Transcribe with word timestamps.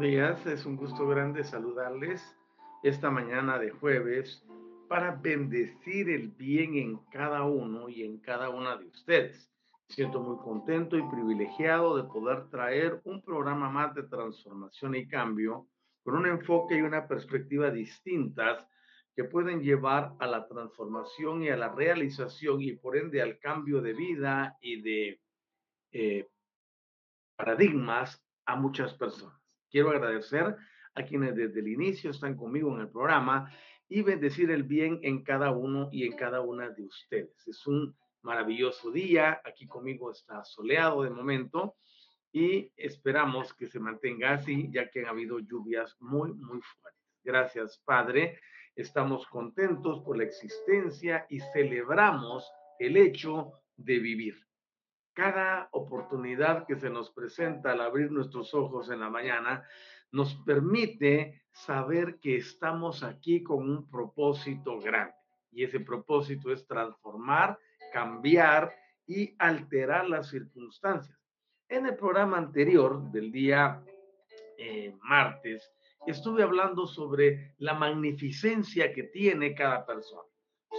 Días, 0.00 0.44
es 0.46 0.66
un 0.66 0.76
gusto 0.76 1.06
grande 1.08 1.42
saludarles 1.42 2.36
esta 2.82 3.10
mañana 3.10 3.58
de 3.58 3.70
jueves 3.70 4.44
para 4.88 5.12
bendecir 5.12 6.10
el 6.10 6.28
bien 6.28 6.74
en 6.74 6.98
cada 7.10 7.44
uno 7.44 7.88
y 7.88 8.02
en 8.02 8.18
cada 8.18 8.50
una 8.50 8.76
de 8.76 8.86
ustedes. 8.86 9.50
Siento 9.88 10.20
muy 10.20 10.36
contento 10.38 10.98
y 10.98 11.02
privilegiado 11.02 11.96
de 11.96 12.04
poder 12.04 12.48
traer 12.50 13.00
un 13.04 13.22
programa 13.22 13.70
más 13.70 13.94
de 13.94 14.02
transformación 14.02 14.94
y 14.96 15.08
cambio 15.08 15.66
con 16.02 16.16
un 16.16 16.26
enfoque 16.26 16.76
y 16.76 16.82
una 16.82 17.08
perspectiva 17.08 17.70
distintas 17.70 18.66
que 19.14 19.24
pueden 19.24 19.62
llevar 19.62 20.12
a 20.18 20.26
la 20.26 20.46
transformación 20.46 21.42
y 21.42 21.48
a 21.48 21.56
la 21.56 21.70
realización 21.70 22.60
y 22.60 22.72
por 22.72 22.96
ende 22.96 23.22
al 23.22 23.38
cambio 23.38 23.80
de 23.80 23.94
vida 23.94 24.58
y 24.60 24.82
de 24.82 25.20
eh, 25.92 26.28
paradigmas 27.36 28.22
a 28.44 28.56
muchas 28.56 28.92
personas. 28.94 29.45
Quiero 29.70 29.90
agradecer 29.90 30.56
a 30.94 31.02
quienes 31.04 31.36
desde 31.36 31.60
el 31.60 31.68
inicio 31.68 32.10
están 32.10 32.36
conmigo 32.36 32.74
en 32.74 32.80
el 32.80 32.88
programa 32.88 33.52
y 33.88 34.02
bendecir 34.02 34.50
el 34.50 34.62
bien 34.62 35.00
en 35.02 35.22
cada 35.22 35.50
uno 35.50 35.88
y 35.92 36.04
en 36.04 36.16
cada 36.16 36.40
una 36.40 36.70
de 36.70 36.82
ustedes. 36.82 37.46
Es 37.46 37.66
un 37.66 37.96
maravilloso 38.22 38.90
día. 38.90 39.40
Aquí 39.44 39.66
conmigo 39.66 40.10
está 40.10 40.44
soleado 40.44 41.02
de 41.02 41.10
momento 41.10 41.76
y 42.32 42.70
esperamos 42.76 43.54
que 43.54 43.66
se 43.66 43.78
mantenga 43.78 44.34
así, 44.34 44.68
ya 44.70 44.90
que 44.90 45.00
han 45.00 45.06
habido 45.06 45.38
lluvias 45.38 45.96
muy, 46.00 46.32
muy 46.32 46.60
fuertes. 46.60 47.02
Gracias, 47.22 47.80
Padre. 47.84 48.38
Estamos 48.74 49.26
contentos 49.26 50.02
por 50.02 50.16
la 50.18 50.24
existencia 50.24 51.26
y 51.28 51.40
celebramos 51.40 52.50
el 52.78 52.96
hecho 52.96 53.52
de 53.76 53.98
vivir 53.98 54.45
cada 55.16 55.70
oportunidad 55.72 56.66
que 56.66 56.76
se 56.76 56.90
nos 56.90 57.10
presenta 57.10 57.72
al 57.72 57.80
abrir 57.80 58.12
nuestros 58.12 58.52
ojos 58.52 58.90
en 58.90 59.00
la 59.00 59.08
mañana 59.08 59.66
nos 60.12 60.34
permite 60.44 61.42
saber 61.52 62.20
que 62.20 62.36
estamos 62.36 63.02
aquí 63.02 63.42
con 63.42 63.68
un 63.68 63.88
propósito 63.88 64.78
grande. 64.78 65.14
Y 65.50 65.64
ese 65.64 65.80
propósito 65.80 66.52
es 66.52 66.66
transformar, 66.66 67.58
cambiar 67.94 68.74
y 69.06 69.34
alterar 69.38 70.06
las 70.06 70.28
circunstancias. 70.28 71.18
En 71.66 71.86
el 71.86 71.96
programa 71.96 72.36
anterior 72.36 73.10
del 73.10 73.32
día 73.32 73.82
eh, 74.58 74.94
martes, 75.00 75.72
estuve 76.06 76.42
hablando 76.42 76.86
sobre 76.86 77.54
la 77.56 77.72
magnificencia 77.72 78.92
que 78.92 79.04
tiene 79.04 79.54
cada 79.54 79.86
persona. 79.86 80.28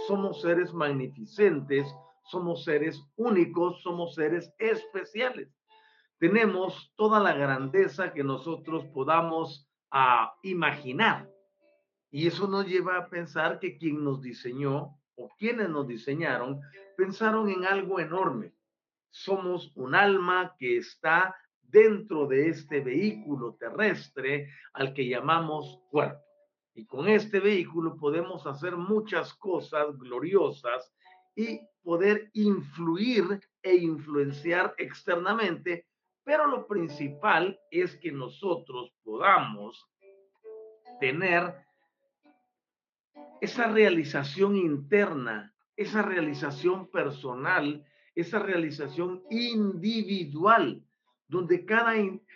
Somos 0.06 0.42
seres 0.42 0.72
magnificentes 0.72 1.92
somos 2.30 2.64
seres 2.64 3.02
únicos, 3.16 3.82
somos 3.82 4.14
seres 4.14 4.52
especiales. 4.58 5.48
Tenemos 6.18 6.92
toda 6.96 7.20
la 7.20 7.32
grandeza 7.32 8.12
que 8.12 8.24
nosotros 8.24 8.84
podamos 8.86 9.68
ah, 9.90 10.34
imaginar. 10.42 11.30
Y 12.10 12.26
eso 12.26 12.48
nos 12.48 12.66
lleva 12.66 12.96
a 12.96 13.08
pensar 13.08 13.58
que 13.60 13.76
quien 13.76 14.02
nos 14.02 14.22
diseñó 14.22 14.98
o 15.14 15.28
quienes 15.38 15.68
nos 15.68 15.86
diseñaron 15.86 16.60
pensaron 16.96 17.48
en 17.50 17.64
algo 17.64 18.00
enorme. 18.00 18.54
Somos 19.10 19.72
un 19.76 19.94
alma 19.94 20.54
que 20.58 20.78
está 20.78 21.34
dentro 21.62 22.26
de 22.26 22.48
este 22.48 22.80
vehículo 22.80 23.54
terrestre 23.54 24.50
al 24.72 24.94
que 24.94 25.08
llamamos 25.08 25.80
cuerpo. 25.90 26.24
Y 26.74 26.86
con 26.86 27.08
este 27.08 27.40
vehículo 27.40 27.96
podemos 27.96 28.46
hacer 28.46 28.76
muchas 28.76 29.34
cosas 29.34 29.98
gloriosas 29.98 30.92
y 31.34 31.60
poder 31.88 32.28
influir 32.34 33.40
e 33.62 33.74
influenciar 33.76 34.74
externamente, 34.76 35.86
pero 36.22 36.46
lo 36.46 36.66
principal 36.66 37.58
es 37.70 37.96
que 37.96 38.12
nosotros 38.12 38.92
podamos 39.02 39.88
tener 41.00 41.54
esa 43.40 43.68
realización 43.68 44.54
interna, 44.58 45.54
esa 45.76 46.02
realización 46.02 46.90
personal, 46.90 47.82
esa 48.14 48.38
realización 48.38 49.22
individual, 49.30 50.84
donde 51.26 51.64
cada, 51.64 51.94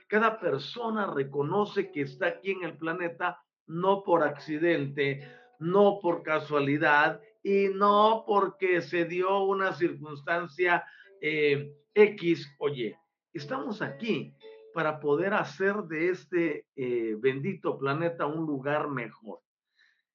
cada 0.08 0.40
persona 0.40 1.12
reconoce 1.12 1.90
que 1.92 2.00
está 2.00 2.28
aquí 2.28 2.52
en 2.52 2.64
el 2.64 2.78
planeta 2.78 3.44
no 3.66 4.02
por 4.02 4.22
accidente, 4.22 5.30
no 5.58 5.98
por 6.00 6.22
casualidad 6.22 7.20
y 7.42 7.68
no 7.68 8.24
porque 8.26 8.80
se 8.80 9.04
dio 9.04 9.42
una 9.44 9.72
circunstancia 9.72 10.84
eh, 11.20 11.74
X 11.94 12.54
o 12.58 12.68
Y. 12.68 12.94
Estamos 13.32 13.82
aquí 13.82 14.34
para 14.72 15.00
poder 15.00 15.34
hacer 15.34 15.76
de 15.84 16.10
este 16.10 16.66
eh, 16.76 17.16
bendito 17.18 17.78
planeta 17.78 18.26
un 18.26 18.46
lugar 18.46 18.88
mejor. 18.88 19.40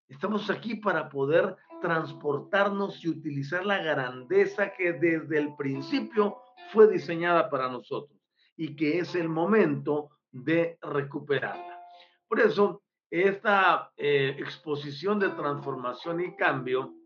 Estamos 0.07 0.49
aquí 0.49 0.75
para 0.75 1.09
poder 1.09 1.55
transportarnos 1.81 3.03
y 3.03 3.09
utilizar 3.09 3.65
la 3.65 3.83
grandeza 3.83 4.73
que 4.73 4.93
desde 4.93 5.37
el 5.37 5.55
principio 5.55 6.37
fue 6.71 6.87
diseñada 6.87 7.49
para 7.49 7.69
nosotros 7.69 8.17
y 8.55 8.75
que 8.75 8.99
es 8.99 9.15
el 9.15 9.29
momento 9.29 10.09
de 10.31 10.77
recuperarla. 10.81 11.79
Por 12.27 12.39
eso, 12.39 12.83
esta 13.09 13.91
eh, 13.97 14.35
exposición 14.39 15.19
de 15.19 15.29
transformación 15.29 16.21
y 16.21 16.35
cambio 16.35 16.96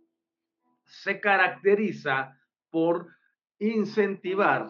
se 0.91 1.19
caracteriza 1.21 2.37
por 2.69 3.07
incentivar, 3.59 4.67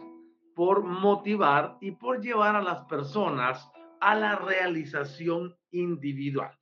por 0.55 0.83
motivar 0.83 1.77
y 1.81 1.91
por 1.91 2.21
llevar 2.21 2.55
a 2.55 2.61
las 2.61 2.85
personas 2.85 3.67
a 3.99 4.15
la 4.15 4.35
realización 4.35 5.55
individual. 5.71 6.55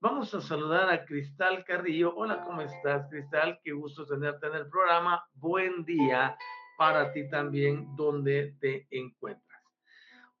Vamos 0.00 0.34
a 0.34 0.40
saludar 0.40 0.90
a 0.90 1.04
Cristal 1.04 1.64
Carrillo. 1.64 2.14
Hola, 2.14 2.42
¿cómo 2.44 2.62
estás, 2.62 3.08
Cristal? 3.10 3.58
Qué 3.62 3.72
gusto 3.72 4.06
tenerte 4.06 4.46
en 4.46 4.54
el 4.54 4.68
programa. 4.68 5.24
Buen 5.34 5.84
día 5.84 6.36
para 6.78 7.12
ti 7.12 7.28
también, 7.28 7.94
donde 7.96 8.56
te 8.60 8.86
encuentras. 8.90 9.62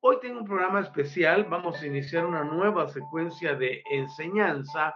Hoy 0.00 0.18
tengo 0.20 0.40
un 0.40 0.46
programa 0.46 0.80
especial. 0.80 1.44
Vamos 1.44 1.80
a 1.80 1.86
iniciar 1.86 2.26
una 2.26 2.44
nueva 2.44 2.88
secuencia 2.88 3.54
de 3.54 3.82
enseñanza 3.90 4.94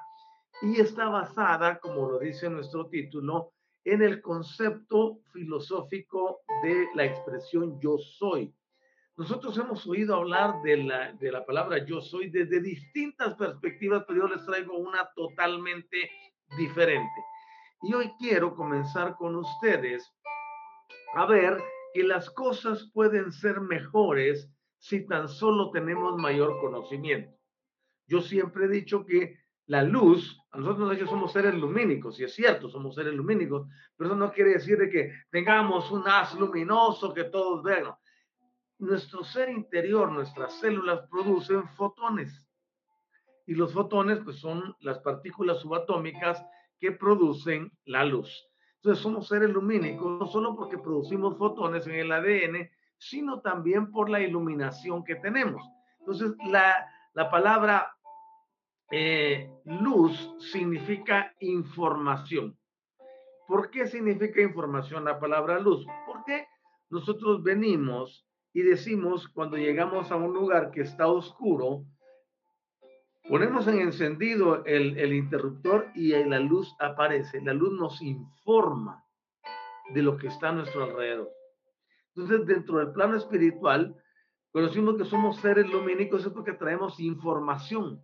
y 0.61 0.81
está 0.81 1.09
basada, 1.09 1.79
como 1.79 2.11
lo 2.11 2.19
dice 2.19 2.51
nuestro 2.51 2.89
título, 2.89 3.53
en 3.93 4.03
el 4.03 4.21
concepto 4.21 5.21
filosófico 5.33 6.41
de 6.63 6.89
la 6.95 7.05
expresión 7.05 7.81
yo 7.81 7.97
soy. 7.99 8.55
Nosotros 9.17 9.57
hemos 9.59 9.87
oído 9.87 10.15
hablar 10.15 10.63
de 10.63 10.77
la, 10.77 11.13
de 11.15 11.33
la 11.33 11.45
palabra 11.45 11.85
yo 11.85 12.01
soy 12.01 12.31
desde 12.31 12.61
distintas 12.61 13.35
perspectivas, 13.35 14.05
pero 14.07 14.21
yo 14.21 14.35
les 14.35 14.45
traigo 14.45 14.77
una 14.77 15.09
totalmente 15.17 16.11
diferente. 16.57 17.25
Y 17.83 17.95
hoy 17.95 18.13
quiero 18.19 18.55
comenzar 18.55 19.17
con 19.17 19.37
ustedes 19.37 20.13
a 21.15 21.27
ver 21.27 21.59
que 21.95 22.03
las 22.03 22.31
cosas 22.31 22.91
pueden 22.93 23.33
ser 23.33 23.61
mejores 23.61 24.51
si 24.79 25.07
tan 25.07 25.29
solo 25.29 25.71
tenemos 25.71 26.17
mayor 26.17 26.61
conocimiento. 26.61 27.37
Yo 28.07 28.21
siempre 28.21 28.67
he 28.67 28.69
dicho 28.69 29.05
que 29.05 29.38
la 29.69 29.83
luz, 29.83 30.43
nosotros 30.55 30.97
ellos 30.97 31.11
somos 31.11 31.31
seres 31.31 31.55
lumínicos, 31.55 32.19
y 32.19 32.25
es 32.25 32.35
cierto, 32.35 32.71
somos 32.71 32.95
seres 32.95 33.13
lumínicos, 33.13 33.69
pero 33.97 34.11
eso 34.11 34.19
no 34.19 34.33
quiere 34.33 34.53
decir 34.53 34.79
de 34.79 34.89
que 34.89 35.13
tengamos 35.31 35.91
un 35.91 36.09
haz 36.09 36.35
luminoso 36.35 37.13
que 37.13 37.25
todos 37.25 37.63
vean. 37.63 37.95
Nuestro 38.79 39.23
ser 39.23 39.51
interior, 39.51 40.11
nuestras 40.11 40.59
células 40.59 41.07
producen 41.11 41.69
fotones. 41.77 42.49
Y 43.47 43.55
los 43.55 43.73
fotones, 43.75 44.21
pues 44.25 44.39
son 44.39 44.75
las 44.81 45.01
partículas 45.01 45.61
subatómicas 45.61 46.43
que 46.81 46.93
producen 46.93 47.71
la 47.85 48.05
luz. 48.05 48.49
Entonces 48.77 49.03
somos 49.03 49.29
seres 49.29 49.51
lumínicos, 49.51 50.19
no 50.19 50.27
solo 50.29 50.57
porque 50.57 50.79
producimos 50.79 51.37
fotones 51.37 51.87
en 51.87 51.95
el 51.97 52.13
ADN, 52.13 52.71
sino 52.97 53.41
también 53.43 53.91
por 53.91 54.09
la 54.09 54.21
iluminación 54.21 55.05
que 55.05 55.17
tenemos. 55.17 55.63
Entonces, 56.01 56.33
la, 56.51 56.89
la 57.13 57.31
palabra 57.31 57.98
eh, 58.91 59.51
luz 59.65 60.35
significa 60.53 61.35
información. 61.41 62.57
¿Por 63.47 63.71
qué 63.71 63.87
significa 63.87 64.41
información 64.41 65.05
la 65.05 65.21
palabra 65.21 65.59
luz? 65.59 65.85
Porque 66.07 66.47
nosotros 66.91 67.43
venimos 67.43 68.27
y 68.53 68.63
decimos 68.63 69.29
cuando 69.29 69.57
llegamos 69.57 70.11
a 70.11 70.17
un 70.17 70.33
lugar 70.33 70.71
que 70.71 70.83
está 70.83 71.07
oscuro, 71.07 71.85
ponemos 73.29 73.67
en 73.69 73.81
encendido 73.81 74.65
el, 74.65 74.99
el 74.99 75.13
interruptor 75.13 75.89
y 75.95 76.13
la 76.25 76.41
luz 76.41 76.75
aparece. 76.79 77.43
La 77.43 77.53
luz 77.53 77.73
nos 77.73 78.01
informa 78.01 79.05
de 79.95 80.03
lo 80.03 80.17
que 80.17 80.29
está 80.29 80.49
a 80.49 80.53
nuestro 80.53 80.85
alrededor. 80.85 81.31
Entonces, 82.15 82.47
dentro 82.47 82.79
del 82.79 82.93
plano 82.93 83.17
espiritual, 83.17 83.95
conocimos 84.51 84.97
que 84.97 85.05
somos 85.05 85.37
seres 85.37 85.71
lumínicos 85.71 86.25
es 86.25 86.33
porque 86.33 86.53
traemos 86.53 86.99
información 87.01 88.01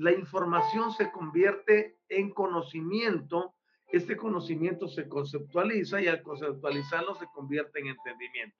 la 0.00 0.12
información 0.12 0.92
se 0.92 1.12
convierte 1.12 1.98
en 2.08 2.30
conocimiento, 2.30 3.54
este 3.88 4.16
conocimiento 4.16 4.88
se 4.88 5.06
conceptualiza 5.06 6.00
y 6.00 6.06
al 6.06 6.22
conceptualizarlo 6.22 7.14
se 7.16 7.26
convierte 7.34 7.80
en 7.80 7.88
entendimiento. 7.88 8.56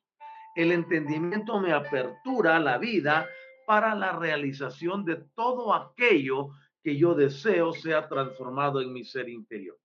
El 0.55 0.71
entendimiento 0.71 1.59
me 1.59 1.73
apertura 1.73 2.59
la 2.59 2.77
vida 2.77 3.27
para 3.67 3.95
la 3.95 4.13
realización 4.13 5.07
de 5.07 5.17
todo 5.35 5.73
aquello 5.73 6.51
que 6.83 6.99
yo 6.99 7.15
deseo 7.15 7.73
sea 7.73 8.07
transformado 8.07 8.83
en 8.83 8.93
mi 8.93 9.05
ser 9.05 9.31
interior. 9.31 9.79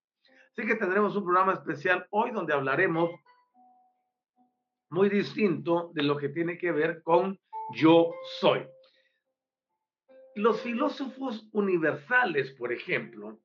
Así 0.51 0.67
que 0.67 0.75
tendremos 0.75 1.15
un 1.15 1.23
programa 1.23 1.53
especial 1.53 2.05
hoy 2.09 2.31
donde 2.31 2.53
hablaremos 2.53 3.11
muy 4.89 5.07
distinto 5.07 5.89
de 5.93 6.03
lo 6.03 6.17
que 6.17 6.27
tiene 6.27 6.57
que 6.57 6.73
ver 6.73 7.01
con 7.01 7.39
yo 7.73 8.11
soy. 8.41 8.67
Los 10.35 10.61
filósofos 10.61 11.47
universales, 11.53 12.51
por 12.51 12.73
ejemplo, 12.73 13.39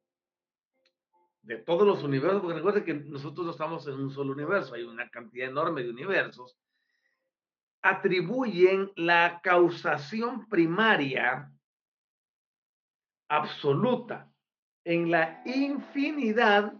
de 1.42 1.56
todos 1.56 1.86
los 1.86 2.02
universos, 2.02 2.42
porque 2.42 2.56
recuerden 2.56 2.84
que 2.84 2.94
nosotros 2.94 3.46
no 3.46 3.52
estamos 3.52 3.86
en 3.86 3.94
un 3.94 4.10
solo 4.10 4.32
universo, 4.32 4.74
hay 4.74 4.82
una 4.82 5.08
cantidad 5.08 5.48
enorme 5.48 5.84
de 5.84 5.90
universos, 5.90 6.58
atribuyen 7.80 8.90
la 8.96 9.40
causación 9.42 10.48
primaria 10.48 11.50
absoluta 13.28 14.28
en 14.84 15.10
la 15.10 15.42
infinidad 15.46 16.74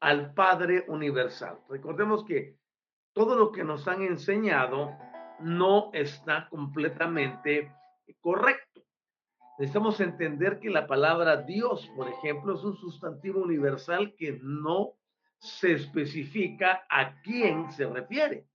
al 0.00 0.34
Padre 0.34 0.84
Universal. 0.88 1.60
Recordemos 1.68 2.24
que 2.24 2.58
todo 3.12 3.36
lo 3.36 3.52
que 3.52 3.62
nos 3.62 3.86
han 3.86 4.02
enseñado 4.02 4.98
no 5.38 5.90
está 5.92 6.48
completamente 6.48 7.72
correcto 8.20 8.83
necesitamos 9.58 10.00
entender 10.00 10.58
que 10.60 10.70
la 10.70 10.86
palabra 10.86 11.42
Dios, 11.42 11.90
por 11.96 12.08
ejemplo, 12.08 12.54
es 12.54 12.64
un 12.64 12.76
sustantivo 12.76 13.40
universal 13.40 14.14
que 14.16 14.38
no 14.42 14.94
se 15.38 15.72
especifica 15.72 16.84
a 16.88 17.20
quién 17.22 17.70
se 17.70 17.86
refiere. 17.86 18.46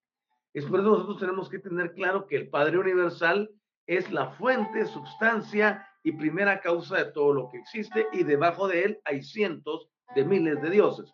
Es 0.53 0.65
por 0.65 0.79
eso 0.79 0.89
nosotros 0.89 1.19
tenemos 1.19 1.49
que 1.49 1.59
tener 1.59 1.93
claro 1.93 2.25
que 2.25 2.35
el 2.35 2.49
Padre 2.49 2.79
Universal 2.79 3.49
es 3.85 4.11
la 4.11 4.31
fuente, 4.31 4.85
sustancia 4.85 5.87
y 6.03 6.11
primera 6.11 6.59
causa 6.61 6.97
de 6.97 7.11
todo 7.11 7.33
lo 7.33 7.49
que 7.49 7.57
existe 7.57 8.07
y 8.11 8.23
debajo 8.23 8.67
de 8.67 8.83
él 8.83 9.01
hay 9.05 9.21
cientos 9.21 9.89
de 10.15 10.25
miles 10.25 10.61
de 10.61 10.69
dioses. 10.69 11.13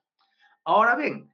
Ahora 0.64 0.96
bien, 0.96 1.32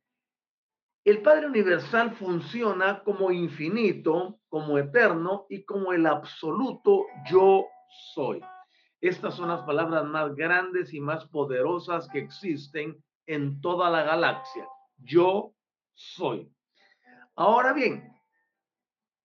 el 1.03 1.21
Padre 1.21 1.47
Universal 1.47 2.11
funciona 2.15 3.03
como 3.03 3.31
infinito, 3.31 4.39
como 4.49 4.77
eterno 4.77 5.45
y 5.49 5.63
como 5.63 5.93
el 5.93 6.05
absoluto 6.05 7.05
yo 7.29 7.65
soy. 8.13 8.41
Estas 8.99 9.35
son 9.35 9.49
las 9.49 9.61
palabras 9.61 10.05
más 10.05 10.35
grandes 10.35 10.93
y 10.93 10.99
más 10.99 11.25
poderosas 11.25 12.07
que 12.09 12.19
existen 12.19 13.03
en 13.25 13.59
toda 13.61 13.89
la 13.89 14.03
galaxia. 14.03 14.67
Yo 14.97 15.53
soy. 15.93 16.51
Ahora 17.35 17.73
bien, 17.73 18.13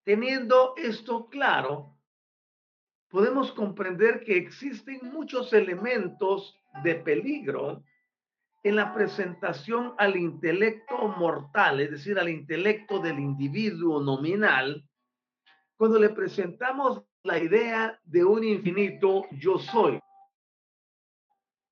teniendo 0.05 0.75
esto 0.77 1.29
claro, 1.29 1.97
podemos 3.09 3.53
comprender 3.53 4.25
que 4.25 4.37
existen 4.37 5.01
muchos 5.13 5.53
elementos 5.53 6.57
de 6.83 6.95
peligro 6.97 7.83
en 8.63 8.77
la 8.77 8.93
presentación 8.93 9.95
al 9.99 10.17
intelecto 10.17 11.09
mortal, 11.09 11.81
es 11.81 11.91
decir, 11.91 12.19
al 12.19 12.29
intelecto 12.29 12.99
del 12.99 13.19
individuo 13.21 14.03
nominal, 14.03 14.85
cuando 15.77 15.99
le 15.99 16.09
presentamos 16.09 17.05
la 17.27 17.39
idea 17.39 17.99
de 18.05 18.25
un 18.25 18.45
infinito 18.45 19.27
yo 19.33 19.59
soy, 19.59 19.99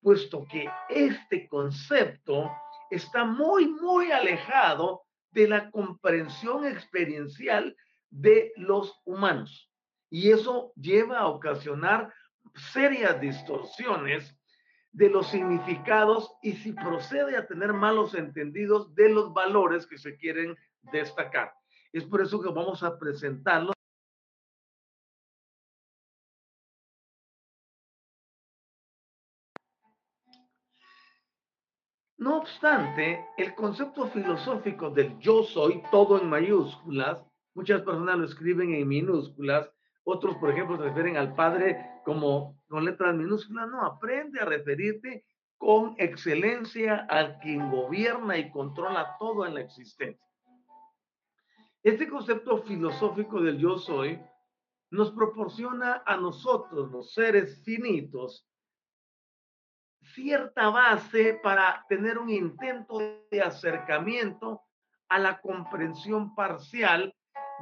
puesto 0.02 0.44
que 0.50 0.68
este 0.88 1.48
concepto 1.48 2.50
está 2.90 3.24
muy, 3.24 3.68
muy 3.68 4.10
alejado 4.10 5.04
de 5.30 5.48
la 5.48 5.70
comprensión 5.70 6.66
experiencial 6.66 7.76
de 8.10 8.52
los 8.56 9.00
humanos. 9.04 9.70
Y 10.10 10.30
eso 10.30 10.72
lleva 10.76 11.20
a 11.20 11.28
ocasionar 11.28 12.12
serias 12.72 13.20
distorsiones 13.20 14.36
de 14.90 15.08
los 15.08 15.28
significados 15.28 16.32
y 16.42 16.52
si 16.52 16.72
procede 16.72 17.36
a 17.36 17.46
tener 17.46 17.72
malos 17.72 18.14
entendidos 18.14 18.94
de 18.94 19.08
los 19.08 19.32
valores 19.32 19.86
que 19.86 19.98
se 19.98 20.16
quieren 20.16 20.56
destacar. 20.92 21.52
Es 21.92 22.04
por 22.04 22.22
eso 22.22 22.40
que 22.40 22.50
vamos 22.50 22.82
a 22.82 22.98
presentarlo 22.98 23.73
No 32.24 32.38
obstante, 32.38 33.22
el 33.36 33.54
concepto 33.54 34.06
filosófico 34.06 34.88
del 34.88 35.18
yo 35.18 35.42
soy, 35.42 35.82
todo 35.90 36.18
en 36.18 36.30
mayúsculas, 36.30 37.22
muchas 37.52 37.82
personas 37.82 38.16
lo 38.16 38.24
escriben 38.24 38.72
en 38.72 38.88
minúsculas, 38.88 39.70
otros, 40.04 40.34
por 40.36 40.48
ejemplo, 40.48 40.78
se 40.78 40.84
refieren 40.84 41.18
al 41.18 41.34
Padre 41.34 42.00
como 42.02 42.58
con 42.66 42.86
letras 42.86 43.14
minúsculas. 43.14 43.68
No, 43.68 43.84
aprende 43.84 44.40
a 44.40 44.46
referirte 44.46 45.26
con 45.58 45.96
excelencia 45.98 47.06
al 47.10 47.40
quien 47.40 47.70
gobierna 47.70 48.38
y 48.38 48.50
controla 48.50 49.16
todo 49.18 49.44
en 49.44 49.52
la 49.52 49.60
existencia. 49.60 50.26
Este 51.82 52.08
concepto 52.08 52.62
filosófico 52.62 53.42
del 53.42 53.58
yo 53.58 53.76
soy 53.76 54.18
nos 54.90 55.10
proporciona 55.10 56.02
a 56.06 56.16
nosotros, 56.16 56.90
los 56.90 57.12
seres 57.12 57.62
finitos, 57.66 58.48
cierta 60.14 60.70
base 60.70 61.40
para 61.42 61.84
tener 61.88 62.18
un 62.18 62.30
intento 62.30 62.98
de 63.30 63.42
acercamiento 63.42 64.62
a 65.08 65.18
la 65.18 65.40
comprensión 65.40 66.34
parcial 66.34 67.14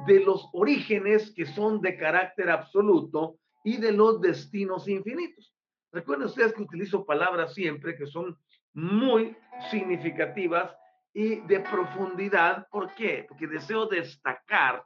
de 0.05 0.19
los 0.19 0.49
orígenes 0.53 1.33
que 1.35 1.45
son 1.45 1.81
de 1.81 1.97
carácter 1.97 2.49
absoluto 2.49 3.37
y 3.63 3.77
de 3.77 3.91
los 3.91 4.21
destinos 4.21 4.87
infinitos. 4.87 5.53
Recuerden 5.91 6.27
ustedes 6.27 6.53
que 6.53 6.61
utilizo 6.63 7.05
palabras 7.05 7.53
siempre 7.53 7.95
que 7.95 8.07
son 8.07 8.37
muy 8.73 9.37
significativas 9.69 10.75
y 11.13 11.41
de 11.41 11.59
profundidad. 11.59 12.67
¿Por 12.69 12.93
qué? 12.95 13.25
Porque 13.27 13.47
deseo 13.47 13.85
destacar 13.85 14.83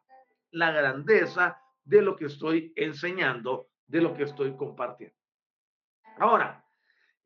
la 0.52 0.72
grandeza 0.72 1.58
de 1.84 2.02
lo 2.02 2.16
que 2.16 2.26
estoy 2.26 2.74
enseñando, 2.76 3.70
de 3.88 4.02
lo 4.02 4.14
que 4.14 4.24
estoy 4.24 4.56
compartiendo. 4.58 5.16
Ahora, 6.20 6.67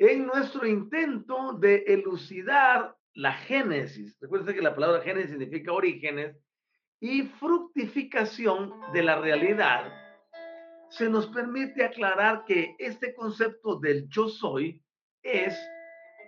en 0.09 0.25
nuestro 0.25 0.65
intento 0.65 1.53
de 1.53 1.83
elucidar 1.87 2.95
la 3.13 3.33
génesis, 3.33 4.17
recuerden 4.19 4.55
que 4.55 4.61
la 4.61 4.73
palabra 4.73 5.01
génesis 5.01 5.29
significa 5.29 5.73
orígenes, 5.73 6.35
y 6.99 7.23
fructificación 7.23 8.73
de 8.93 9.03
la 9.03 9.19
realidad, 9.19 9.93
se 10.89 11.07
nos 11.07 11.27
permite 11.27 11.83
aclarar 11.83 12.45
que 12.45 12.75
este 12.79 13.13
concepto 13.13 13.79
del 13.79 14.07
yo 14.09 14.27
soy 14.27 14.83
es 15.21 15.55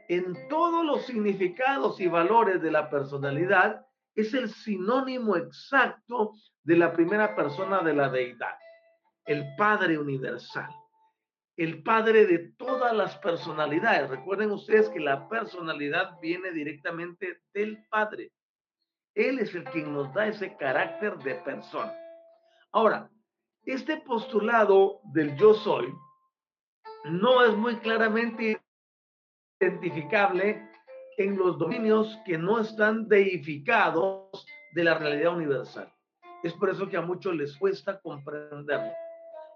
en 0.08 0.36
todos 0.50 0.86
los 0.86 1.06
significados 1.08 2.00
y 2.00 2.08
valores 2.08 2.62
de 2.62 2.72
la 2.72 2.92
personalidad, 2.92 3.86
es 4.14 4.36
el 4.36 4.50
sinónimo 4.52 5.36
exacto 5.36 6.34
de 6.64 6.78
la 6.78 6.94
primera 6.94 7.36
persona 7.36 7.82
de 7.82 7.94
la 7.94 8.10
deidad, 8.10 8.56
el 9.26 9.44
Padre 9.58 9.98
Universal, 9.98 10.70
el 11.58 11.84
Padre 11.84 12.26
de 12.26 12.40
todas 12.58 12.96
las 12.96 13.18
personalidades. 13.18 14.10
Recuerden 14.10 14.52
ustedes 14.52 14.90
que 14.90 15.00
la 15.00 15.28
personalidad 15.30 16.20
viene 16.20 16.52
directamente 16.52 17.42
del 17.54 17.86
Padre. 17.90 18.32
Él 19.14 19.40
es 19.40 19.54
el 19.54 19.64
quien 19.66 19.94
nos 19.94 20.12
da 20.14 20.28
ese 20.28 20.56
carácter 20.58 21.18
de 21.20 21.36
persona. 21.36 21.94
Ahora, 22.72 23.10
este 23.66 23.98
postulado 23.98 25.00
del 25.14 25.36
yo 25.38 25.54
soy 25.54 25.94
no 27.06 27.44
es 27.44 27.56
muy 27.56 27.76
claramente 27.78 28.60
identificable 29.60 30.70
en 31.18 31.38
los 31.38 31.60
dominios 31.60 32.20
que 32.26 32.38
no 32.38 32.60
están 32.60 33.08
deificados 33.08 34.46
de 34.74 34.84
la 34.84 34.98
realidad 34.98 35.36
universal. 35.36 35.94
Es 36.42 36.54
por 36.54 36.72
eso 36.72 36.90
que 36.90 36.98
a 36.98 37.02
muchos 37.02 37.36
les 37.36 37.56
cuesta 37.58 38.02
comprenderlo. 38.02 38.92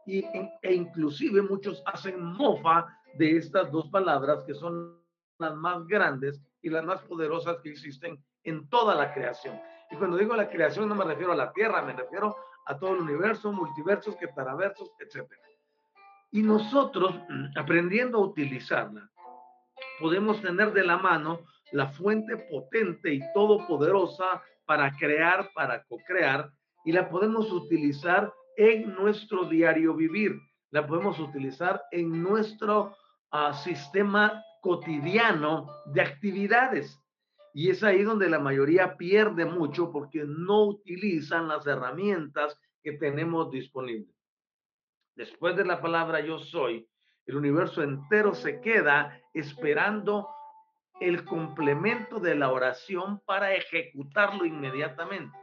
Y, 0.07 0.25
e 0.61 0.73
inclusive 0.73 1.41
muchos 1.41 1.83
hacen 1.85 2.23
mofa 2.23 2.87
de 3.15 3.37
estas 3.37 3.71
dos 3.71 3.89
palabras 3.89 4.43
que 4.45 4.53
son 4.55 4.97
las 5.37 5.53
más 5.55 5.85
grandes 5.85 6.41
y 6.61 6.69
las 6.69 6.83
más 6.83 7.01
poderosas 7.03 7.57
que 7.61 7.69
existen 7.69 8.17
en 8.43 8.67
toda 8.69 8.95
la 8.95 9.13
creación. 9.13 9.59
Y 9.91 9.97
cuando 9.97 10.17
digo 10.17 10.35
la 10.35 10.49
creación 10.49 10.89
no 10.89 10.95
me 10.95 11.03
refiero 11.03 11.33
a 11.33 11.35
la 11.35 11.51
Tierra, 11.51 11.81
me 11.81 11.93
refiero 11.93 12.35
a 12.65 12.77
todo 12.77 12.95
el 12.95 13.01
universo, 13.01 13.51
multiversos, 13.51 14.15
quetaraversos, 14.15 14.91
etc. 14.99 15.29
Y 16.31 16.41
nosotros, 16.41 17.15
aprendiendo 17.55 18.17
a 18.17 18.21
utilizarla, 18.21 19.09
podemos 19.99 20.41
tener 20.41 20.73
de 20.73 20.83
la 20.83 20.97
mano 20.97 21.41
la 21.71 21.87
fuente 21.87 22.37
potente 22.49 23.13
y 23.13 23.21
todopoderosa 23.33 24.41
para 24.65 24.95
crear, 24.97 25.49
para 25.53 25.83
co-crear, 25.83 26.49
y 26.83 26.91
la 26.91 27.09
podemos 27.09 27.51
utilizar 27.51 28.33
en 28.57 28.95
nuestro 28.95 29.45
diario 29.45 29.93
vivir, 29.93 30.35
la 30.71 30.85
podemos 30.85 31.19
utilizar 31.19 31.81
en 31.91 32.21
nuestro 32.21 32.97
uh, 33.31 33.53
sistema 33.53 34.43
cotidiano 34.61 35.67
de 35.85 36.01
actividades. 36.01 36.99
Y 37.53 37.69
es 37.69 37.83
ahí 37.83 38.03
donde 38.03 38.29
la 38.29 38.39
mayoría 38.39 38.97
pierde 38.97 39.45
mucho 39.45 39.91
porque 39.91 40.25
no 40.25 40.65
utilizan 40.65 41.47
las 41.47 41.65
herramientas 41.65 42.59
que 42.83 42.93
tenemos 42.93 43.51
disponibles. 43.51 44.13
Después 45.15 45.55
de 45.55 45.65
la 45.65 45.81
palabra 45.81 46.19
yo 46.19 46.39
soy, 46.39 46.87
el 47.25 47.35
universo 47.35 47.83
entero 47.83 48.33
se 48.33 48.61
queda 48.61 49.19
esperando 49.33 50.29
el 50.99 51.25
complemento 51.25 52.19
de 52.19 52.35
la 52.35 52.51
oración 52.51 53.21
para 53.25 53.53
ejecutarlo 53.53 54.45
inmediatamente. 54.45 55.37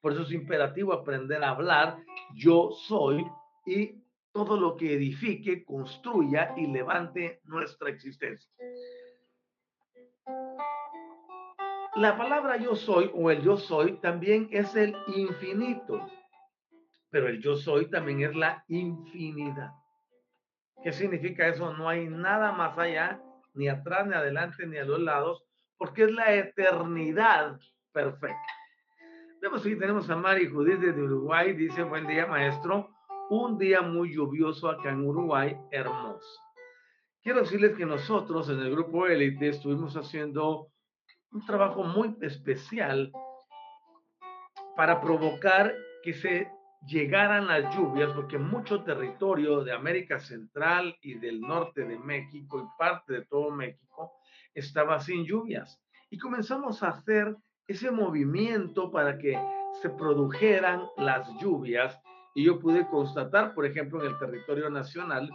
Por 0.00 0.12
eso 0.12 0.22
es 0.22 0.32
imperativo 0.32 0.92
aprender 0.92 1.42
a 1.42 1.50
hablar 1.50 1.98
yo 2.34 2.70
soy 2.72 3.26
y 3.66 4.02
todo 4.32 4.58
lo 4.58 4.76
que 4.76 4.94
edifique, 4.94 5.64
construya 5.64 6.54
y 6.56 6.66
levante 6.66 7.40
nuestra 7.44 7.90
existencia. 7.90 8.50
La 11.96 12.16
palabra 12.16 12.56
yo 12.56 12.76
soy 12.76 13.10
o 13.12 13.30
el 13.30 13.42
yo 13.42 13.56
soy 13.56 13.98
también 13.98 14.48
es 14.52 14.76
el 14.76 14.94
infinito, 15.08 16.08
pero 17.10 17.26
el 17.26 17.40
yo 17.40 17.56
soy 17.56 17.90
también 17.90 18.22
es 18.22 18.36
la 18.36 18.64
infinidad. 18.68 19.72
¿Qué 20.84 20.92
significa 20.92 21.48
eso? 21.48 21.72
No 21.72 21.88
hay 21.88 22.06
nada 22.06 22.52
más 22.52 22.78
allá, 22.78 23.20
ni 23.54 23.68
atrás, 23.68 24.06
ni 24.06 24.14
adelante, 24.14 24.64
ni 24.66 24.76
a 24.76 24.84
los 24.84 25.00
lados, 25.00 25.42
porque 25.76 26.04
es 26.04 26.12
la 26.12 26.32
eternidad 26.34 27.58
perfecta. 27.90 28.57
Vemos 29.40 29.64
aquí 29.64 29.76
tenemos 29.76 30.10
a 30.10 30.16
Mari 30.16 30.48
Judith 30.48 30.80
desde 30.80 31.00
Uruguay, 31.00 31.52
dice, 31.52 31.84
buen 31.84 32.08
día 32.08 32.26
maestro, 32.26 32.90
un 33.30 33.56
día 33.56 33.82
muy 33.82 34.12
lluvioso 34.12 34.68
acá 34.68 34.90
en 34.90 35.06
Uruguay, 35.06 35.56
hermoso. 35.70 36.40
Quiero 37.22 37.42
decirles 37.42 37.76
que 37.76 37.86
nosotros 37.86 38.48
en 38.50 38.58
el 38.58 38.72
grupo 38.72 39.06
Élite 39.06 39.50
estuvimos 39.50 39.96
haciendo 39.96 40.72
un 41.30 41.46
trabajo 41.46 41.84
muy 41.84 42.16
especial 42.20 43.12
para 44.74 45.00
provocar 45.00 45.72
que 46.02 46.14
se 46.14 46.50
llegaran 46.88 47.46
las 47.46 47.72
lluvias, 47.76 48.10
porque 48.14 48.38
mucho 48.38 48.82
territorio 48.82 49.62
de 49.62 49.72
América 49.72 50.18
Central 50.18 50.96
y 51.00 51.14
del 51.14 51.40
norte 51.40 51.84
de 51.84 51.96
México 51.96 52.58
y 52.58 52.78
parte 52.78 53.12
de 53.12 53.26
todo 53.26 53.52
México 53.52 54.14
estaba 54.52 54.98
sin 54.98 55.24
lluvias. 55.24 55.80
Y 56.10 56.18
comenzamos 56.18 56.82
a 56.82 56.88
hacer 56.88 57.36
ese 57.68 57.90
movimiento 57.90 58.90
para 58.90 59.18
que 59.18 59.38
se 59.80 59.90
produjeran 59.90 60.82
las 60.96 61.28
lluvias. 61.38 62.00
Y 62.34 62.44
yo 62.44 62.58
pude 62.58 62.86
constatar, 62.88 63.54
por 63.54 63.66
ejemplo, 63.66 64.00
en 64.00 64.08
el 64.08 64.18
territorio 64.18 64.70
nacional, 64.70 65.30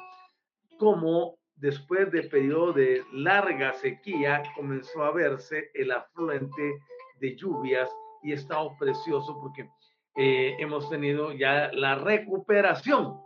cómo 0.77 1.37
después 1.55 2.11
de 2.11 2.23
periodo 2.23 2.73
de 2.73 3.03
larga 3.13 3.73
sequía, 3.73 4.43
comenzó 4.55 5.03
a 5.03 5.11
verse 5.11 5.69
el 5.73 5.91
afluente 5.91 6.79
de 7.19 7.35
lluvias 7.35 7.89
y 8.23 8.33
estado 8.33 8.75
precioso 8.79 9.39
porque 9.39 9.69
eh, 10.15 10.55
hemos 10.59 10.89
tenido 10.89 11.31
ya 11.31 11.71
la 11.73 11.95
recuperación 11.95 13.19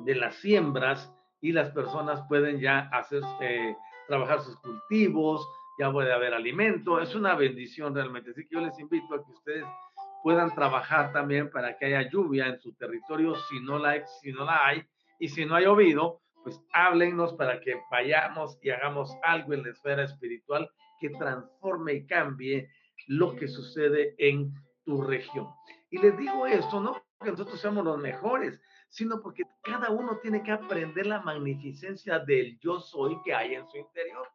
de 0.00 0.14
las 0.14 0.36
siembras 0.36 1.12
y 1.40 1.52
las 1.52 1.70
personas 1.70 2.22
pueden 2.28 2.60
ya 2.60 2.88
hacer, 2.92 3.22
eh, 3.40 3.76
trabajar 4.06 4.40
sus 4.40 4.56
cultivos, 4.58 5.46
ya 5.78 5.92
puede 5.92 6.12
haber 6.12 6.34
alimento, 6.34 7.00
es 7.00 7.14
una 7.14 7.34
bendición 7.34 7.94
realmente. 7.94 8.30
Así 8.30 8.46
que 8.46 8.54
yo 8.54 8.60
les 8.60 8.78
invito 8.78 9.14
a 9.14 9.24
que 9.24 9.32
ustedes 9.32 9.64
puedan 10.22 10.54
trabajar 10.54 11.12
también 11.12 11.50
para 11.50 11.76
que 11.76 11.86
haya 11.86 12.10
lluvia 12.10 12.48
en 12.48 12.58
su 12.58 12.74
territorio 12.74 13.34
si 13.48 13.60
no 13.60 13.78
la, 13.78 14.04
si 14.06 14.32
no 14.32 14.44
la 14.44 14.66
hay 14.66 14.84
y 15.20 15.28
si 15.28 15.44
no 15.44 15.54
ha 15.54 15.60
llovido, 15.60 16.20
pues 16.42 16.60
háblennos 16.72 17.34
para 17.34 17.60
que 17.60 17.80
vayamos 17.90 18.58
y 18.62 18.70
hagamos 18.70 19.16
algo 19.22 19.54
en 19.54 19.62
la 19.62 19.70
esfera 19.70 20.04
espiritual 20.04 20.70
que 21.00 21.10
transforme 21.10 21.94
y 21.94 22.06
cambie 22.06 22.68
lo 23.06 23.36
que 23.36 23.48
sucede 23.48 24.14
en 24.18 24.52
tu 24.84 25.02
región. 25.02 25.48
Y 25.90 25.98
les 25.98 26.16
digo 26.18 26.46
esto, 26.46 26.80
no 26.80 27.02
porque 27.18 27.32
nosotros 27.32 27.60
seamos 27.60 27.84
los 27.84 27.98
mejores, 27.98 28.60
sino 28.88 29.20
porque 29.20 29.42
cada 29.62 29.90
uno 29.90 30.18
tiene 30.18 30.42
que 30.42 30.52
aprender 30.52 31.06
la 31.06 31.20
magnificencia 31.20 32.18
del 32.20 32.58
yo 32.60 32.80
soy 32.80 33.20
que 33.24 33.34
hay 33.34 33.54
en 33.54 33.66
su 33.68 33.76
interior. 33.76 34.28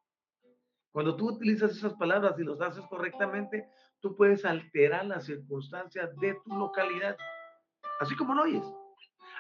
Cuando 0.93 1.15
tú 1.15 1.31
utilizas 1.31 1.71
esas 1.71 1.95
palabras 1.95 2.37
y 2.37 2.43
los 2.43 2.61
haces 2.61 2.85
correctamente, 2.85 3.67
tú 3.99 4.15
puedes 4.15 4.45
alterar 4.45 5.07
las 5.07 5.25
circunstancias 5.25 6.15
de 6.17 6.35
tu 6.45 6.55
localidad, 6.55 7.17
así 7.99 8.15
como 8.15 8.35
lo 8.35 8.43
oyes. 8.43 8.63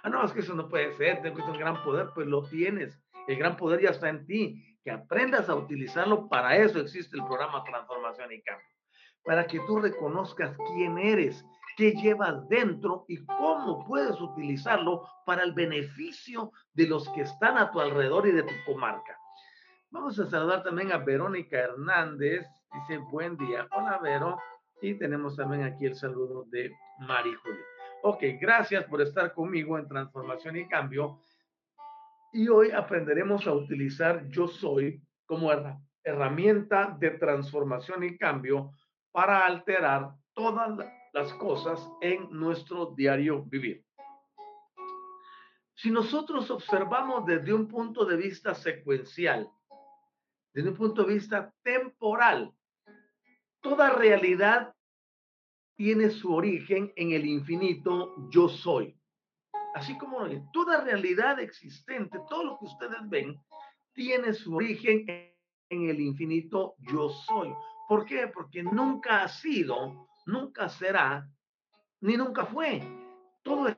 Ah, 0.01 0.09
no, 0.09 0.25
es 0.25 0.31
que 0.31 0.39
eso 0.39 0.55
no 0.55 0.67
puede 0.67 0.91
ser, 0.97 1.21
tengo 1.21 1.45
un 1.45 1.57
gran 1.57 1.83
poder, 1.83 2.09
pues 2.15 2.25
lo 2.25 2.43
tienes. 2.49 2.99
El 3.27 3.37
gran 3.37 3.55
poder 3.55 3.81
ya 3.81 3.91
está 3.91 4.09
en 4.09 4.25
ti. 4.25 4.65
Que 4.83 4.91
aprendas 4.91 5.47
a 5.47 5.55
utilizarlo, 5.55 6.27
para 6.27 6.57
eso 6.57 6.79
existe 6.79 7.15
el 7.15 7.23
programa 7.23 7.63
Transformación 7.63 8.33
y 8.33 8.41
Cambio. 8.41 8.67
Para 9.23 9.47
que 9.47 9.61
tú 9.61 9.79
reconozcas 9.79 10.57
quién 10.73 10.97
eres, 10.97 11.45
qué 11.77 11.93
llevas 11.93 12.49
dentro 12.49 13.05
y 13.07 13.23
cómo 13.25 13.85
puedes 13.85 14.19
utilizarlo 14.19 15.07
para 15.25 15.43
el 15.43 15.53
beneficio 15.53 16.51
de 16.73 16.87
los 16.87 17.07
que 17.09 17.21
están 17.21 17.57
a 17.57 17.71
tu 17.71 17.79
alrededor 17.79 18.27
y 18.27 18.31
de 18.31 18.43
tu 18.43 18.53
comarca. 18.65 19.17
Vamos 19.93 20.17
a 20.17 20.25
saludar 20.25 20.63
también 20.63 20.91
a 20.91 20.97
Verónica 20.97 21.55
Hernández. 21.55 22.47
Dice, 22.73 22.97
buen 23.11 23.37
día. 23.37 23.67
Hola, 23.69 23.99
Vero. 24.01 24.39
Y 24.81 24.95
tenemos 24.95 25.35
también 25.35 25.65
aquí 25.65 25.85
el 25.85 25.93
saludo 25.93 26.45
de 26.49 26.75
Mari 26.97 27.31
Julia. 27.35 27.63
Ok, 28.01 28.23
gracias 28.41 28.85
por 28.85 29.03
estar 29.03 29.35
conmigo 29.35 29.77
en 29.77 29.87
Transformación 29.87 30.57
y 30.57 30.67
Cambio. 30.67 31.19
Y 32.33 32.47
hoy 32.47 32.71
aprenderemos 32.71 33.45
a 33.45 33.53
utilizar 33.53 34.27
Yo 34.29 34.47
Soy 34.47 34.99
como 35.27 35.51
herramienta 36.03 36.97
de 36.99 37.11
transformación 37.11 38.03
y 38.03 38.17
cambio 38.17 38.71
para 39.11 39.45
alterar 39.45 40.09
todas 40.33 40.75
las 41.13 41.31
cosas 41.35 41.87
en 42.01 42.31
nuestro 42.31 42.95
diario 42.97 43.43
vivir. 43.43 43.85
Si 45.75 45.91
nosotros 45.91 46.49
observamos 46.49 47.27
desde 47.27 47.53
un 47.53 47.67
punto 47.67 48.05
de 48.05 48.17
vista 48.17 48.55
secuencial, 48.55 49.47
desde 50.53 50.69
un 50.69 50.75
punto 50.75 51.03
de 51.03 51.15
vista 51.15 51.53
temporal, 51.63 52.53
toda 53.61 53.89
realidad 53.89 54.73
tiene 55.75 56.09
su 56.09 56.33
origen 56.33 56.93
en 56.95 57.11
el 57.11 57.25
infinito 57.25 58.13
yo 58.29 58.47
soy. 58.47 58.95
Así 59.73 59.97
como 59.97 60.19
toda 60.51 60.81
realidad 60.81 61.39
existente, 61.39 62.19
todo 62.29 62.43
lo 62.43 62.59
que 62.59 62.65
ustedes 62.65 63.09
ven, 63.09 63.35
tiene 63.93 64.33
su 64.33 64.55
origen 64.55 65.05
en 65.07 65.89
el 65.89 65.99
infinito 65.99 66.75
yo 66.77 67.09
soy. 67.09 67.51
¿Por 67.87 68.05
qué? 68.05 68.27
Porque 68.27 68.61
nunca 68.61 69.23
ha 69.23 69.27
sido, 69.27 70.07
nunca 70.27 70.69
será, 70.69 71.27
ni 72.01 72.15
nunca 72.15 72.45
fue. 72.45 72.81
Todo 73.41 73.69
el 73.69 73.77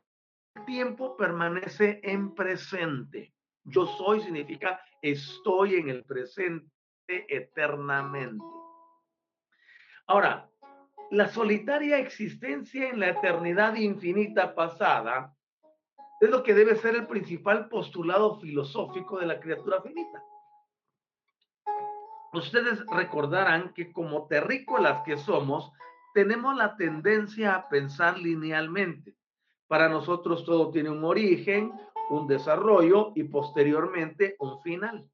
tiempo 0.65 1.15
permanece 1.15 2.01
en 2.03 2.35
presente. 2.35 3.33
Yo 3.63 3.87
soy 3.87 4.21
significa 4.21 4.79
estoy 5.11 5.75
en 5.75 5.89
el 5.89 6.03
presente 6.03 6.71
eternamente. 7.07 8.43
Ahora, 10.07 10.49
la 11.11 11.27
solitaria 11.27 11.99
existencia 11.99 12.89
en 12.89 12.99
la 12.99 13.09
eternidad 13.09 13.75
infinita 13.75 14.55
pasada 14.55 15.35
es 16.19 16.29
lo 16.29 16.43
que 16.43 16.53
debe 16.53 16.75
ser 16.75 16.95
el 16.95 17.07
principal 17.07 17.69
postulado 17.69 18.39
filosófico 18.39 19.19
de 19.19 19.27
la 19.27 19.39
criatura 19.39 19.81
finita. 19.81 20.23
Ustedes 22.33 22.83
recordarán 22.87 23.73
que 23.73 23.91
como 23.91 24.27
terrícolas 24.27 25.03
que 25.05 25.17
somos, 25.17 25.71
tenemos 26.13 26.55
la 26.55 26.75
tendencia 26.75 27.55
a 27.55 27.69
pensar 27.69 28.17
linealmente. 28.17 29.15
Para 29.67 29.89
nosotros 29.89 30.45
todo 30.45 30.71
tiene 30.71 30.89
un 30.89 31.03
origen, 31.03 31.71
un 32.09 32.27
desarrollo 32.27 33.11
y 33.15 33.23
posteriormente 33.23 34.35
un 34.39 34.61
final. 34.61 35.09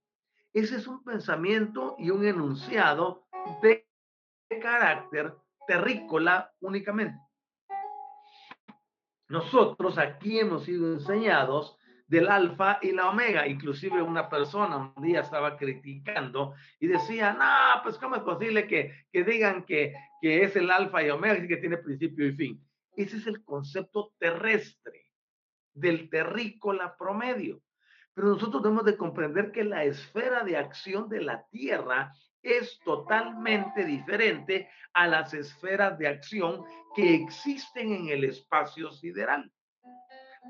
Ese 0.53 0.75
es 0.75 0.87
un 0.87 1.03
pensamiento 1.03 1.95
y 1.97 2.09
un 2.09 2.25
enunciado 2.25 3.25
de 3.61 3.87
carácter 4.61 5.33
terrícola 5.65 6.51
únicamente. 6.59 7.17
Nosotros 9.29 9.97
aquí 9.97 10.39
hemos 10.39 10.65
sido 10.65 10.91
enseñados 10.91 11.77
del 12.07 12.27
alfa 12.27 12.79
y 12.81 12.91
la 12.91 13.09
omega. 13.09 13.47
Inclusive 13.47 14.01
una 14.01 14.29
persona 14.29 14.93
un 14.93 15.01
día 15.01 15.21
estaba 15.21 15.55
criticando 15.57 16.53
y 16.81 16.87
decía, 16.87 17.31
no, 17.31 17.81
pues 17.83 17.97
cómo 17.97 18.17
es 18.17 18.23
posible 18.23 18.67
que, 18.67 18.93
que 19.09 19.23
digan 19.23 19.63
que, 19.63 19.93
que 20.21 20.43
es 20.43 20.53
el 20.57 20.69
alfa 20.69 21.01
y 21.01 21.09
omega 21.09 21.41
y 21.41 21.47
que 21.47 21.57
tiene 21.57 21.77
principio 21.77 22.27
y 22.27 22.35
fin. 22.35 22.67
Ese 22.97 23.15
es 23.15 23.27
el 23.27 23.41
concepto 23.45 24.11
terrestre 24.19 25.00
del 25.73 26.09
terrícola 26.09 26.95
promedio. 26.97 27.61
Pero 28.13 28.29
nosotros 28.29 28.61
debemos 28.61 28.85
de 28.85 28.97
comprender 28.97 29.51
que 29.51 29.63
la 29.63 29.83
esfera 29.83 30.43
de 30.43 30.57
acción 30.57 31.07
de 31.09 31.21
la 31.21 31.45
Tierra 31.49 32.13
es 32.41 32.79
totalmente 32.83 33.85
diferente 33.85 34.69
a 34.93 35.07
las 35.07 35.33
esferas 35.33 35.97
de 35.97 36.07
acción 36.07 36.63
que 36.95 37.15
existen 37.15 37.93
en 37.93 38.09
el 38.09 38.23
espacio 38.23 38.91
sideral. 38.91 39.51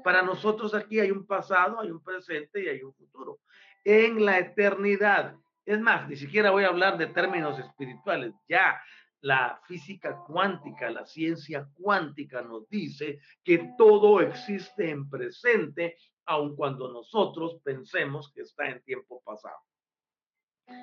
Para 0.03 0.21
nosotros 0.21 0.73
aquí 0.73 0.99
hay 0.99 1.11
un 1.11 1.25
pasado, 1.25 1.79
hay 1.79 1.91
un 1.91 2.03
presente 2.03 2.63
y 2.63 2.67
hay 2.67 2.81
un 2.81 2.93
futuro. 2.93 3.39
En 3.83 4.25
la 4.25 4.39
eternidad, 4.39 5.35
es 5.65 5.79
más, 5.79 6.07
ni 6.07 6.15
siquiera 6.15 6.51
voy 6.51 6.63
a 6.63 6.69
hablar 6.69 6.97
de 6.97 7.07
términos 7.07 7.59
espirituales, 7.59 8.33
ya 8.47 8.81
la 9.21 9.61
física 9.67 10.17
cuántica, 10.25 10.89
la 10.89 11.05
ciencia 11.05 11.69
cuántica 11.73 12.41
nos 12.41 12.67
dice 12.69 13.19
que 13.43 13.73
todo 13.77 14.19
existe 14.19 14.89
en 14.89 15.09
presente, 15.09 15.95
aun 16.25 16.55
cuando 16.55 16.91
nosotros 16.91 17.57
pensemos 17.63 18.31
que 18.33 18.41
está 18.41 18.67
en 18.67 18.81
tiempo 18.83 19.21
pasado. 19.23 19.59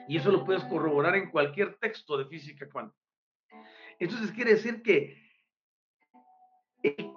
Y 0.06 0.16
eso 0.16 0.30
lo 0.30 0.44
puedes 0.44 0.64
corroborar 0.64 1.16
en 1.16 1.30
cualquier 1.30 1.78
texto 1.78 2.16
de 2.16 2.26
física 2.26 2.68
cuántica. 2.68 2.98
Entonces 3.98 4.30
quiere 4.30 4.52
decir 4.52 4.82
que 4.82 5.20
el 6.82 7.10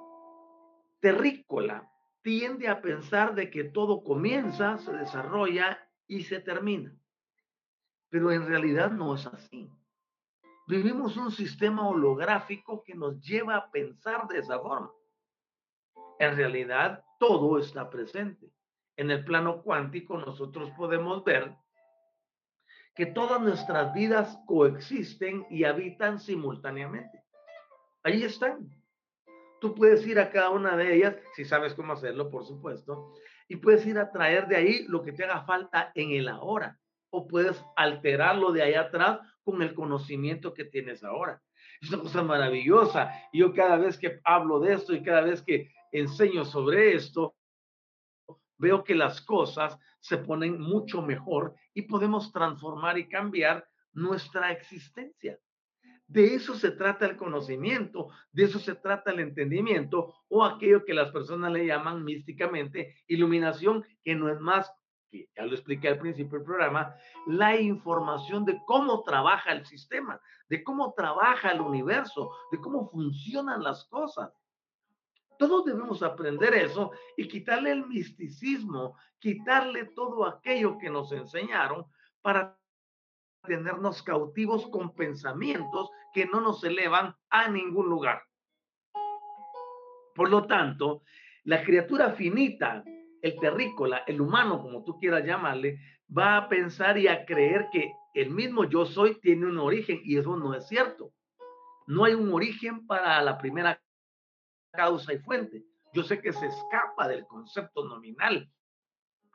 terrícola 1.00 1.92
tiende 2.22 2.68
a 2.68 2.82
pensar 2.82 3.36
de 3.36 3.50
que 3.50 3.64
todo 3.64 4.04
comienza, 4.04 4.78
se 4.78 4.92
desarrolla 4.94 5.88
y 6.08 6.24
se 6.24 6.40
termina. 6.40 6.96
Pero 8.10 8.32
en 8.32 8.48
realidad 8.48 8.92
no 8.92 9.16
es 9.16 9.26
así. 9.28 9.70
Vivimos 10.68 11.18
un 11.18 11.32
sistema 11.32 11.88
holográfico 11.88 12.84
que 12.84 12.96
nos 12.96 13.20
lleva 13.22 13.56
a 13.56 13.72
pensar 13.72 14.28
de 14.28 14.40
esa 14.40 14.60
forma. 14.60 14.92
En 16.20 16.36
realidad, 16.36 17.04
todo 17.20 17.58
está 17.60 17.90
presente. 17.90 18.52
En 18.96 19.10
el 19.10 19.26
plano 19.26 19.64
cuántico 19.64 20.18
nosotros 20.18 20.70
podemos 20.78 21.24
ver 21.24 21.56
que 22.96 23.06
todas 23.06 23.42
nuestras 23.42 23.94
vidas 23.94 24.38
coexisten 24.46 25.46
y 25.50 25.64
habitan 25.64 26.20
simultáneamente. 26.20 27.24
Ahí 28.04 28.24
están. 28.24 28.70
Tú 29.60 29.76
puedes 29.76 30.06
ir 30.06 30.20
a 30.20 30.30
cada 30.30 30.50
una 30.50 30.76
de 30.76 30.96
ellas, 30.96 31.16
si 31.36 31.46
sabes 31.46 31.74
cómo 31.74 31.94
hacerlo, 31.94 32.30
por 32.30 32.46
supuesto, 32.46 33.14
y 33.48 33.58
puedes 33.58 33.86
ir 33.86 33.98
a 34.00 34.12
traer 34.12 34.48
de 34.48 34.56
ahí 34.56 34.86
lo 34.88 35.04
que 35.04 35.12
te 35.12 35.24
haga 35.24 35.44
falta 35.44 35.92
en 35.96 36.12
el 36.12 36.28
ahora, 36.28 36.80
o 37.12 37.28
puedes 37.28 37.64
alterarlo 37.76 38.52
de 38.52 38.64
ahí 38.64 38.74
atrás 38.74 39.20
con 39.52 39.62
el 39.62 39.74
conocimiento 39.74 40.54
que 40.54 40.66
tienes 40.66 41.04
ahora. 41.04 41.42
Es 41.82 41.90
una 41.90 42.04
cosa 42.04 42.24
maravillosa. 42.24 43.12
Yo 43.34 43.54
cada 43.54 43.78
vez 43.78 43.98
que 43.98 44.20
hablo 44.24 44.60
de 44.60 44.74
esto 44.74 44.94
y 44.94 45.04
cada 45.04 45.22
vez 45.22 45.42
que 45.42 45.72
enseño 45.92 46.46
sobre 46.46 46.94
esto, 46.94 47.36
veo 48.58 48.84
que 48.84 48.96
las 48.96 49.22
cosas 49.22 49.78
se 50.00 50.18
ponen 50.18 50.60
mucho 50.60 51.02
mejor 51.02 51.56
y 51.74 51.84
podemos 51.84 52.32
transformar 52.32 52.98
y 52.98 53.10
cambiar 53.10 53.68
nuestra 53.94 54.52
existencia. 54.52 55.40
De 56.08 56.36
eso 56.36 56.56
se 56.56 56.72
trata 56.72 57.06
el 57.06 57.16
conocimiento, 57.16 58.10
de 58.32 58.44
eso 58.44 58.60
se 58.60 58.76
trata 58.76 59.12
el 59.12 59.20
entendimiento 59.22 60.14
o 60.28 60.44
aquello 60.44 60.84
que 60.84 60.94
las 60.94 61.10
personas 61.12 61.52
le 61.54 61.66
llaman 61.66 62.04
místicamente 62.04 62.96
iluminación, 63.08 63.86
que 64.04 64.14
no 64.14 64.30
es 64.30 64.40
más, 64.40 64.70
ya 65.12 65.46
lo 65.46 65.54
expliqué 65.54 65.90
al 65.90 66.00
principio 66.00 66.38
del 66.38 66.46
programa, 66.46 66.96
la 67.28 67.60
información 67.60 68.46
de 68.46 68.62
cómo 68.66 69.04
trabaja 69.04 69.52
el 69.52 69.66
sistema, 69.66 70.20
de 70.48 70.64
cómo 70.64 70.94
trabaja 70.94 71.52
el 71.52 71.62
universo, 71.62 72.32
de 72.52 72.60
cómo 72.60 72.90
funcionan 72.90 73.64
las 73.64 73.86
cosas. 73.86 74.32
Todos 75.38 75.66
debemos 75.66 76.04
aprender 76.04 76.54
eso 76.54 76.92
y 77.18 77.28
quitarle 77.28 77.72
el 77.72 77.88
misticismo, 77.88 78.96
quitarle 79.20 79.86
todo 79.86 80.26
aquello 80.26 80.78
que 80.78 80.90
nos 80.90 81.12
enseñaron 81.12 81.86
para 82.22 82.58
tenernos 83.44 84.04
cautivos 84.04 84.68
con 84.68 84.94
pensamientos 84.94 85.90
que 86.14 86.26
no 86.28 86.42
nos 86.42 86.64
elevan 86.64 87.16
a 87.30 87.48
ningún 87.50 87.90
lugar. 87.90 88.22
Por 90.14 90.30
lo 90.30 90.46
tanto, 90.46 91.02
la 91.46 91.64
criatura 91.64 92.12
finita, 92.12 92.84
el 93.22 93.40
terrícola, 93.40 94.04
el 94.08 94.22
humano, 94.22 94.62
como 94.62 94.84
tú 94.84 94.98
quieras 95.00 95.26
llamarle, 95.26 95.80
va 96.16 96.38
a 96.38 96.50
pensar 96.50 96.98
y 96.98 97.08
a 97.08 97.26
creer 97.26 97.68
que 97.72 97.94
el 98.14 98.30
mismo 98.32 98.66
yo 98.66 98.86
soy 98.86 99.20
tiene 99.20 99.46
un 99.46 99.58
origen 99.58 100.02
y 100.04 100.18
eso 100.18 100.36
no 100.36 100.54
es 100.54 100.68
cierto. 100.68 101.14
No 101.88 102.04
hay 102.04 102.14
un 102.14 102.34
origen 102.34 102.86
para 102.86 103.22
la 103.22 103.38
primera 103.38 103.82
causa 104.72 105.14
y 105.14 105.20
fuente. 105.20 105.64
Yo 105.94 106.04
sé 106.04 106.22
que 106.22 106.34
se 106.34 106.48
escapa 106.48 107.08
del 107.08 107.26
concepto 107.26 107.86
nominal, 107.86 108.50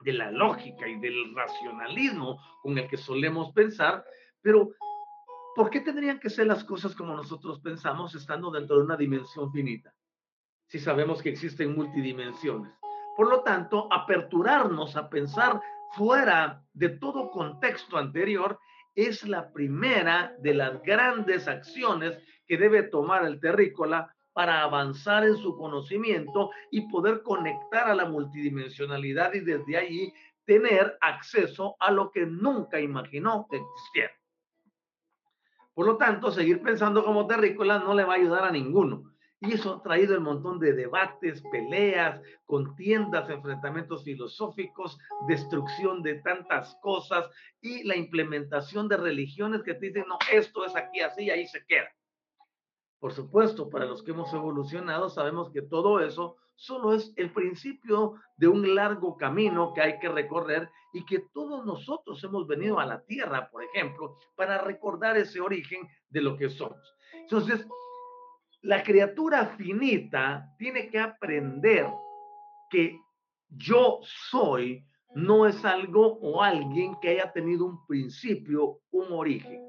de 0.03 0.13
la 0.13 0.31
lógica 0.31 0.89
y 0.89 0.99
del 0.99 1.35
racionalismo 1.35 2.41
con 2.63 2.77
el 2.79 2.89
que 2.89 2.97
solemos 2.97 3.53
pensar, 3.53 4.05
pero 4.41 4.71
¿por 5.55 5.71
qué 5.71 5.81
tendrían 5.81 6.21
que 6.21 6.31
ser 6.31 6.47
las 6.47 6.65
cosas 6.65 6.95
como 6.95 7.15
nosotros 7.15 7.61
pensamos 7.61 8.15
estando 8.15 8.51
dentro 8.51 8.77
de 8.77 8.85
una 8.85 8.97
dimensión 8.97 9.53
finita? 9.53 9.95
Si 10.69 10.79
sabemos 10.79 11.23
que 11.23 11.31
existen 11.31 11.75
multidimensiones. 11.75 12.73
Por 13.17 13.31
lo 13.31 13.41
tanto, 13.41 13.89
aperturarnos 13.91 14.95
a 14.97 15.09
pensar 15.09 15.61
fuera 15.93 16.63
de 16.75 16.91
todo 16.91 17.31
contexto 17.31 17.97
anterior 17.97 18.59
es 18.95 19.27
la 19.27 19.53
primera 19.53 20.35
de 20.39 20.55
las 20.55 20.83
grandes 20.83 21.49
acciones 21.49 22.19
que 22.47 22.59
debe 22.59 22.83
tomar 22.83 23.25
el 23.25 23.41
terrícola 23.41 24.15
para 24.33 24.63
avanzar 24.63 25.25
en 25.25 25.37
su 25.37 25.57
conocimiento 25.57 26.51
y 26.71 26.89
poder 26.89 27.23
conectar 27.23 27.89
a 27.89 27.95
la 27.95 28.05
multidimensionalidad 28.05 29.33
y 29.33 29.41
desde 29.41 29.77
ahí 29.79 30.13
tener 30.45 30.99
acceso 31.01 31.77
a 31.81 31.91
lo 31.91 32.11
que 32.11 32.27
nunca 32.27 32.79
imaginó 32.79 33.47
que 33.51 33.57
existiera. 33.57 34.13
Por 35.73 35.87
lo 35.87 35.97
tanto, 35.97 36.31
seguir 36.31 36.63
pensando 36.63 37.03
como 37.05 37.27
terrícola 37.27 37.79
no 37.79 37.95
le 37.95 38.05
va 38.05 38.15
a 38.15 38.17
ayudar 38.17 38.45
a 38.45 38.51
ninguno. 38.51 39.16
Y 39.41 39.53
eso 39.53 39.75
ha 39.75 39.83
traído 39.83 40.17
un 40.17 40.25
montón 40.25 40.59
de 40.59 40.73
debates, 40.73 41.43
peleas, 41.53 42.21
contiendas, 42.47 43.29
enfrentamientos 43.29 44.03
filosóficos, 44.03 44.99
destrucción 45.29 46.03
de 46.03 46.23
tantas 46.23 46.75
cosas 46.81 47.29
y 47.61 47.83
la 47.85 47.97
implementación 47.97 48.89
de 48.89 48.97
religiones 48.97 49.63
que 49.63 49.75
te 49.75 49.87
dicen, 49.87 50.07
no, 50.09 50.19
esto 50.33 50.65
es 50.65 50.75
aquí 50.75 51.01
así 51.01 51.25
y 51.25 51.31
ahí 51.31 51.47
se 51.47 51.65
queda. 51.67 51.89
Por 52.99 53.13
supuesto, 53.13 53.69
para 53.69 53.85
los 53.85 54.03
que 54.03 54.13
hemos 54.13 54.33
evolucionado, 54.33 55.11
sabemos 55.11 55.51
que 55.51 55.61
todo 55.61 56.01
eso 56.01 56.37
solo 56.55 56.95
es 56.95 57.13
el 57.17 57.31
principio 57.31 58.15
de 58.39 58.49
un 58.49 58.75
largo 58.75 59.19
camino 59.19 59.75
que 59.75 59.83
hay 59.83 59.99
que 59.99 60.09
recorrer 60.09 60.71
y 60.95 61.05
que 61.05 61.19
todos 61.35 61.67
nosotros 61.67 62.25
hemos 62.25 62.47
venido 62.47 62.81
a 62.81 62.87
la 62.87 63.03
Tierra, 63.03 63.51
por 63.51 63.63
ejemplo, 63.63 64.17
para 64.35 64.59
recordar 64.63 65.19
ese 65.19 65.41
origen 65.41 65.87
de 66.09 66.23
lo 66.23 66.39
que 66.39 66.49
somos. 66.49 66.97
Entonces, 67.13 67.67
la 68.63 68.83
criatura 68.83 69.47
finita 69.57 70.55
tiene 70.59 70.89
que 70.89 70.99
aprender 70.99 71.87
que 72.71 72.99
yo 73.49 74.01
soy 74.03 74.85
no 75.15 75.47
es 75.47 75.65
algo 75.65 76.19
o 76.21 76.43
alguien 76.43 76.97
que 77.01 77.11
haya 77.11 77.33
tenido 77.33 77.65
un 77.65 77.87
principio, 77.87 78.81
un 78.91 79.07
origen. 79.13 79.63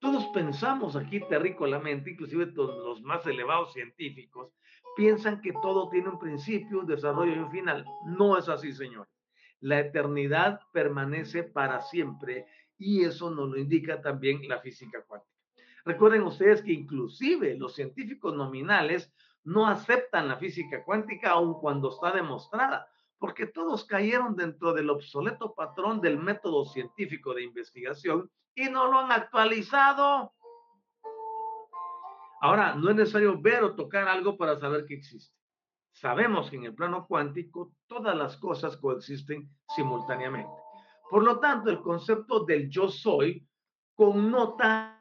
Todos 0.00 0.26
pensamos 0.28 0.96
aquí 0.96 1.20
terrícolamente, 1.28 2.10
inclusive 2.10 2.46
los 2.46 3.02
más 3.02 3.26
elevados 3.26 3.72
científicos, 3.72 4.52
piensan 4.96 5.40
que 5.40 5.52
todo 5.52 5.88
tiene 5.90 6.08
un 6.08 6.18
principio, 6.18 6.80
un 6.80 6.86
desarrollo 6.86 7.34
y 7.34 7.38
un 7.38 7.50
final. 7.50 7.84
No 8.06 8.38
es 8.38 8.48
así, 8.48 8.72
señores. 8.72 9.12
La 9.60 9.78
eternidad 9.78 10.60
permanece 10.72 11.42
para 11.42 11.82
siempre 11.82 12.46
y 12.78 13.04
eso 13.04 13.30
nos 13.30 13.50
lo 13.50 13.58
indica 13.58 14.00
también 14.00 14.48
la 14.48 14.58
física 14.58 15.04
cuántica. 15.06 15.39
Recuerden 15.84 16.22
ustedes 16.22 16.62
que 16.62 16.72
inclusive 16.72 17.56
los 17.56 17.74
científicos 17.74 18.34
nominales 18.34 19.12
no 19.44 19.66
aceptan 19.66 20.28
la 20.28 20.36
física 20.36 20.84
cuántica 20.84 21.30
aun 21.30 21.54
cuando 21.54 21.90
está 21.90 22.12
demostrada, 22.12 22.86
porque 23.18 23.46
todos 23.46 23.84
cayeron 23.84 24.36
dentro 24.36 24.72
del 24.72 24.90
obsoleto 24.90 25.54
patrón 25.54 26.00
del 26.00 26.18
método 26.18 26.64
científico 26.64 27.34
de 27.34 27.44
investigación 27.44 28.30
y 28.54 28.68
no 28.68 28.90
lo 28.90 28.98
han 28.98 29.12
actualizado. 29.12 30.32
Ahora, 32.42 32.74
no 32.74 32.90
es 32.90 32.96
necesario 32.96 33.38
ver 33.40 33.62
o 33.62 33.74
tocar 33.74 34.08
algo 34.08 34.36
para 34.36 34.58
saber 34.58 34.86
que 34.86 34.94
existe. 34.94 35.36
Sabemos 35.92 36.48
que 36.48 36.56
en 36.56 36.64
el 36.64 36.74
plano 36.74 37.06
cuántico 37.06 37.74
todas 37.86 38.16
las 38.16 38.36
cosas 38.36 38.76
coexisten 38.76 39.50
simultáneamente. 39.74 40.52
Por 41.10 41.24
lo 41.24 41.38
tanto, 41.40 41.68
el 41.70 41.80
concepto 41.80 42.44
del 42.44 42.70
yo 42.70 42.88
soy 42.88 43.46
connota 43.94 44.99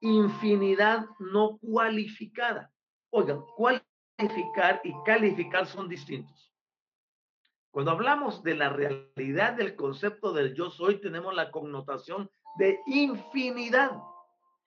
infinidad 0.00 1.06
no 1.18 1.58
cualificada. 1.58 2.72
Oigan, 3.10 3.42
cualificar 3.56 4.80
y 4.84 4.94
calificar 5.04 5.66
son 5.66 5.88
distintos. 5.88 6.52
Cuando 7.70 7.92
hablamos 7.92 8.42
de 8.42 8.54
la 8.56 8.68
realidad 8.68 9.52
del 9.54 9.76
concepto 9.76 10.32
del 10.32 10.54
yo 10.54 10.70
soy, 10.70 11.00
tenemos 11.00 11.34
la 11.34 11.50
connotación 11.50 12.30
de 12.58 12.80
infinidad. 12.86 13.92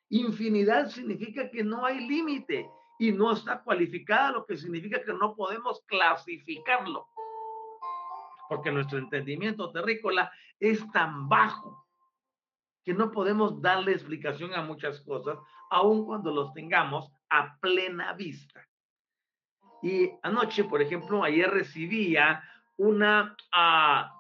Infinidad 0.10 0.90
significa 0.90 1.50
que 1.50 1.64
no 1.64 1.86
hay 1.86 2.08
límite 2.08 2.70
y 3.00 3.12
no 3.12 3.34
está 3.34 3.62
cualificada, 3.62 4.32
lo 4.32 4.46
que 4.46 4.56
significa 4.56 5.04
que 5.04 5.14
no 5.14 5.36
podemos 5.36 5.82
clasificarlo. 5.86 7.08
Porque 8.48 8.72
nuestro 8.72 9.00
entendimiento 9.00 9.72
terrícola 9.72 10.32
es 10.60 10.90
tan 10.92 11.28
bajo 11.28 11.83
que 12.84 12.94
no 12.94 13.12
podemos 13.12 13.62
darle 13.62 13.94
explicación 13.94 14.54
a 14.54 14.62
muchas 14.62 15.02
cosas, 15.02 15.38
aun 15.70 16.06
cuando 16.06 16.32
los 16.32 16.54
tengamos 16.54 17.12
a 17.30 17.58
plena 17.60 18.14
vista. 18.14 18.68
Y 19.82 20.12
anoche, 20.22 20.64
por 20.64 20.82
ejemplo, 20.82 21.24
ayer 21.24 21.50
recibía 21.50 22.44
una, 22.78 23.36
ah, 23.54 24.14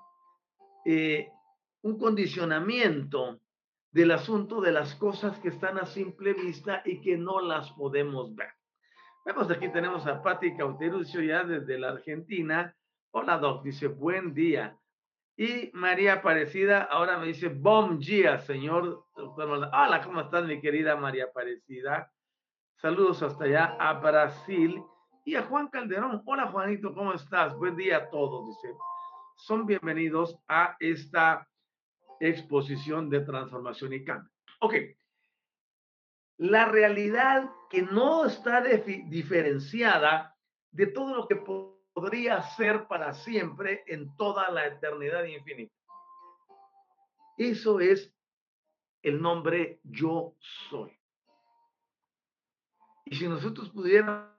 eh, 0.86 1.30
un 1.82 1.98
condicionamiento 1.98 3.40
del 3.92 4.12
asunto 4.12 4.60
de 4.60 4.72
las 4.72 4.96
cosas 4.96 5.38
que 5.40 5.50
están 5.50 5.78
a 5.78 5.86
simple 5.86 6.34
vista 6.34 6.82
y 6.84 7.00
que 7.02 7.18
no 7.18 7.40
las 7.42 7.72
podemos 7.72 8.36
ver. 8.36 8.50
Vemos 9.26 9.50
aquí 9.52 9.70
tenemos 9.72 10.06
a 10.08 10.22
Patti 10.22 10.58
Cauterucio 10.58 11.22
ya 11.22 11.44
desde 11.44 11.80
la 11.80 11.90
Argentina. 11.90 12.76
Hola 13.12 13.38
Doc, 13.38 13.64
dice 13.64 13.88
buen 13.88 14.34
día. 14.34 14.78
Y 15.36 15.72
María 15.74 16.14
Aparecida 16.14 16.84
ahora 16.84 17.18
me 17.18 17.28
dice, 17.28 17.48
bom 17.50 17.98
dia, 17.98 18.38
señor 18.40 19.08
Hola, 19.16 20.02
¿cómo 20.04 20.22
estás, 20.22 20.46
mi 20.46 20.62
querida 20.62 20.96
María 20.96 21.26
Aparecida? 21.26 22.12
Saludos 22.76 23.24
hasta 23.24 23.46
allá 23.46 23.76
a 23.80 23.94
Brasil. 23.94 24.84
Y 25.26 25.36
a 25.36 25.44
Juan 25.44 25.70
Calderón. 25.70 26.22
Hola, 26.26 26.48
Juanito, 26.48 26.94
¿cómo 26.94 27.14
estás? 27.14 27.56
Buen 27.56 27.78
día 27.78 27.98
a 27.98 28.10
todos, 28.10 28.46
dice. 28.46 28.76
Son 29.38 29.66
bienvenidos 29.66 30.38
a 30.50 30.76
esta 30.80 31.48
exposición 32.20 33.10
de 33.10 33.22
transformación 33.22 33.94
y 33.94 34.04
cambio. 34.04 34.30
Ok. 34.60 34.76
La 36.38 36.66
realidad 36.66 37.50
que 37.70 37.84
no 37.84 38.26
está 38.26 38.62
diferenciada 38.62 40.36
de 40.72 40.88
todo 40.88 41.16
lo 41.16 41.28
que 41.28 41.38
podría 41.94 42.42
ser 42.42 42.88
para 42.88 43.14
siempre 43.14 43.84
en 43.88 44.16
toda 44.18 44.50
la 44.50 44.66
eternidad 44.66 45.24
infinita. 45.26 45.74
Eso 47.38 47.80
es 47.80 48.14
el 49.02 49.22
nombre 49.22 49.80
yo 49.84 50.36
soy. 50.70 50.98
Y 53.06 53.16
si 53.16 53.28
nosotros 53.28 53.70
pudiéramos 53.70 54.34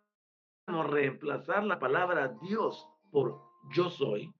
reemplazar 0.63 1.65
la 1.65 1.79
palabra 1.79 2.37
Dios 2.43 2.89
por 3.11 3.41
yo 3.75 3.91
soy, 3.91 4.35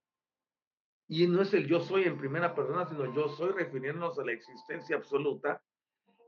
y 1.07 1.27
no 1.27 1.43
es 1.43 1.53
el 1.53 1.67
yo 1.67 1.81
soy 1.81 2.05
en 2.05 2.17
primera 2.17 2.55
persona, 2.55 2.87
sino 2.87 3.13
yo 3.15 3.29
soy 3.29 3.53
refiriéndonos 3.53 4.19
a 4.19 4.25
la 4.25 4.33
existencia 4.33 4.97
absoluta, 4.97 5.63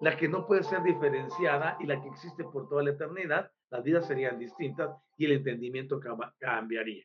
la 0.00 0.16
que 0.16 0.28
no 0.28 0.46
puede 0.46 0.62
ser 0.62 0.82
diferenciada 0.82 1.76
y 1.80 1.86
la 1.86 2.00
que 2.00 2.08
existe 2.08 2.44
por 2.44 2.68
toda 2.68 2.82
la 2.82 2.90
eternidad, 2.90 3.50
las 3.70 3.82
vidas 3.82 4.06
serían 4.06 4.38
distintas 4.38 4.90
y 5.16 5.26
el 5.26 5.32
entendimiento 5.32 6.00
cambiaría. 6.38 7.04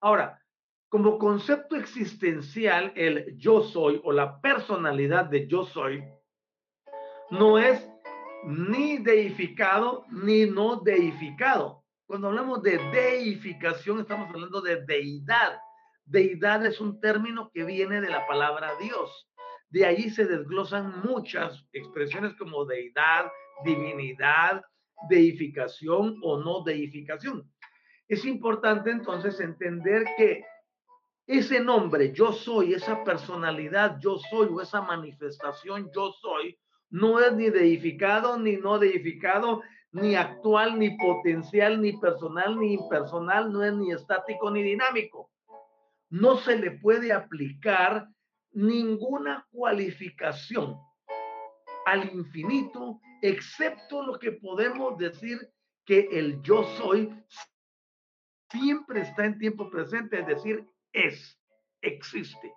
Ahora, 0.00 0.40
como 0.88 1.18
concepto 1.18 1.76
existencial, 1.76 2.92
el 2.96 3.36
yo 3.36 3.62
soy 3.62 4.00
o 4.02 4.12
la 4.12 4.40
personalidad 4.40 5.26
de 5.26 5.46
yo 5.46 5.64
soy 5.64 6.02
no 7.30 7.58
es 7.58 7.88
ni 8.44 8.98
deificado 8.98 10.04
ni 10.10 10.46
no 10.46 10.76
deificado. 10.76 11.84
Cuando 12.06 12.28
hablamos 12.28 12.62
de 12.62 12.78
deificación, 12.90 14.00
estamos 14.00 14.28
hablando 14.30 14.60
de 14.60 14.84
deidad. 14.84 15.60
Deidad 16.04 16.66
es 16.66 16.80
un 16.80 17.00
término 17.00 17.50
que 17.52 17.62
viene 17.62 18.00
de 18.00 18.10
la 18.10 18.26
palabra 18.26 18.72
Dios. 18.80 19.28
De 19.68 19.86
ahí 19.86 20.10
se 20.10 20.26
desglosan 20.26 21.02
muchas 21.04 21.64
expresiones 21.72 22.34
como 22.34 22.64
deidad, 22.64 23.30
divinidad, 23.64 24.64
deificación 25.08 26.16
o 26.22 26.38
no 26.38 26.62
deificación. 26.62 27.50
Es 28.08 28.24
importante 28.24 28.90
entonces 28.90 29.38
entender 29.40 30.04
que 30.16 30.44
ese 31.26 31.60
nombre, 31.60 32.12
yo 32.12 32.32
soy, 32.32 32.74
esa 32.74 33.04
personalidad, 33.04 33.98
yo 34.00 34.18
soy, 34.18 34.48
o 34.48 34.60
esa 34.60 34.82
manifestación, 34.82 35.88
yo 35.94 36.10
soy, 36.12 36.58
no 36.90 37.20
es 37.20 37.32
ni 37.34 37.50
deificado, 37.50 38.36
ni 38.36 38.56
no 38.56 38.80
deificado, 38.80 39.62
ni 39.92 40.16
actual, 40.16 40.78
ni 40.78 40.96
potencial, 40.96 41.80
ni 41.80 41.96
personal, 41.98 42.58
ni 42.58 42.74
impersonal, 42.74 43.52
no 43.52 43.62
es 43.62 43.72
ni 43.74 43.92
estático, 43.92 44.50
ni 44.50 44.62
dinámico. 44.62 45.30
No 46.08 46.36
se 46.36 46.58
le 46.58 46.72
puede 46.72 47.12
aplicar 47.12 48.08
ninguna 48.52 49.46
cualificación 49.52 50.76
al 51.86 52.12
infinito, 52.12 53.00
excepto 53.22 54.04
lo 54.04 54.18
que 54.18 54.32
podemos 54.32 54.96
decir 54.98 55.38
que 55.84 56.08
el 56.12 56.40
yo 56.42 56.64
soy 56.78 57.12
siempre 58.50 59.00
está 59.00 59.24
en 59.24 59.38
tiempo 59.38 59.70
presente, 59.70 60.20
es 60.20 60.26
decir, 60.26 60.64
es, 60.92 61.38
existe. 61.82 62.52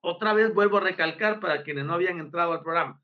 Otra 0.00 0.32
vez 0.32 0.54
vuelvo 0.54 0.78
a 0.78 0.82
recalcar 0.82 1.40
para 1.40 1.62
quienes 1.62 1.84
no 1.84 1.94
habían 1.94 2.18
entrado 2.18 2.52
al 2.52 2.62
programa. 2.62 3.00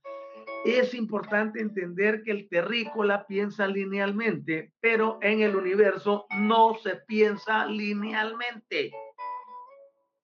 Es 0.64 0.95
importante 0.95 1.61
entender 1.61 2.23
que 2.23 2.31
el 2.31 2.49
terrícola 2.49 3.27
piensa 3.27 3.66
linealmente, 3.66 4.73
pero 4.81 5.18
en 5.21 5.40
el 5.40 5.57
universo 5.57 6.27
no 6.38 6.77
se 6.77 6.97
piensa 7.07 7.66
linealmente. 7.66 8.92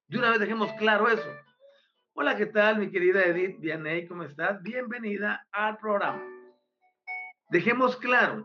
De 0.07 0.19
una 0.19 0.31
vez 0.31 0.39
dejemos 0.39 0.73
claro 0.75 1.09
eso. 1.09 1.29
Hola, 2.21 2.37
¿qué 2.37 2.47
tal, 2.47 2.81
mi 2.81 2.91
querida 2.91 3.25
Edith 3.25 3.61
Vianey? 3.61 4.05
¿Cómo 4.09 4.25
estás? 4.25 4.61
Bienvenida 4.61 5.47
al 5.53 5.79
programa. 5.79 6.21
Dejemos 7.49 7.97
claro, 7.97 8.45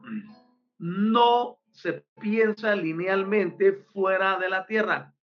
no 0.77 1.57
se 1.71 2.05
piensa 2.21 2.75
linealmente 2.75 3.73
fuera 3.91 4.37
de 4.37 4.47
la 4.47 4.67
Tierra. 4.67 5.15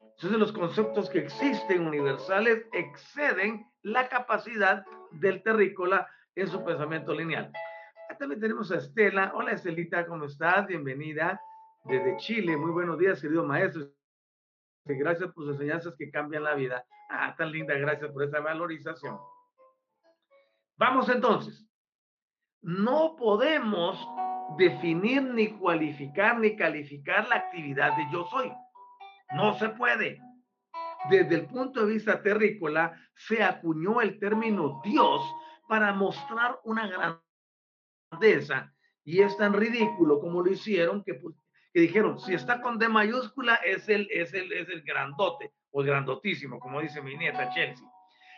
Entonces 0.00 0.40
los 0.40 0.50
conceptos 0.50 1.08
que 1.08 1.20
existen 1.20 1.86
universales 1.86 2.66
exceden 2.72 3.64
la 3.82 4.08
capacidad 4.08 4.84
del 5.12 5.44
terrícola 5.44 6.10
en 6.34 6.48
su 6.48 6.64
pensamiento 6.64 7.14
lineal. 7.14 7.52
También 8.18 8.40
tenemos 8.40 8.72
a 8.72 8.78
Estela. 8.78 9.30
Hola 9.36 9.52
Estelita, 9.52 10.04
¿cómo 10.04 10.24
estás? 10.24 10.66
Bienvenida 10.66 11.40
desde 11.84 12.16
Chile. 12.16 12.56
Muy 12.56 12.72
buenos 12.72 12.98
días, 12.98 13.22
querido 13.22 13.44
maestro 13.44 13.95
gracias 14.94 15.32
por 15.32 15.44
sus 15.44 15.54
enseñanzas 15.54 15.94
que 15.98 16.10
cambian 16.10 16.44
la 16.44 16.54
vida. 16.54 16.84
Ah, 17.10 17.34
tan 17.36 17.50
linda, 17.52 17.74
gracias 17.74 18.10
por 18.12 18.24
esa 18.24 18.40
valorización. 18.40 19.18
Vamos 20.76 21.08
entonces. 21.08 21.66
No 22.62 23.16
podemos 23.16 23.98
definir 24.58 25.22
ni 25.22 25.52
cualificar 25.58 26.38
ni 26.38 26.56
calificar 26.56 27.28
la 27.28 27.36
actividad 27.36 27.96
de 27.96 28.06
yo 28.12 28.24
soy. 28.26 28.52
No 29.34 29.54
se 29.54 29.68
puede. 29.70 30.20
Desde 31.10 31.34
el 31.36 31.46
punto 31.46 31.86
de 31.86 31.92
vista 31.94 32.22
terrícola, 32.22 32.98
se 33.14 33.42
acuñó 33.42 34.00
el 34.00 34.18
término 34.18 34.80
Dios 34.84 35.22
para 35.68 35.92
mostrar 35.92 36.60
una 36.64 37.20
grandeza 38.10 38.72
y 39.04 39.20
es 39.22 39.36
tan 39.36 39.52
ridículo 39.52 40.20
como 40.20 40.42
lo 40.42 40.50
hicieron 40.50 41.02
que, 41.04 41.14
pues, 41.14 41.36
que 41.76 41.82
dijeron, 41.82 42.18
si 42.18 42.32
está 42.32 42.62
con 42.62 42.78
D 42.78 42.88
mayúscula 42.88 43.56
es 43.56 43.86
el, 43.90 44.08
es, 44.10 44.32
el, 44.32 44.50
es 44.50 44.66
el 44.70 44.80
grandote 44.80 45.52
o 45.72 45.82
el 45.82 45.88
grandotísimo, 45.88 46.58
como 46.58 46.80
dice 46.80 47.02
mi 47.02 47.18
nieta 47.18 47.50
Chelsea. 47.50 47.86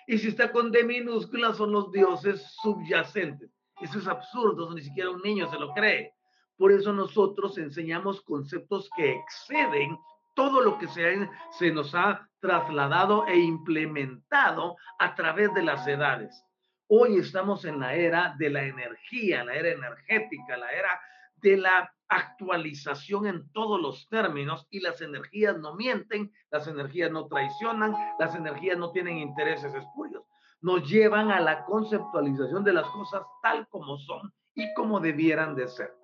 Y 0.08 0.18
si 0.18 0.26
está 0.26 0.50
con 0.50 0.72
D 0.72 0.82
minúscula 0.82 1.54
son 1.54 1.70
los 1.70 1.92
dioses 1.92 2.42
subyacentes. 2.60 3.48
Eso 3.80 4.00
es 4.00 4.08
absurdo, 4.08 4.74
ni 4.74 4.82
siquiera 4.82 5.10
un 5.10 5.22
niño 5.22 5.48
se 5.48 5.56
lo 5.56 5.72
cree. 5.72 6.14
Por 6.56 6.72
eso 6.72 6.92
nosotros 6.92 7.56
enseñamos 7.58 8.22
conceptos 8.22 8.90
que 8.96 9.12
exceden 9.12 9.96
todo 10.34 10.60
lo 10.60 10.76
que 10.76 10.88
se, 10.88 11.30
se 11.52 11.70
nos 11.70 11.94
ha 11.94 12.28
trasladado 12.40 13.24
e 13.28 13.38
implementado 13.38 14.76
a 14.98 15.14
través 15.14 15.54
de 15.54 15.62
las 15.62 15.86
edades. 15.86 16.44
Hoy 16.88 17.18
estamos 17.18 17.64
en 17.64 17.78
la 17.78 17.94
era 17.94 18.34
de 18.36 18.50
la 18.50 18.64
energía, 18.64 19.44
la 19.44 19.54
era 19.54 19.68
energética, 19.68 20.56
la 20.56 20.72
era 20.72 21.00
de 21.36 21.56
la 21.56 21.94
actualización 22.08 23.26
en 23.26 23.50
todos 23.52 23.80
los 23.80 24.08
términos 24.08 24.66
y 24.70 24.80
las 24.80 25.00
energías 25.00 25.58
no 25.58 25.74
mienten, 25.74 26.32
las 26.50 26.66
energías 26.66 27.10
no 27.10 27.26
traicionan, 27.26 27.94
las 28.18 28.34
energías 28.34 28.78
no 28.78 28.90
tienen 28.90 29.18
intereses 29.18 29.74
espurios. 29.74 30.24
Nos 30.60 30.88
llevan 30.88 31.30
a 31.30 31.40
la 31.40 31.64
conceptualización 31.64 32.64
de 32.64 32.72
las 32.72 32.88
cosas 32.88 33.22
tal 33.42 33.68
como 33.68 33.98
son 33.98 34.32
y 34.54 34.72
como 34.74 35.00
debieran 35.00 35.54
de 35.54 35.68
ser. 35.68 35.94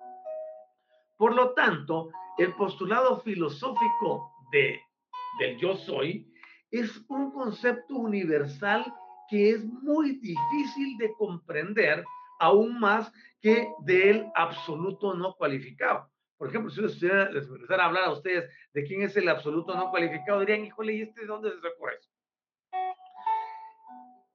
Por 1.17 1.33
lo 1.33 1.53
tanto, 1.53 2.09
el 2.37 2.53
postulado 2.53 3.19
filosófico 3.21 4.31
de, 4.51 4.79
del 5.39 5.57
yo 5.57 5.75
soy 5.75 6.31
es 6.71 7.03
un 7.07 7.31
concepto 7.31 7.95
universal 7.95 8.85
que 9.29 9.51
es 9.51 9.65
muy 9.65 10.17
difícil 10.17 10.97
de 10.97 11.13
comprender 11.13 12.03
aún 12.39 12.79
más 12.79 13.11
que 13.45 13.69
absoluto 14.33 15.13
no 15.13 15.35
cualificado. 15.35 16.09
Por 16.35 16.49
ejemplo, 16.49 16.71
si 16.71 16.81
les 16.81 17.03
empezara 17.03 17.83
a 17.83 17.85
hablar 17.85 18.05
a 18.05 18.13
ustedes 18.13 18.51
de 18.73 18.83
quién 18.83 19.03
es 19.03 19.15
el 19.17 19.29
absoluto 19.29 19.75
no 19.75 19.91
cualificado, 19.91 20.39
dirían, 20.39 20.65
híjole, 20.65 20.93
¿y 20.93 21.03
este 21.03 21.21
de 21.21 21.27
dónde 21.27 21.51
se 21.51 21.61
sacó 21.61 21.89
eso? 21.89 22.09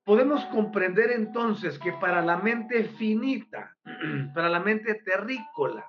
Podemos 0.04 0.44
comprender 0.46 1.10
entonces 1.10 1.76
que 1.80 1.92
para 1.94 2.22
la 2.22 2.36
mente 2.36 2.84
finita, 2.84 3.76
para 4.32 4.48
la 4.48 4.60
mente 4.60 4.94
terrícola, 5.04 5.84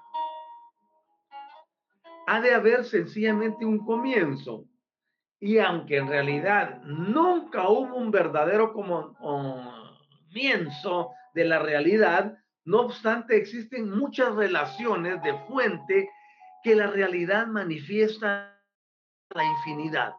ha 2.25 2.41
de 2.41 2.55
haber 2.55 2.85
sencillamente 2.85 3.63
un 3.65 3.85
comienzo. 3.85 4.65
Y 5.39 5.59
aunque 5.59 5.97
en 5.97 6.07
realidad 6.07 6.81
nunca 6.85 7.69
hubo 7.69 7.97
un 7.97 8.09
verdadero 8.09 8.73
comienzo 10.33 11.11
de 11.35 11.45
la 11.45 11.59
realidad, 11.59 12.40
no 12.65 12.81
obstante 12.81 13.37
existen 13.37 13.89
muchas 13.89 14.35
relaciones 14.35 15.21
de 15.23 15.33
fuente 15.47 16.09
que 16.63 16.75
la 16.75 16.87
realidad 16.87 17.47
manifiesta 17.47 18.59
la 19.33 19.43
infinidad. 19.43 20.13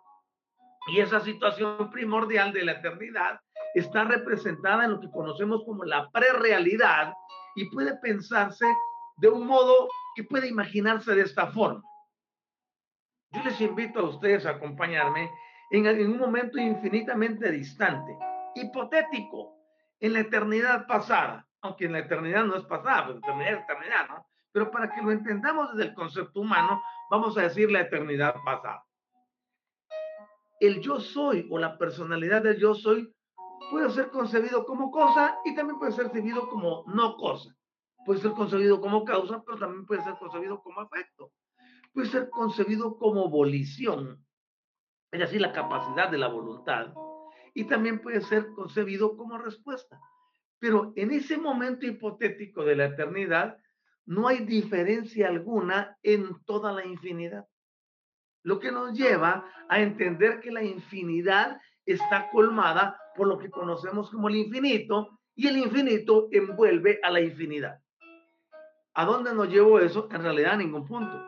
Y 0.89 1.01
esa 1.01 1.21
situación 1.21 1.91
primordial 1.91 2.53
de 2.53 2.65
la 2.65 2.73
eternidad 2.73 3.41
está 3.75 4.05
representada 4.05 4.85
en 4.85 4.93
lo 4.93 5.01
que 5.01 5.11
conocemos 5.11 5.63
como 5.65 5.85
la 5.85 6.11
prerealidad 6.11 7.15
y 7.55 7.67
puede 7.71 7.97
pensarse 7.99 8.67
de 9.19 9.29
un 9.29 9.47
modo 9.47 9.89
que 10.17 10.25
puede 10.25 10.49
imaginarse 10.49 11.15
de 11.15 11.23
esta 11.23 11.47
forma. 11.49 11.83
Yo 13.31 13.43
les 13.45 13.61
invito 13.61 14.01
a 14.01 14.09
ustedes 14.11 14.45
a 14.45 14.51
acompañarme 14.51 15.31
en, 15.71 15.87
un 16.11 16.19
momento 16.19 16.59
infinitamente 16.59 17.51
distante, 17.51 18.17
hipotético, 18.55 19.57
en 20.01 20.15
la 20.15 20.21
eternidad 20.21 20.87
pasada, 20.87 21.47
aunque 21.63 21.87
en 21.87 21.93
la 21.93 22.01
eternidad 22.01 22.45
no 22.45 22.57
es 22.57 22.65
pasada, 22.65 23.07
pues 23.07 23.19
eternidad 23.19 23.53
es 23.55 23.65
eternidad, 23.65 24.09
¿no? 24.09 24.27
Pero 24.53 24.71
para 24.71 24.93
que 24.93 25.01
lo 25.01 25.11
entendamos 25.11 25.73
desde 25.73 25.91
el 25.91 25.95
concepto 25.95 26.41
humano, 26.41 26.83
vamos 27.11 27.37
a 27.39 27.43
decir 27.43 27.71
la 27.71 27.81
eternidad 27.81 28.35
pasada. 28.45 28.85
El 30.61 30.81
yo 30.81 31.01
soy 31.01 31.49
o 31.51 31.59
la 31.59 31.79
personalidad 31.79 32.43
del 32.43 32.59
yo 32.59 32.75
soy 32.75 33.13
puede 33.71 33.91
ser 33.91 34.11
concebido 34.11 34.67
como 34.67 34.91
cosa 34.91 35.39
y 35.45 35.55
también 35.55 35.79
puede 35.79 35.93
ser 35.93 36.05
concebido 36.05 36.49
como 36.49 36.85
no 36.87 37.17
cosa. 37.17 37.55
Puede 38.05 38.21
ser 38.21 38.33
concebido 38.33 38.81
como 38.81 39.05
causa, 39.05 39.43
pero 39.45 39.59
también 39.59 39.87
puede 39.87 40.03
ser 40.03 40.15
concebido 40.19 40.61
como 40.61 40.83
efecto 40.83 41.33
puede 41.93 42.09
ser 42.09 42.31
concebido 42.31 42.99
como 42.99 43.29
volición, 43.29 44.25
es 45.11 45.21
decir, 45.21 45.41
la 45.41 45.53
capacidad 45.53 46.11
de 46.11 46.19
la 46.19 46.29
voluntad, 46.29 46.93
y 47.55 47.65
también 47.65 48.01
puede 48.01 48.23
ser 48.23 48.49
concebido 48.55 49.17
como 49.17 49.39
respuesta. 49.39 50.01
Pero 50.63 50.93
en 50.95 51.11
ese 51.11 51.39
momento 51.39 51.87
hipotético 51.87 52.65
de 52.65 52.77
la 52.77 52.85
eternidad, 52.85 53.59
no 54.07 54.29
hay 54.29 54.45
diferencia 54.45 55.27
alguna 55.27 55.99
en 56.05 56.41
toda 56.45 56.73
la 56.73 56.87
infinidad. 56.87 57.49
Lo 58.45 58.61
que 58.61 58.71
nos 58.71 58.97
lleva 58.97 59.45
a 59.69 59.81
entender 59.81 60.39
que 60.39 60.53
la 60.53 60.63
infinidad 60.63 61.61
está 61.85 62.31
colmada 62.31 62.97
por 63.17 63.27
lo 63.27 63.39
que 63.39 63.51
conocemos 63.51 64.09
como 64.09 64.29
el 64.29 64.37
infinito 64.37 65.19
y 65.35 65.49
el 65.49 65.57
infinito 65.57 66.29
envuelve 66.31 67.01
a 67.03 67.11
la 67.11 67.21
infinidad. 67.21 67.81
¿A 68.95 69.05
dónde 69.05 69.35
nos 69.35 69.49
llevó 69.49 69.81
eso? 69.81 70.09
En 70.13 70.23
realidad 70.23 70.53
a 70.53 70.59
ningún 70.59 70.87
punto 70.87 71.21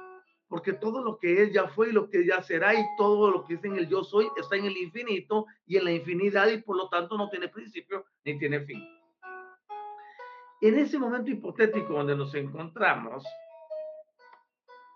porque 0.47 0.75
todo 0.75 1.03
lo 1.03 1.19
que 1.19 1.43
es 1.43 1.53
ya 1.53 1.67
fue 1.67 1.89
y 1.89 1.93
lo 1.93 2.09
que 2.09 2.25
ya 2.25 2.41
será 2.41 2.73
y 2.73 2.85
todo 2.97 3.29
lo 3.33 3.45
que 3.45 3.55
es 3.55 3.65
en 3.65 3.77
el 3.77 3.89
yo 3.89 4.05
soy 4.05 4.29
está 4.37 4.55
en 4.55 4.67
el 4.67 4.77
infinito 4.77 5.47
y 5.67 5.79
en 5.79 5.85
la 5.85 5.91
infinidad 5.91 6.47
y 6.47 6.63
por 6.63 6.77
lo 6.77 6.89
tanto 6.89 7.19
no 7.19 7.29
tiene 7.29 7.49
principio 7.49 8.05
ni 8.25 8.39
tiene 8.39 8.61
fin. 8.61 8.94
En 10.61 10.79
ese 10.79 10.99
momento 10.99 11.31
hipotético 11.31 11.93
donde 11.93 12.17
nos 12.17 12.35
encontramos, 12.35 13.25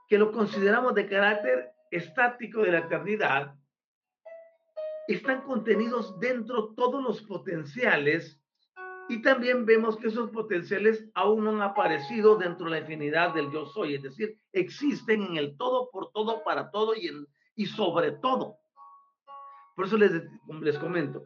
que 0.09 0.19
lo 0.19 0.33
consideramos 0.33 0.95
de 0.95 1.07
carácter 1.07 1.73
estático 1.91 2.63
de 2.63 2.73
la 2.73 2.79
eternidad, 2.79 3.55
están 5.07 5.43
contenidos 5.43 6.19
dentro 6.21 6.75
todos 6.75 7.03
los 7.03 7.23
potenciales 7.23 8.41
y 9.09 9.23
también 9.23 9.65
vemos 9.65 9.97
que 9.97 10.09
esos 10.09 10.31
potenciales 10.31 11.09
aún 11.15 11.45
no 11.45 11.51
han 11.51 11.63
aparecido 11.63 12.37
dentro 12.37 12.67
de 12.67 12.73
la 12.73 12.79
infinidad 12.81 13.33
del 13.33 13.51
yo 13.51 13.65
soy, 13.67 13.95
es 13.95 14.03
decir, 14.03 14.39
existen 14.53 15.23
en 15.23 15.37
el 15.37 15.57
todo, 15.57 15.91
por 15.91 16.13
todo, 16.13 16.45
para 16.45 16.71
todo 16.71 16.95
y, 16.95 17.09
en, 17.09 17.27
y 17.57 17.67
sobre 17.67 18.13
todo. 18.13 18.59
Por 19.75 19.87
eso 19.87 19.97
les, 19.97 20.13
les 20.61 20.79
comento, 20.79 21.23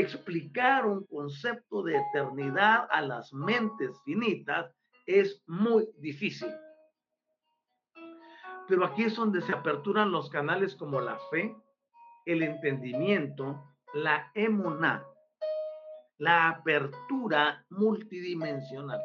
explicar 0.00 0.86
un 0.86 1.06
concepto 1.06 1.82
de 1.82 1.96
eternidad 1.96 2.86
a 2.90 3.00
las 3.00 3.32
mentes 3.32 3.98
finitas 4.04 4.70
es 5.06 5.42
muy 5.46 5.88
difícil. 5.98 6.52
Pero 8.68 8.84
aquí 8.84 9.04
es 9.04 9.16
donde 9.16 9.40
se 9.42 9.52
aperturan 9.52 10.10
los 10.10 10.28
canales 10.28 10.74
como 10.74 11.00
la 11.00 11.18
fe, 11.30 11.56
el 12.26 12.42
entendimiento, 12.42 13.62
la 13.94 14.30
emuná, 14.34 15.04
la 16.18 16.48
apertura 16.48 17.64
multidimensional. 17.70 19.00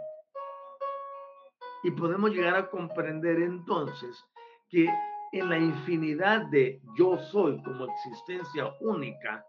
Y 1.84 1.92
podemos 1.92 2.32
llegar 2.32 2.56
a 2.56 2.70
comprender 2.70 3.40
entonces 3.40 4.24
que 4.70 4.90
en 5.32 5.50
la 5.50 5.58
infinidad 5.58 6.48
de 6.48 6.82
yo 6.98 7.18
soy 7.18 7.62
como 7.64 7.86
existencia 7.86 8.74
única 8.82 9.46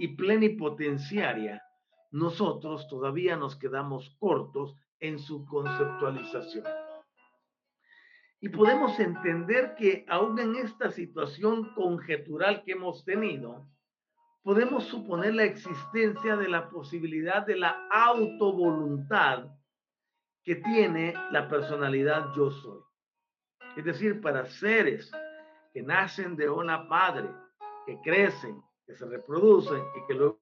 y 0.00 0.08
plenipotenciaria, 0.08 1.62
nosotros 2.10 2.88
todavía 2.88 3.36
nos 3.36 3.54
quedamos 3.54 4.16
cortos 4.18 4.74
en 4.98 5.18
su 5.18 5.44
conceptualización. 5.44 6.64
Y 8.40 8.48
podemos 8.48 8.98
entender 8.98 9.74
que 9.74 10.06
aún 10.08 10.38
en 10.38 10.56
esta 10.56 10.90
situación 10.90 11.74
conjetural 11.74 12.62
que 12.64 12.72
hemos 12.72 13.04
tenido, 13.04 13.68
podemos 14.42 14.84
suponer 14.84 15.34
la 15.34 15.44
existencia 15.44 16.34
de 16.34 16.48
la 16.48 16.70
posibilidad 16.70 17.44
de 17.44 17.56
la 17.56 17.86
autovoluntad 17.90 19.50
que 20.42 20.56
tiene 20.56 21.12
la 21.30 21.46
personalidad 21.46 22.32
yo 22.34 22.50
soy. 22.50 22.80
Es 23.76 23.84
decir, 23.84 24.22
para 24.22 24.46
seres 24.46 25.12
que 25.74 25.82
nacen 25.82 26.36
de 26.36 26.48
una 26.48 26.78
madre, 26.84 27.28
que 27.84 28.00
crecen, 28.00 28.62
que 28.90 28.96
se 28.96 29.06
reproducen 29.06 29.80
y 29.96 30.06
que 30.06 30.14
luego 30.14 30.40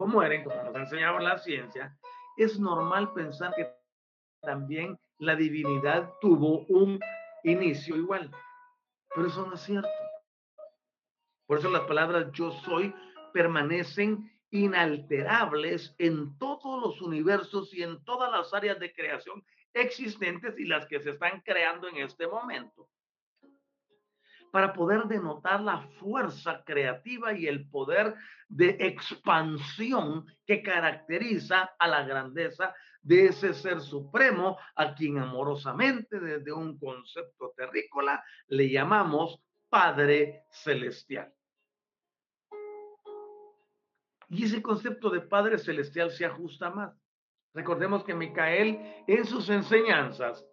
mueren, 0.00 0.42
como 0.42 0.60
nos 0.64 0.74
ha 0.74 0.80
enseñado 0.80 1.18
la 1.20 1.38
ciencia, 1.38 1.96
es 2.36 2.58
normal 2.58 3.12
pensar 3.12 3.54
que 3.54 3.70
también 4.42 4.98
la 5.18 5.36
divinidad 5.36 6.12
tuvo 6.20 6.66
un 6.66 6.98
inicio 7.44 7.94
igual. 7.96 8.30
Pero 9.14 9.28
eso 9.28 9.46
no 9.46 9.54
es 9.54 9.60
cierto. 9.60 9.88
Por 11.46 11.58
eso 11.58 11.70
las 11.70 11.82
palabras 11.82 12.32
yo 12.32 12.50
soy 12.50 12.92
permanecen 13.32 14.28
inalterables 14.50 15.94
en 15.98 16.36
todos 16.38 16.82
los 16.82 17.00
universos 17.00 17.72
y 17.72 17.84
en 17.84 18.02
todas 18.04 18.30
las 18.32 18.52
áreas 18.52 18.80
de 18.80 18.92
creación 18.92 19.44
existentes 19.72 20.58
y 20.58 20.64
las 20.64 20.86
que 20.86 21.00
se 21.00 21.10
están 21.10 21.40
creando 21.42 21.88
en 21.88 21.98
este 21.98 22.26
momento. 22.26 22.88
Para 24.54 24.72
poder 24.72 25.08
denotar 25.08 25.60
la 25.60 25.80
fuerza 25.98 26.62
creativa 26.64 27.32
y 27.32 27.48
el 27.48 27.68
poder 27.68 28.14
de 28.48 28.76
expansión 28.78 30.26
que 30.46 30.62
caracteriza 30.62 31.74
a 31.76 31.88
la 31.88 32.04
grandeza 32.04 32.72
de 33.02 33.26
ese 33.26 33.52
ser 33.52 33.80
supremo 33.80 34.56
a 34.76 34.94
quien 34.94 35.18
amorosamente 35.18 36.20
desde 36.20 36.52
un 36.52 36.78
concepto 36.78 37.52
terrícola 37.56 38.22
le 38.46 38.70
llamamos 38.70 39.42
Padre 39.68 40.44
Celestial. 40.50 41.34
Y 44.28 44.44
ese 44.44 44.62
concepto 44.62 45.10
de 45.10 45.22
Padre 45.22 45.58
Celestial 45.58 46.12
se 46.12 46.26
ajusta 46.26 46.70
más. 46.70 46.96
Recordemos 47.54 48.04
que 48.04 48.14
Micael 48.14 49.02
en 49.08 49.24
sus 49.24 49.50
enseñanzas 49.50 50.46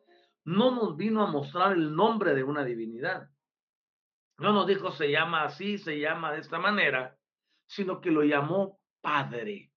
no 0.43 0.71
nos 0.71 0.97
vino 0.97 1.21
a 1.21 1.29
mostrar 1.29 1.73
el 1.73 1.95
nombre 1.95 2.33
de 2.33 2.43
una 2.43 2.65
divinidad. 2.65 3.29
No 4.41 4.53
nos 4.53 4.65
dijo 4.65 4.91
se 4.91 5.11
llama 5.11 5.43
así, 5.43 5.77
se 5.77 5.99
llama 5.99 6.31
de 6.31 6.39
esta 6.39 6.57
manera, 6.57 7.15
sino 7.67 8.01
que 8.01 8.09
lo 8.09 8.23
llamó 8.23 8.79
Padre. 8.99 9.71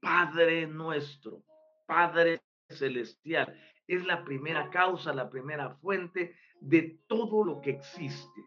Padre 0.00 0.68
nuestro, 0.68 1.42
Padre 1.86 2.40
celestial. 2.68 3.60
Es 3.88 4.06
la 4.06 4.22
primera 4.24 4.70
causa, 4.70 5.12
la 5.12 5.28
primera 5.28 5.70
fuente 5.70 6.36
de 6.60 7.00
todo 7.08 7.44
lo 7.44 7.60
que 7.60 7.70
existe. 7.70 8.44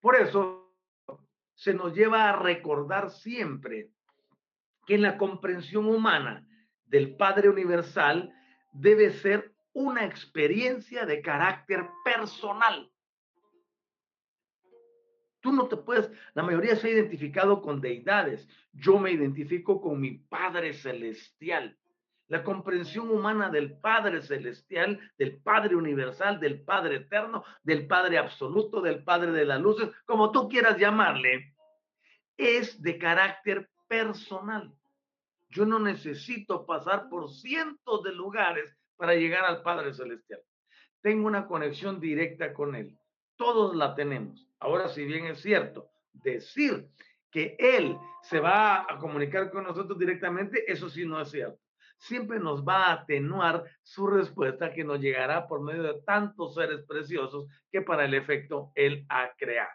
Por 0.00 0.16
eso 0.16 0.74
se 1.54 1.74
nos 1.74 1.94
lleva 1.94 2.30
a 2.30 2.36
recordar 2.36 3.10
siempre 3.10 3.90
que 4.86 4.94
en 4.94 5.02
la 5.02 5.18
comprensión 5.18 5.84
humana 5.84 6.48
del 6.86 7.16
Padre 7.16 7.50
Universal 7.50 8.32
debe 8.72 9.10
ser 9.10 9.54
una 9.74 10.06
experiencia 10.06 11.04
de 11.04 11.20
carácter 11.20 11.86
personal. 12.02 12.91
Tú 15.42 15.52
no 15.52 15.66
te 15.66 15.76
puedes, 15.76 16.08
la 16.34 16.44
mayoría 16.44 16.76
se 16.76 16.86
ha 16.86 16.92
identificado 16.92 17.60
con 17.60 17.80
deidades. 17.80 18.48
Yo 18.72 18.98
me 18.98 19.10
identifico 19.10 19.80
con 19.80 20.00
mi 20.00 20.12
Padre 20.12 20.72
Celestial. 20.72 21.76
La 22.28 22.44
comprensión 22.44 23.10
humana 23.10 23.50
del 23.50 23.76
Padre 23.78 24.22
Celestial, 24.22 25.00
del 25.18 25.42
Padre 25.42 25.74
Universal, 25.74 26.38
del 26.38 26.62
Padre 26.62 26.96
Eterno, 26.96 27.42
del 27.64 27.88
Padre 27.88 28.18
Absoluto, 28.18 28.80
del 28.80 29.02
Padre 29.02 29.32
de 29.32 29.44
las 29.44 29.60
Luces, 29.60 29.90
como 30.06 30.30
tú 30.30 30.48
quieras 30.48 30.78
llamarle, 30.78 31.56
es 32.36 32.80
de 32.80 32.96
carácter 32.96 33.68
personal. 33.88 34.72
Yo 35.50 35.66
no 35.66 35.80
necesito 35.80 36.64
pasar 36.64 37.08
por 37.08 37.28
cientos 37.28 38.04
de 38.04 38.12
lugares 38.12 38.74
para 38.96 39.16
llegar 39.16 39.44
al 39.44 39.62
Padre 39.62 39.92
Celestial. 39.92 40.40
Tengo 41.00 41.26
una 41.26 41.48
conexión 41.48 41.98
directa 41.98 42.54
con 42.54 42.76
Él. 42.76 42.96
Todos 43.34 43.74
la 43.74 43.96
tenemos. 43.96 44.48
Ahora, 44.62 44.88
si 44.88 45.04
bien 45.04 45.26
es 45.26 45.40
cierto, 45.40 45.90
decir 46.12 46.88
que 47.32 47.56
Él 47.58 47.98
se 48.22 48.38
va 48.38 48.86
a 48.88 48.96
comunicar 48.98 49.50
con 49.50 49.64
nosotros 49.64 49.98
directamente, 49.98 50.70
eso 50.70 50.88
sí 50.88 51.04
no 51.04 51.20
es 51.20 51.32
cierto. 51.32 51.58
Siempre 51.98 52.38
nos 52.38 52.64
va 52.64 52.86
a 52.86 52.92
atenuar 52.92 53.64
su 53.82 54.06
respuesta 54.06 54.72
que 54.72 54.84
nos 54.84 55.00
llegará 55.00 55.48
por 55.48 55.62
medio 55.62 55.82
de 55.82 56.00
tantos 56.02 56.54
seres 56.54 56.84
preciosos 56.86 57.46
que 57.72 57.82
para 57.82 58.04
el 58.04 58.14
efecto 58.14 58.70
Él 58.76 59.04
ha 59.08 59.32
creado. 59.36 59.72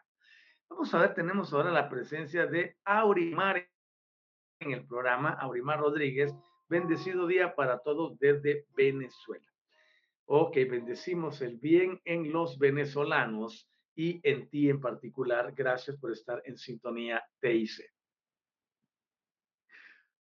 Vamos 0.70 0.94
a 0.94 1.00
ver, 1.00 1.14
tenemos 1.14 1.52
ahora 1.52 1.72
la 1.72 1.90
presencia 1.90 2.46
de 2.46 2.78
Aurimar 2.86 3.68
en 4.62 4.72
el 4.72 4.88
programa, 4.88 5.32
Aurimar 5.32 5.82
Rodríguez. 5.82 6.34
Bendecido 6.70 7.28
día 7.28 7.56
para 7.56 7.80
todos 7.80 8.18
desde 8.20 8.66
Venezuela. 8.76 9.46
Ok, 10.26 10.56
bendecimos 10.70 11.42
el 11.42 11.58
bien 11.58 12.00
en 12.06 12.32
los 12.32 12.58
venezolanos 12.58 13.70
y 13.98 14.22
en 14.24 14.48
ti 14.48 14.70
en 14.70 14.80
particular. 14.80 15.52
Gracias 15.54 15.98
por 15.98 16.12
estar 16.12 16.42
en 16.46 16.58
sintonía 16.58 17.22
TIC. 17.42 17.92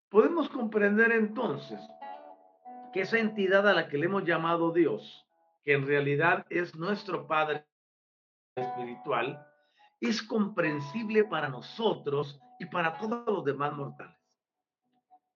Podemos 0.10 0.50
comprender 0.50 1.12
entonces 1.12 1.80
que 2.92 3.02
esa 3.02 3.20
entidad 3.20 3.68
a 3.68 3.74
la 3.74 3.88
que 3.88 3.98
le 3.98 4.08
hemos 4.08 4.26
llamado 4.26 4.74
Dios, 4.74 5.26
que 5.63 5.74
en 5.74 5.86
realidad 5.86 6.46
es 6.50 6.76
nuestro 6.76 7.28
Padre 7.28 7.68
espiritual, 8.56 9.46
es 10.02 10.24
comprensible 10.24 11.24
para 11.26 11.48
nosotros 11.48 12.40
y 12.60 12.66
para 12.66 12.98
todos 12.98 13.26
los 13.28 13.46
demás 13.46 13.74
mortales. 13.74 14.18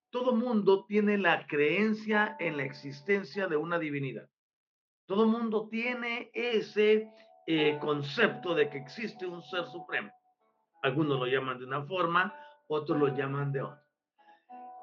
Todo 0.09 0.35
mundo 0.35 0.85
tiene 0.85 1.17
la 1.17 1.45
creencia 1.45 2.35
en 2.39 2.57
la 2.57 2.63
existencia 2.63 3.47
de 3.47 3.57
una 3.57 3.77
divinidad. 3.77 4.27
Todo 5.05 5.27
mundo 5.27 5.69
tiene 5.69 6.31
ese 6.33 7.11
eh, 7.53 7.77
concepto 7.79 8.55
de 8.55 8.69
que 8.69 8.77
existe 8.77 9.25
un 9.25 9.41
ser 9.43 9.65
supremo. 9.65 10.09
Algunos 10.83 11.19
lo 11.19 11.25
llaman 11.25 11.59
de 11.59 11.65
una 11.65 11.83
forma, 11.83 12.33
otros 12.67 12.97
lo 12.97 13.09
llaman 13.09 13.51
de 13.51 13.61
otra. 13.61 13.85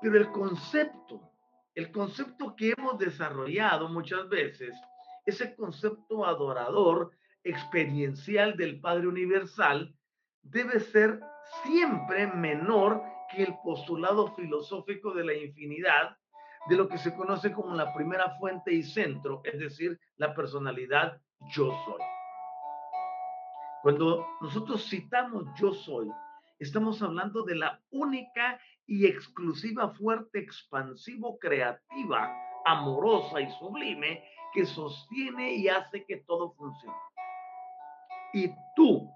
Pero 0.03 0.17
el 0.17 0.31
concepto, 0.31 1.33
el 1.75 1.91
concepto 1.91 2.55
que 2.55 2.75
hemos 2.77 2.99
desarrollado 2.99 3.89
muchas 3.89 4.29
veces, 4.29 4.77
ese 5.25 5.57
concepto 5.57 6.27
adorador, 6.27 7.13
experiencial 7.43 8.57
del 8.57 8.81
Padre 8.81 9.09
Universal, 9.09 9.95
debe 10.43 10.81
ser 10.81 11.21
siempre 11.63 12.27
menor 12.27 13.03
que 13.31 13.45
el 13.45 13.57
postulado 13.65 14.35
filosófico 14.35 15.13
de 15.15 15.25
la 15.25 15.33
infinidad, 15.33 16.19
de 16.69 16.77
lo 16.77 16.87
que 16.87 16.99
se 16.99 17.15
conoce 17.15 17.53
como 17.53 17.75
la 17.75 17.95
primera 17.95 18.37
fuente 18.39 18.73
y 18.73 18.83
centro, 18.83 19.41
es 19.45 19.59
decir, 19.59 19.99
la 20.17 20.35
personalidad 20.35 21.19
yo 21.51 21.73
soy. 21.87 22.18
Cuando 23.89 24.37
nosotros 24.43 24.87
citamos 24.87 25.47
yo 25.59 25.73
soy, 25.73 26.11
estamos 26.59 27.01
hablando 27.01 27.43
de 27.43 27.55
la 27.55 27.81
única 27.91 28.61
y 28.87 29.07
exclusiva 29.07 29.89
fuerte 29.95 30.41
expansivo 30.41 31.39
creativa, 31.39 32.31
amorosa 32.67 33.41
y 33.41 33.51
sublime 33.53 34.23
que 34.53 34.67
sostiene 34.67 35.55
y 35.55 35.69
hace 35.69 36.05
que 36.05 36.19
todo 36.19 36.53
funcione. 36.53 36.99
Y 38.35 38.51
tú 38.77 39.11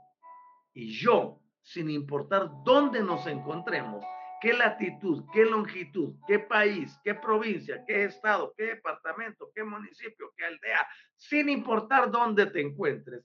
y 0.73 0.99
yo, 0.99 1.39
sin 1.61 1.91
importar 1.91 2.51
dónde 2.65 3.03
nos 3.03 3.27
encontremos, 3.27 4.03
qué 4.41 4.55
latitud, 4.55 5.23
qué 5.35 5.45
longitud, 5.45 6.15
qué 6.27 6.39
país, 6.39 6.99
qué 7.05 7.15
provincia, 7.15 7.85
qué 7.87 8.05
estado, 8.05 8.55
qué 8.57 8.69
departamento, 8.69 9.51
qué 9.55 9.65
municipio, 9.65 10.33
qué 10.35 10.47
aldea, 10.47 10.89
sin 11.15 11.51
importar 11.51 12.11
dónde 12.11 12.47
te 12.47 12.63
encuentres, 12.63 13.23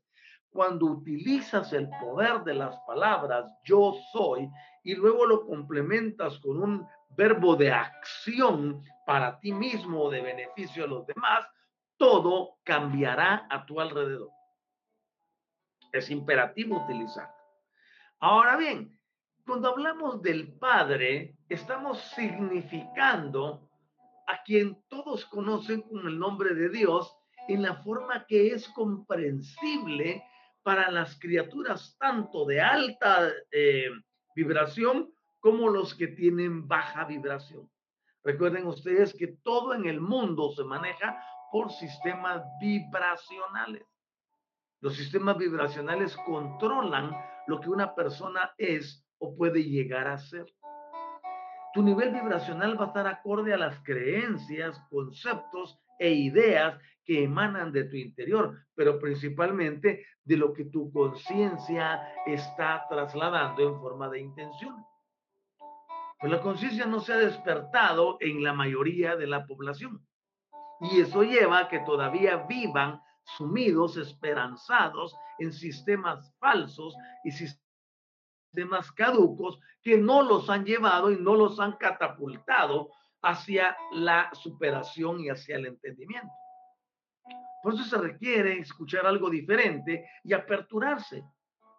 cuando 0.49 0.87
utilizas 0.87 1.73
el 1.73 1.89
poder 2.01 2.43
de 2.43 2.53
las 2.53 2.77
palabras 2.87 3.45
yo 3.63 3.93
soy 4.11 4.49
y 4.83 4.95
luego 4.95 5.25
lo 5.25 5.45
complementas 5.45 6.39
con 6.39 6.61
un 6.61 6.87
verbo 7.09 7.55
de 7.55 7.71
acción 7.71 8.83
para 9.05 9.39
ti 9.39 9.51
mismo 9.51 10.03
o 10.03 10.09
de 10.09 10.21
beneficio 10.21 10.83
a 10.83 10.87
los 10.87 11.05
demás, 11.07 11.45
todo 11.97 12.57
cambiará 12.63 13.47
a 13.49 13.65
tu 13.65 13.79
alrededor. 13.79 14.29
Es 15.91 16.09
imperativo 16.09 16.83
utilizar. 16.83 17.29
Ahora 18.19 18.55
bien, 18.57 18.99
cuando 19.45 19.69
hablamos 19.69 20.21
del 20.21 20.53
Padre, 20.57 21.37
estamos 21.49 21.99
significando 22.15 23.69
a 24.27 24.43
quien 24.43 24.83
todos 24.89 25.25
conocen 25.25 25.81
con 25.81 26.05
el 26.07 26.19
nombre 26.19 26.53
de 26.53 26.69
Dios 26.69 27.15
en 27.47 27.61
la 27.61 27.75
forma 27.75 28.25
que 28.27 28.47
es 28.49 28.67
comprensible 28.69 30.23
para 30.67 30.91
las 30.91 31.17
criaturas 31.17 31.95
tanto 31.97 32.43
de 32.43 32.59
alta 32.59 33.31
eh, 33.53 33.89
vibración 34.35 35.09
como 35.39 35.69
los 35.69 35.95
que 35.95 36.07
tienen 36.07 36.67
baja 36.67 37.05
vibración. 37.05 37.71
Recuerden 38.21 38.67
ustedes 38.67 39.15
que 39.17 39.27
todo 39.27 39.73
en 39.73 39.85
el 39.85 40.01
mundo 40.01 40.51
se 40.51 40.65
maneja 40.65 41.23
por 41.53 41.71
sistemas 41.71 42.43
vibracionales. 42.59 43.85
Los 44.81 44.97
sistemas 44.97 45.37
vibracionales 45.37 46.17
controlan 46.25 47.15
lo 47.47 47.61
que 47.61 47.69
una 47.69 47.95
persona 47.95 48.51
es 48.57 49.07
o 49.19 49.37
puede 49.37 49.63
llegar 49.63 50.09
a 50.09 50.17
ser. 50.17 50.53
Tu 51.73 51.81
nivel 51.81 52.11
vibracional 52.11 52.77
va 52.77 52.83
a 52.83 52.87
estar 52.87 53.07
acorde 53.07 53.53
a 53.53 53.57
las 53.57 53.79
creencias, 53.85 54.77
conceptos 54.89 55.79
e 55.97 56.09
ideas 56.11 56.77
que 57.07 57.23
emanan 57.23 57.71
de 57.71 57.85
tu 57.85 57.95
interior, 57.95 58.67
pero 58.75 58.99
principalmente 58.99 60.05
de 60.25 60.35
lo 60.35 60.51
que 60.51 60.65
tu 60.65 60.91
conciencia 60.91 62.13
está 62.25 62.85
trasladando 62.89 63.65
en 63.65 63.79
forma 63.79 64.09
de 64.09 64.19
intención. 64.19 64.85
Pues 66.19 66.31
la 66.31 66.41
conciencia 66.41 66.85
no 66.85 66.99
se 66.99 67.13
ha 67.13 67.17
despertado 67.17 68.17
en 68.19 68.43
la 68.43 68.51
mayoría 68.51 69.15
de 69.15 69.25
la 69.25 69.45
población. 69.45 70.05
Y 70.81 70.99
eso 70.99 71.23
lleva 71.23 71.59
a 71.59 71.67
que 71.69 71.79
todavía 71.79 72.45
vivan 72.45 73.01
sumidos, 73.37 73.95
esperanzados 73.95 75.15
en 75.39 75.53
sistemas 75.53 76.35
falsos 76.39 76.93
y 77.23 77.31
sistemas 77.31 78.91
caducos 78.91 79.59
que 79.81 79.97
no 79.97 80.23
los 80.23 80.49
han 80.49 80.65
llevado 80.65 81.09
y 81.09 81.15
no 81.15 81.35
los 81.35 81.57
han 81.61 81.77
catapultado 81.77 82.91
hacia 83.21 83.77
la 83.93 84.29
superación 84.33 85.21
y 85.21 85.29
hacia 85.29 85.55
el 85.55 85.67
entendimiento. 85.67 86.33
Por 87.61 87.73
eso 87.73 87.83
se 87.83 87.97
requiere 87.97 88.59
escuchar 88.59 89.05
algo 89.05 89.29
diferente 89.29 90.05
y 90.23 90.33
aperturarse, 90.33 91.23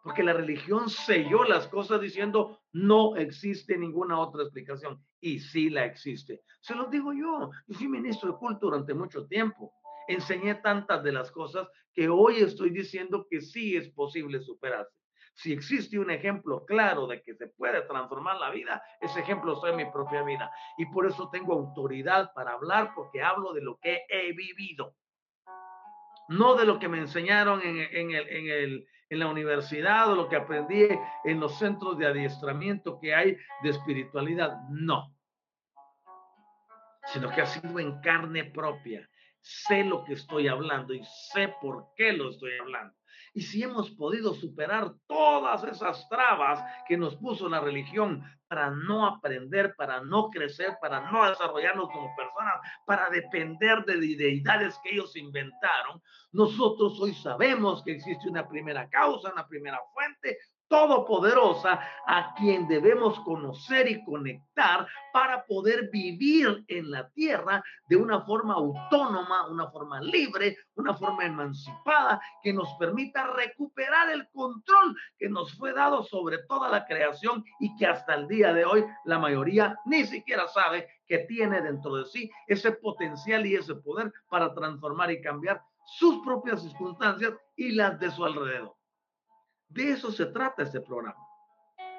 porque 0.02 0.22
la 0.22 0.32
religión 0.32 0.88
selló 0.88 1.44
las 1.44 1.68
cosas 1.68 2.00
diciendo 2.00 2.60
no 2.72 3.16
existe 3.16 3.76
ninguna 3.76 4.18
otra 4.18 4.42
explicación 4.42 5.04
y 5.20 5.38
sí 5.38 5.70
la 5.70 5.84
existe. 5.84 6.42
Se 6.60 6.74
los 6.74 6.90
digo 6.90 7.12
yo, 7.12 7.50
yo 7.66 7.78
fui 7.78 7.88
ministro 7.88 8.32
de 8.32 8.38
culto 8.38 8.66
durante 8.66 8.94
mucho 8.94 9.26
tiempo. 9.26 9.72
Enseñé 10.08 10.56
tantas 10.56 11.02
de 11.02 11.12
las 11.12 11.30
cosas 11.30 11.68
que 11.92 12.08
hoy 12.08 12.36
estoy 12.36 12.70
diciendo 12.70 13.26
que 13.28 13.40
sí 13.40 13.76
es 13.76 13.90
posible 13.90 14.40
superarse. 14.40 14.98
Si 15.34 15.52
existe 15.52 15.98
un 15.98 16.10
ejemplo 16.10 16.64
claro 16.64 17.06
de 17.06 17.22
que 17.22 17.34
se 17.34 17.46
puede 17.46 17.82
transformar 17.82 18.38
la 18.38 18.50
vida, 18.50 18.82
ese 19.00 19.20
ejemplo 19.20 19.54
soy 19.54 19.76
mi 19.76 19.84
propia 19.90 20.24
vida. 20.24 20.50
Y 20.78 20.86
por 20.86 21.06
eso 21.06 21.28
tengo 21.30 21.52
autoridad 21.52 22.32
para 22.34 22.54
hablar 22.54 22.92
porque 22.96 23.22
hablo 23.22 23.52
de 23.52 23.62
lo 23.62 23.78
que 23.78 24.00
he 24.08 24.32
vivido. 24.32 24.96
No 26.28 26.54
de 26.54 26.66
lo 26.66 26.78
que 26.78 26.88
me 26.88 26.98
enseñaron 26.98 27.62
en, 27.62 27.78
el, 27.78 27.96
en, 28.28 28.50
el, 28.50 28.86
en 29.08 29.18
la 29.18 29.28
universidad 29.28 30.10
o 30.10 30.14
lo 30.14 30.28
que 30.28 30.36
aprendí 30.36 30.86
en 31.24 31.40
los 31.40 31.58
centros 31.58 31.96
de 31.98 32.06
adiestramiento 32.06 32.98
que 33.00 33.14
hay 33.14 33.36
de 33.62 33.70
espiritualidad. 33.70 34.58
No. 34.70 35.14
Sino 37.06 37.30
que 37.30 37.40
ha 37.40 37.46
sido 37.46 37.78
en 37.78 38.00
carne 38.00 38.44
propia. 38.44 39.08
Sé 39.40 39.84
lo 39.84 40.04
que 40.04 40.14
estoy 40.14 40.48
hablando 40.48 40.92
y 40.92 41.02
sé 41.32 41.54
por 41.60 41.86
qué 41.96 42.12
lo 42.12 42.30
estoy 42.30 42.58
hablando. 42.60 42.94
Y 43.32 43.42
si 43.42 43.62
hemos 43.62 43.90
podido 43.92 44.34
superar 44.34 44.92
todas 45.06 45.64
esas 45.64 46.08
trabas 46.08 46.62
que 46.86 46.96
nos 46.96 47.16
puso 47.16 47.48
la 47.48 47.60
religión 47.60 48.22
para 48.48 48.70
no 48.70 49.06
aprender, 49.06 49.74
para 49.76 50.00
no 50.00 50.30
crecer, 50.30 50.76
para 50.80 51.10
no 51.10 51.28
desarrollarnos 51.28 51.90
como 51.90 52.14
personas, 52.16 52.54
para 52.86 53.10
depender 53.10 53.84
de 53.84 54.16
deidades 54.16 54.78
que 54.82 54.94
ellos 54.94 55.14
inventaron, 55.16 56.02
nosotros 56.32 56.98
hoy 57.00 57.14
sabemos 57.14 57.82
que 57.84 57.92
existe 57.92 58.28
una 58.28 58.48
primera 58.48 58.88
causa, 58.88 59.32
una 59.32 59.46
primera 59.46 59.78
fuente, 59.92 60.38
todopoderosa 60.68 61.80
a 62.06 62.34
quien 62.34 62.68
debemos 62.68 63.18
conocer 63.20 63.88
y 63.88 64.04
conectar 64.04 64.86
para 65.12 65.44
poder 65.46 65.88
vivir 65.90 66.64
en 66.68 66.90
la 66.90 67.08
tierra 67.10 67.62
de 67.88 67.96
una 67.96 68.20
forma 68.22 68.54
autónoma, 68.54 69.48
una 69.48 69.70
forma 69.70 70.00
libre, 70.00 70.56
una 70.74 70.94
forma 70.94 71.24
emancipada 71.24 72.20
que 72.42 72.52
nos 72.52 72.68
permita 72.78 73.26
recuperar 73.28 74.10
el 74.10 74.28
control 74.30 74.96
que 75.18 75.28
nos 75.28 75.54
fue 75.56 75.72
dado 75.72 76.02
sobre 76.02 76.38
toda 76.46 76.68
la 76.68 76.86
creación 76.86 77.44
y 77.60 77.74
que 77.76 77.86
hasta 77.86 78.14
el 78.14 78.28
día 78.28 78.52
de 78.52 78.64
hoy 78.64 78.84
la 79.04 79.18
mayoría 79.18 79.76
ni 79.86 80.04
siquiera 80.04 80.46
sabe 80.48 80.88
que 81.06 81.18
tiene 81.20 81.62
dentro 81.62 81.96
de 81.96 82.06
sí 82.06 82.30
ese 82.46 82.72
potencial 82.72 83.46
y 83.46 83.56
ese 83.56 83.74
poder 83.74 84.12
para 84.28 84.54
transformar 84.54 85.10
y 85.10 85.22
cambiar 85.22 85.62
sus 85.96 86.18
propias 86.24 86.62
circunstancias 86.62 87.32
y 87.56 87.72
las 87.72 87.98
de 87.98 88.10
su 88.10 88.24
alrededor. 88.24 88.77
De 89.68 89.90
eso 89.90 90.10
se 90.10 90.26
trata 90.26 90.62
este 90.62 90.80
programa, 90.80 91.18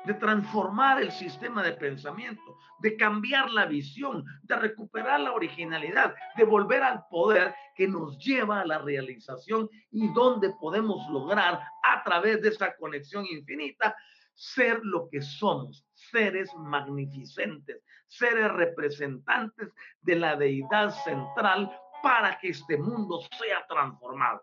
de 0.06 0.16
transformar 0.16 1.02
el 1.02 1.12
sistema 1.12 1.62
de 1.62 1.74
pensamiento, 1.74 2.58
de 2.80 2.98
cambiar 2.98 3.52
la 3.52 3.66
visión, 3.66 4.26
de 4.44 4.56
recuperar 4.56 5.20
la 5.20 5.34
originalidad, 5.34 6.16
de 6.36 6.44
volver 6.46 6.82
al 6.82 7.06
poder 7.10 7.54
que 7.76 7.88
nos 7.88 8.18
lleva 8.18 8.62
a 8.62 8.66
la 8.66 8.80
realización 8.80 9.70
y 9.92 10.12
donde 10.14 10.52
podemos 10.60 11.08
lograr 11.10 11.62
a 11.84 12.04
través 12.04 12.42
de 12.42 12.50
esa 12.50 12.76
conexión 12.76 13.26
infinita 13.28 13.96
ser 14.34 14.80
lo 14.84 15.10
que 15.10 15.22
somos, 15.22 15.86
seres 15.94 16.50
magnificentes, 16.56 17.84
seres 18.08 18.52
representantes 18.54 19.70
de 20.02 20.16
la 20.16 20.36
deidad 20.36 20.90
central 21.04 21.72
para 22.02 22.40
que 22.40 22.50
este 22.50 22.78
mundo 22.78 23.20
sea 23.38 23.66
transformado 23.68 24.42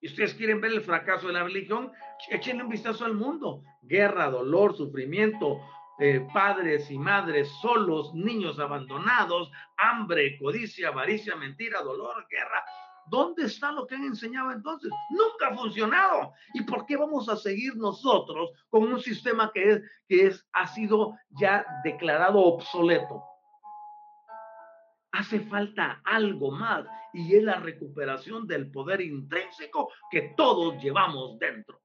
y 0.00 0.06
ustedes 0.06 0.34
quieren 0.34 0.60
ver 0.60 0.72
el 0.72 0.80
fracaso 0.80 1.26
de 1.26 1.34
la 1.34 1.44
religión, 1.44 1.92
échenle 2.30 2.64
un 2.64 2.70
vistazo 2.70 3.04
al 3.04 3.14
mundo. 3.14 3.62
Guerra, 3.82 4.30
dolor, 4.30 4.76
sufrimiento, 4.76 5.60
eh, 5.98 6.26
padres 6.32 6.90
y 6.90 6.98
madres 6.98 7.50
solos, 7.60 8.14
niños 8.14 8.58
abandonados, 8.58 9.50
hambre, 9.76 10.38
codicia, 10.38 10.88
avaricia, 10.88 11.36
mentira, 11.36 11.82
dolor, 11.82 12.26
guerra. 12.30 12.64
¿Dónde 13.06 13.44
está 13.44 13.72
lo 13.72 13.86
que 13.86 13.96
han 13.96 14.04
enseñado 14.04 14.52
entonces? 14.52 14.90
Nunca 15.10 15.48
ha 15.48 15.56
funcionado. 15.56 16.32
¿Y 16.54 16.62
por 16.62 16.86
qué 16.86 16.96
vamos 16.96 17.28
a 17.28 17.36
seguir 17.36 17.76
nosotros 17.76 18.50
con 18.70 18.84
un 18.84 19.00
sistema 19.00 19.50
que, 19.52 19.70
es, 19.70 19.82
que 20.08 20.26
es, 20.28 20.48
ha 20.52 20.66
sido 20.66 21.14
ya 21.30 21.66
declarado 21.84 22.38
obsoleto? 22.38 23.29
Hace 25.12 25.40
falta 25.40 26.00
algo 26.04 26.50
más 26.50 26.86
y 27.12 27.34
es 27.36 27.42
la 27.42 27.60
recuperación 27.60 28.46
del 28.46 28.70
poder 28.70 29.00
intrínseco 29.00 29.90
que 30.10 30.34
todos 30.36 30.82
llevamos 30.82 31.38
dentro. 31.38 31.80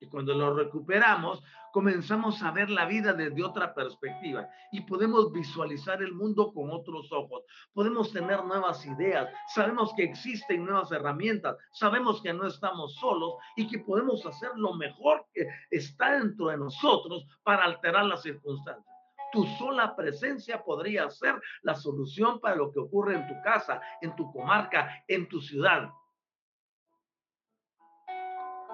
Y 0.00 0.08
cuando 0.08 0.34
lo 0.34 0.54
recuperamos, 0.54 1.42
comenzamos 1.72 2.42
a 2.42 2.50
ver 2.50 2.68
la 2.68 2.84
vida 2.84 3.14
desde 3.14 3.42
otra 3.42 3.74
perspectiva 3.74 4.48
y 4.70 4.82
podemos 4.82 5.32
visualizar 5.32 6.02
el 6.02 6.12
mundo 6.12 6.52
con 6.52 6.70
otros 6.70 7.10
ojos. 7.10 7.44
Podemos 7.72 8.12
tener 8.12 8.44
nuevas 8.44 8.84
ideas, 8.84 9.28
sabemos 9.48 9.92
que 9.96 10.04
existen 10.04 10.64
nuevas 10.64 10.92
herramientas, 10.92 11.56
sabemos 11.72 12.20
que 12.22 12.34
no 12.34 12.46
estamos 12.46 12.94
solos 12.96 13.34
y 13.56 13.66
que 13.66 13.78
podemos 13.78 14.24
hacer 14.26 14.50
lo 14.56 14.74
mejor 14.74 15.26
que 15.32 15.48
está 15.70 16.18
dentro 16.18 16.48
de 16.48 16.58
nosotros 16.58 17.24
para 17.42 17.64
alterar 17.64 18.04
las 18.04 18.22
circunstancias. 18.22 18.93
Tu 19.34 19.44
sola 19.58 19.96
presencia 19.96 20.62
podría 20.62 21.10
ser 21.10 21.34
la 21.62 21.74
solución 21.74 22.38
para 22.38 22.54
lo 22.54 22.70
que 22.70 22.78
ocurre 22.78 23.16
en 23.16 23.26
tu 23.26 23.34
casa, 23.42 23.80
en 24.00 24.14
tu 24.14 24.32
comarca, 24.32 25.02
en 25.08 25.28
tu 25.28 25.40
ciudad. 25.40 25.90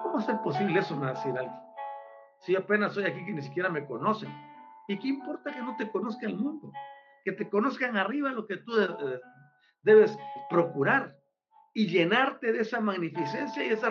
¿Cómo 0.03 0.19
es 0.19 0.25
posible 0.43 0.79
eso, 0.79 0.93
alguien? 1.03 1.51
Si 2.41 2.55
apenas 2.55 2.93
soy 2.93 3.05
aquí 3.05 3.25
que 3.25 3.33
ni 3.33 3.41
siquiera 3.41 3.69
me 3.69 3.87
conocen. 3.87 4.31
¿Y 4.87 4.99
qué 4.99 5.07
importa 5.07 5.51
que 5.51 5.61
no 5.63 5.75
te 5.77 5.89
conozca 5.89 6.27
el 6.27 6.37
mundo? 6.37 6.71
Que 7.25 7.31
te 7.31 7.49
conozcan 7.49 7.97
arriba 7.97 8.31
lo 8.31 8.45
que 8.45 8.57
tú 8.57 8.73
debes 9.81 10.15
procurar 10.47 11.17
y 11.73 11.87
llenarte 11.87 12.51
de 12.51 12.61
esa 12.61 12.81
magnificencia 12.81 13.65
y, 13.65 13.69
esa 13.69 13.89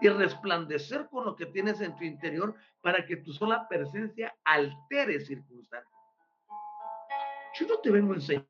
y 0.00 0.08
resplandecer 0.08 1.08
con 1.08 1.24
lo 1.24 1.34
que 1.34 1.46
tienes 1.46 1.80
en 1.80 1.96
tu 1.96 2.04
interior 2.04 2.54
para 2.80 3.06
que 3.06 3.16
tu 3.16 3.32
sola 3.32 3.66
presencia 3.68 4.34
altere 4.44 5.20
circunstancias. 5.20 5.92
Yo 7.58 7.66
no 7.66 7.78
te 7.78 7.90
vengo 7.90 8.12
a 8.12 8.16
enseñar 8.16 8.46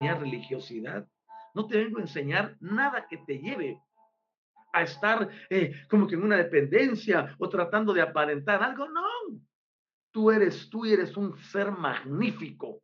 religiosidad, 0.00 1.06
no 1.54 1.66
te 1.66 1.76
vengo 1.76 1.98
a 1.98 2.02
enseñar 2.02 2.56
nada 2.60 3.06
que 3.08 3.18
te 3.18 3.38
lleve 3.38 3.80
a 4.72 4.82
estar 4.82 5.28
eh, 5.48 5.74
como 5.88 6.06
que 6.06 6.14
en 6.14 6.22
una 6.22 6.36
dependencia 6.36 7.34
o 7.38 7.48
tratando 7.48 7.92
de 7.92 8.02
aparentar 8.02 8.62
algo, 8.62 8.88
no. 8.88 9.02
Tú 10.12 10.30
eres, 10.30 10.68
tú 10.70 10.84
eres 10.84 11.16
un 11.16 11.36
ser 11.38 11.70
magnífico, 11.70 12.82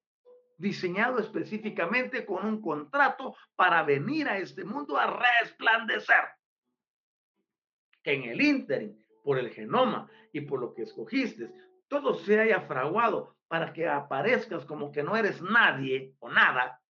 diseñado 0.57 1.19
específicamente 1.19 2.25
con 2.25 2.47
un 2.47 2.61
contrato 2.61 3.37
para 3.55 3.83
venir 3.83 4.29
a 4.29 4.39
este 4.39 4.65
mundo 4.65 4.97
a 4.97 5.07
resplandecer. 5.43 6.25
En 8.05 8.25
el 8.25 8.41
ínterin, 8.41 9.05
por 9.23 9.39
el 9.39 9.51
genoma 9.51 10.09
y 10.33 10.43
por 10.43 10.61
lo 10.61 10.73
que 10.73 10.83
escogiste, 10.83 11.51
todo 11.89 12.15
se 12.15 12.41
haya 12.41 12.61
fraguado 12.63 13.37
para 13.49 13.73
que 13.73 13.89
aparezcas 13.89 14.65
como 14.65 14.93
que 14.93 15.03
no 15.03 15.17
eres 15.17 15.43
nadie 15.43 16.15
o 16.21 16.31
nada. 16.31 16.81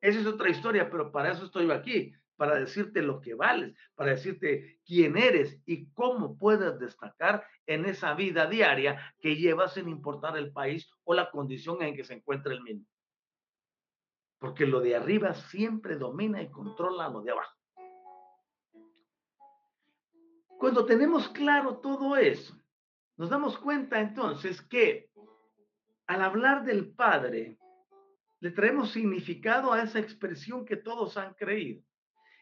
Esa 0.00 0.20
es 0.20 0.26
otra 0.26 0.50
historia, 0.50 0.90
pero 0.90 1.10
para 1.10 1.32
eso 1.32 1.44
estoy 1.44 1.70
aquí, 1.70 2.12
para 2.36 2.56
decirte 2.56 3.00
lo 3.02 3.20
que 3.20 3.34
vales, 3.34 3.76
para 3.94 4.10
decirte 4.10 4.80
quién 4.84 5.16
eres 5.16 5.60
y 5.66 5.90
cómo 5.92 6.36
puedes 6.36 6.78
destacar 6.78 7.44
en 7.66 7.84
esa 7.86 8.14
vida 8.14 8.46
diaria 8.46 9.14
que 9.20 9.36
llevas 9.36 9.74
sin 9.74 9.88
importar 9.88 10.36
el 10.36 10.52
país 10.52 10.90
o 11.04 11.14
la 11.14 11.30
condición 11.30 11.82
en 11.82 11.94
que 11.96 12.04
se 12.04 12.14
encuentra 12.14 12.52
el 12.52 12.62
mismo 12.62 12.86
porque 14.44 14.66
lo 14.66 14.80
de 14.80 14.94
arriba 14.94 15.32
siempre 15.32 15.96
domina 15.96 16.42
y 16.42 16.50
controla 16.50 17.08
lo 17.08 17.22
de 17.22 17.30
abajo. 17.30 17.58
Cuando 20.58 20.84
tenemos 20.84 21.30
claro 21.30 21.78
todo 21.78 22.14
eso, 22.18 22.54
nos 23.16 23.30
damos 23.30 23.56
cuenta 23.56 23.98
entonces 24.00 24.60
que 24.60 25.08
al 26.06 26.20
hablar 26.20 26.66
del 26.66 26.92
Padre, 26.92 27.58
le 28.40 28.50
traemos 28.50 28.92
significado 28.92 29.72
a 29.72 29.80
esa 29.80 29.98
expresión 29.98 30.66
que 30.66 30.76
todos 30.76 31.16
han 31.16 31.32
creído. 31.32 31.82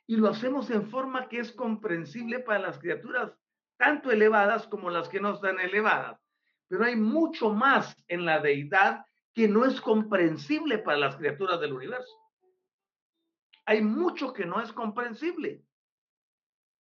Y 0.04 0.16
lo 0.16 0.28
hacemos 0.28 0.70
en 0.70 0.90
forma 0.90 1.28
que 1.28 1.38
es 1.38 1.52
comprensible 1.52 2.40
para 2.40 2.58
las 2.58 2.80
criaturas, 2.80 3.32
tanto 3.76 4.10
elevadas 4.10 4.66
como 4.66 4.90
las 4.90 5.08
que 5.08 5.20
no 5.20 5.34
están 5.34 5.60
elevadas. 5.60 6.20
Pero 6.66 6.84
hay 6.84 6.96
mucho 6.96 7.50
más 7.50 7.96
en 8.08 8.24
la 8.24 8.40
deidad 8.40 9.06
que 9.34 9.48
no 9.48 9.64
es 9.64 9.80
comprensible 9.80 10.78
para 10.78 10.98
las 10.98 11.16
criaturas 11.16 11.60
del 11.60 11.72
universo. 11.72 12.18
Hay 13.64 13.82
mucho 13.82 14.32
que 14.32 14.44
no 14.44 14.60
es 14.60 14.72
comprensible. 14.72 15.64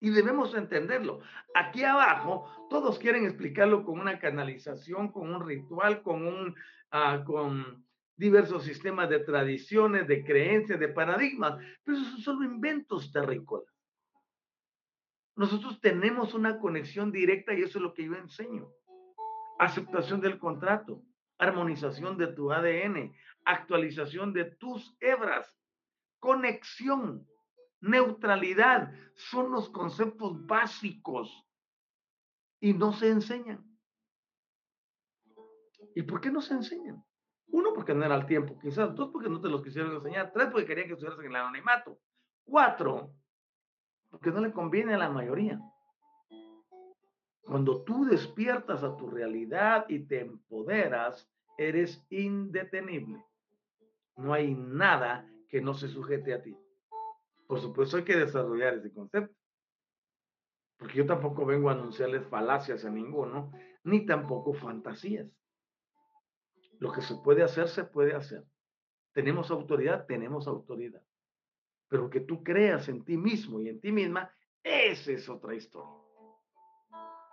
Y 0.00 0.10
debemos 0.10 0.54
entenderlo. 0.54 1.20
Aquí 1.54 1.84
abajo, 1.84 2.66
todos 2.68 2.98
quieren 2.98 3.24
explicarlo 3.24 3.84
con 3.84 4.00
una 4.00 4.18
canalización, 4.18 5.12
con 5.12 5.32
un 5.32 5.46
ritual, 5.46 6.02
con 6.02 6.26
un, 6.26 6.48
uh, 6.92 7.24
con 7.24 7.86
diversos 8.16 8.64
sistemas 8.64 9.08
de 9.08 9.20
tradiciones, 9.20 10.08
de 10.08 10.24
creencias, 10.24 10.80
de 10.80 10.88
paradigmas, 10.88 11.62
pero 11.84 11.98
esos 11.98 12.12
son 12.12 12.20
solo 12.20 12.44
inventos 12.44 13.12
terrícolas. 13.12 13.72
Nosotros 15.36 15.80
tenemos 15.80 16.34
una 16.34 16.58
conexión 16.58 17.10
directa 17.10 17.54
y 17.54 17.62
eso 17.62 17.78
es 17.78 17.82
lo 17.82 17.94
que 17.94 18.04
yo 18.04 18.14
enseño. 18.14 18.68
Aceptación 19.58 20.20
del 20.20 20.38
contrato, 20.38 21.02
armonización 21.42 22.16
de 22.16 22.28
tu 22.28 22.52
ADN, 22.52 23.14
actualización 23.44 24.32
de 24.32 24.44
tus 24.44 24.96
hebras, 25.00 25.58
conexión, 26.20 27.26
neutralidad, 27.80 28.92
son 29.14 29.50
los 29.50 29.68
conceptos 29.70 30.46
básicos 30.46 31.44
y 32.60 32.72
no 32.74 32.92
se 32.92 33.08
enseñan. 33.08 33.64
¿Y 35.94 36.02
por 36.02 36.20
qué 36.20 36.30
no 36.30 36.40
se 36.40 36.54
enseñan? 36.54 37.04
Uno, 37.48 37.74
porque 37.74 37.92
no 37.92 38.04
era 38.04 38.14
el 38.14 38.26
tiempo, 38.26 38.58
quizás. 38.58 38.94
Dos, 38.94 39.10
porque 39.10 39.28
no 39.28 39.40
te 39.40 39.48
los 39.48 39.62
quisieron 39.62 39.94
enseñar. 39.96 40.32
Tres, 40.32 40.48
porque 40.50 40.66
querían 40.66 40.86
que 40.86 40.94
estuvieras 40.94 41.18
en 41.20 41.26
el 41.26 41.36
anonimato. 41.36 41.98
Cuatro, 42.44 43.14
porque 44.08 44.30
no 44.30 44.40
le 44.40 44.52
conviene 44.52 44.94
a 44.94 44.98
la 44.98 45.10
mayoría. 45.10 45.60
Cuando 47.42 47.82
tú 47.82 48.04
despiertas 48.04 48.82
a 48.82 48.96
tu 48.96 49.10
realidad 49.10 49.86
y 49.88 50.00
te 50.00 50.20
empoderas, 50.20 51.28
eres 51.58 52.04
indetenible. 52.10 53.24
No 54.16 54.32
hay 54.32 54.54
nada 54.54 55.28
que 55.48 55.60
no 55.60 55.74
se 55.74 55.88
sujete 55.88 56.32
a 56.32 56.42
ti. 56.42 56.56
Por 57.46 57.60
supuesto 57.60 57.96
hay 57.96 58.04
que 58.04 58.16
desarrollar 58.16 58.74
ese 58.74 58.92
concepto. 58.92 59.34
Porque 60.78 60.98
yo 60.98 61.06
tampoco 61.06 61.44
vengo 61.44 61.68
a 61.68 61.72
anunciarles 61.72 62.26
falacias 62.26 62.84
a 62.84 62.90
ninguno, 62.90 63.52
ni 63.84 64.06
tampoco 64.06 64.54
fantasías. 64.54 65.28
Lo 66.78 66.90
que 66.92 67.02
se 67.02 67.14
puede 67.16 67.42
hacer, 67.42 67.68
se 67.68 67.84
puede 67.84 68.14
hacer. 68.14 68.44
Tenemos 69.12 69.50
autoridad, 69.50 70.06
tenemos 70.06 70.48
autoridad. 70.48 71.02
Pero 71.88 72.08
que 72.08 72.20
tú 72.20 72.42
creas 72.42 72.88
en 72.88 73.04
ti 73.04 73.16
mismo 73.16 73.60
y 73.60 73.68
en 73.68 73.80
ti 73.80 73.92
misma, 73.92 74.34
esa 74.62 75.12
es 75.12 75.28
otra 75.28 75.54
historia. 75.54 76.01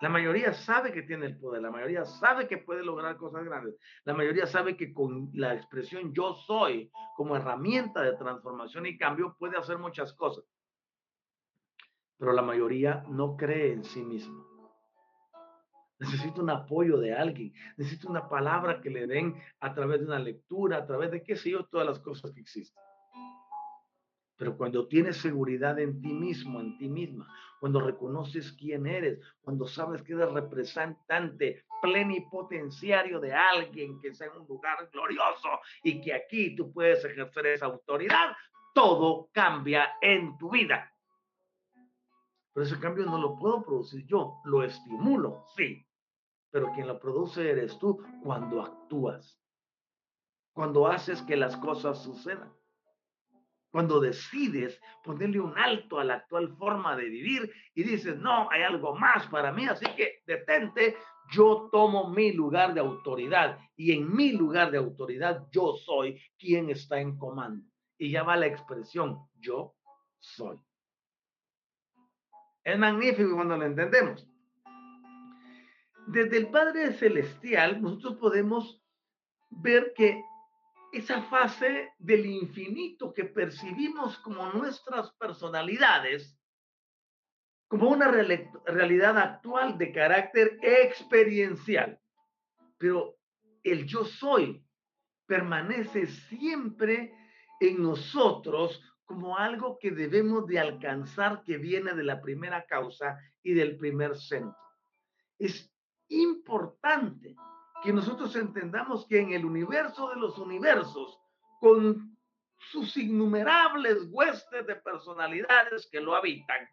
La 0.01 0.07
mayoría 0.07 0.53
sabe 0.53 0.93
que 0.93 1.01
tiene 1.01 1.25
el 1.25 1.37
poder, 1.37 1.61
la 1.61 1.71
mayoría 1.71 2.05
sabe 2.05 2.47
que 2.47 2.57
puede 2.57 2.83
lograr 2.83 3.17
cosas 3.17 3.43
grandes, 3.43 3.75
la 4.05 4.13
mayoría 4.13 4.45
sabe 4.45 4.77
que 4.77 4.93
con 4.93 5.29
la 5.33 5.53
expresión 5.53 6.13
yo 6.13 6.35
soy 6.35 6.89
como 7.17 7.35
herramienta 7.35 8.01
de 8.01 8.15
transformación 8.15 8.85
y 8.85 8.97
cambio 8.97 9.35
puede 9.37 9.57
hacer 9.57 9.77
muchas 9.77 10.13
cosas. 10.13 10.45
Pero 12.17 12.31
la 12.31 12.41
mayoría 12.41 13.03
no 13.09 13.35
cree 13.35 13.73
en 13.73 13.83
sí 13.83 14.03
mismo. 14.03 14.45
Necesito 15.99 16.41
un 16.41 16.49
apoyo 16.49 16.97
de 16.97 17.13
alguien, 17.13 17.53
necesito 17.75 18.09
una 18.09 18.29
palabra 18.29 18.79
que 18.79 18.89
le 18.89 19.05
den 19.05 19.35
a 19.59 19.73
través 19.73 19.99
de 19.99 20.05
una 20.05 20.19
lectura, 20.19 20.77
a 20.77 20.85
través 20.85 21.11
de 21.11 21.23
qué 21.23 21.35
sé 21.35 21.51
yo, 21.51 21.65
todas 21.65 21.85
las 21.85 21.99
cosas 21.99 22.31
que 22.31 22.39
existen. 22.39 22.81
Pero 24.39 24.55
cuando 24.55 24.87
tienes 24.87 25.17
seguridad 25.17 25.77
en 25.79 26.01
ti 26.01 26.13
mismo, 26.13 26.61
en 26.61 26.77
ti 26.77 26.87
misma, 26.87 27.27
cuando 27.59 27.81
reconoces 27.81 28.53
quién 28.53 28.87
eres, 28.87 29.19
cuando 29.41 29.67
sabes 29.67 30.01
que 30.01 30.13
eres 30.13 30.31
representante 30.31 31.65
plenipotenciario 31.81 33.19
de 33.19 33.33
alguien 33.33 33.99
que 33.99 34.07
está 34.07 34.27
en 34.27 34.39
un 34.39 34.47
lugar 34.47 34.89
glorioso 34.93 35.49
y 35.83 35.99
que 35.99 36.13
aquí 36.13 36.55
tú 36.55 36.71
puedes 36.71 37.03
ejercer 37.03 37.47
esa 37.47 37.65
autoridad, 37.65 38.31
todo 38.73 39.29
cambia 39.33 39.97
en 39.99 40.37
tu 40.37 40.51
vida. 40.51 40.89
Pero 42.53 42.65
ese 42.65 42.79
cambio 42.79 43.05
no 43.05 43.17
lo 43.17 43.37
puedo 43.37 43.61
producir 43.61 44.05
yo, 44.05 44.39
lo 44.45 44.63
estimulo, 44.63 45.47
sí, 45.57 45.85
pero 46.49 46.71
quien 46.71 46.87
lo 46.87 46.97
produce 46.97 47.51
eres 47.51 47.77
tú 47.77 48.01
cuando 48.23 48.61
actúas, 48.61 49.37
cuando 50.53 50.87
haces 50.87 51.21
que 51.23 51.35
las 51.35 51.57
cosas 51.57 52.01
sucedan, 52.01 52.53
cuando 53.72 53.99
decides 53.99 54.82
ponerle 55.03 55.39
un 55.39 55.57
alto 55.57 55.99
a 55.99 56.03
la 56.03 56.15
actual 56.15 56.55
forma 56.57 56.95
de 56.95 57.05
vivir 57.05 57.51
y 57.76 57.84
dices, 57.84 58.17
no, 58.17 58.49
hay 58.51 58.63
algo 58.63 58.95
más 58.95 59.28
para 59.28 59.51
mí, 59.51 59.65
así 59.65 59.86
que 59.95 60.22
detente, 60.26 60.97
yo 61.32 61.70
tomo 61.72 62.09
mi 62.09 62.32
lugar 62.34 62.74
de 62.74 62.80
autoridad 62.80 63.59
y 63.76 63.91
en 63.91 64.13
mi 64.15 64.32
lugar 64.32 64.72
de 64.72 64.80
autoridad 64.80 65.47
yo 65.51 65.76
soy 65.76 66.20
quien 66.38 66.70
está 66.70 66.99
en 66.99 67.17
comando. 67.17 67.65
Y 67.97 68.11
ya 68.11 68.24
va 68.24 68.38
la 68.38 68.47
expresión, 68.47 69.28
yo 69.39 69.76
soy. 70.20 70.57
Es 72.63 72.78
magnífico 72.78 73.36
cuando 73.36 73.57
lo 73.57 73.65
entendemos 73.65 74.30
desde 76.09 76.38
el 76.38 76.47
Padre 76.47 76.91
Celestial 76.93 77.82
nosotros 77.82 78.15
podemos 78.17 78.82
ver 79.51 79.93
que 79.95 80.24
esa 80.91 81.21
fase 81.23 81.93
del 81.97 82.25
infinito 82.25 83.13
que 83.13 83.25
percibimos 83.25 84.17
como 84.19 84.51
nuestras 84.53 85.11
personalidades, 85.13 86.37
como 87.67 87.89
una 87.89 88.09
realidad 88.09 89.17
actual 89.17 89.77
de 89.77 89.91
carácter 89.91 90.57
experiencial, 90.61 91.99
pero 92.77 93.17
el 93.63 93.85
yo 93.85 94.05
soy 94.05 94.63
permanece 95.27 96.07
siempre 96.07 97.13
en 97.59 97.83
nosotros 97.83 98.81
como 99.05 99.37
algo 99.37 99.77
que 99.79 99.91
debemos 99.91 100.47
de 100.47 100.59
alcanzar 100.59 101.43
que 101.43 101.57
viene 101.57 101.93
de 101.93 102.03
la 102.03 102.21
primera 102.21 102.65
causa 102.65 103.19
y 103.43 103.53
del 103.53 103.77
primer 103.77 104.17
centro. 104.17 104.57
Es 105.37 105.71
importante 106.07 107.35
que 107.84 107.93
nosotros 107.93 108.36
entendamos 108.36 109.05
que 109.07 109.19
en 109.19 109.34
el 109.34 109.45
universo 109.45 110.09
de 110.09 110.15
los 110.15 110.38
universos, 110.38 111.19
con 111.59 112.17
sus 112.71 112.97
innumerables 112.97 114.07
huestes 114.09 114.65
de 114.67 114.75
personalidades 114.75 115.88
que 115.91 116.01
lo 116.01 116.15
habitan, 116.15 116.67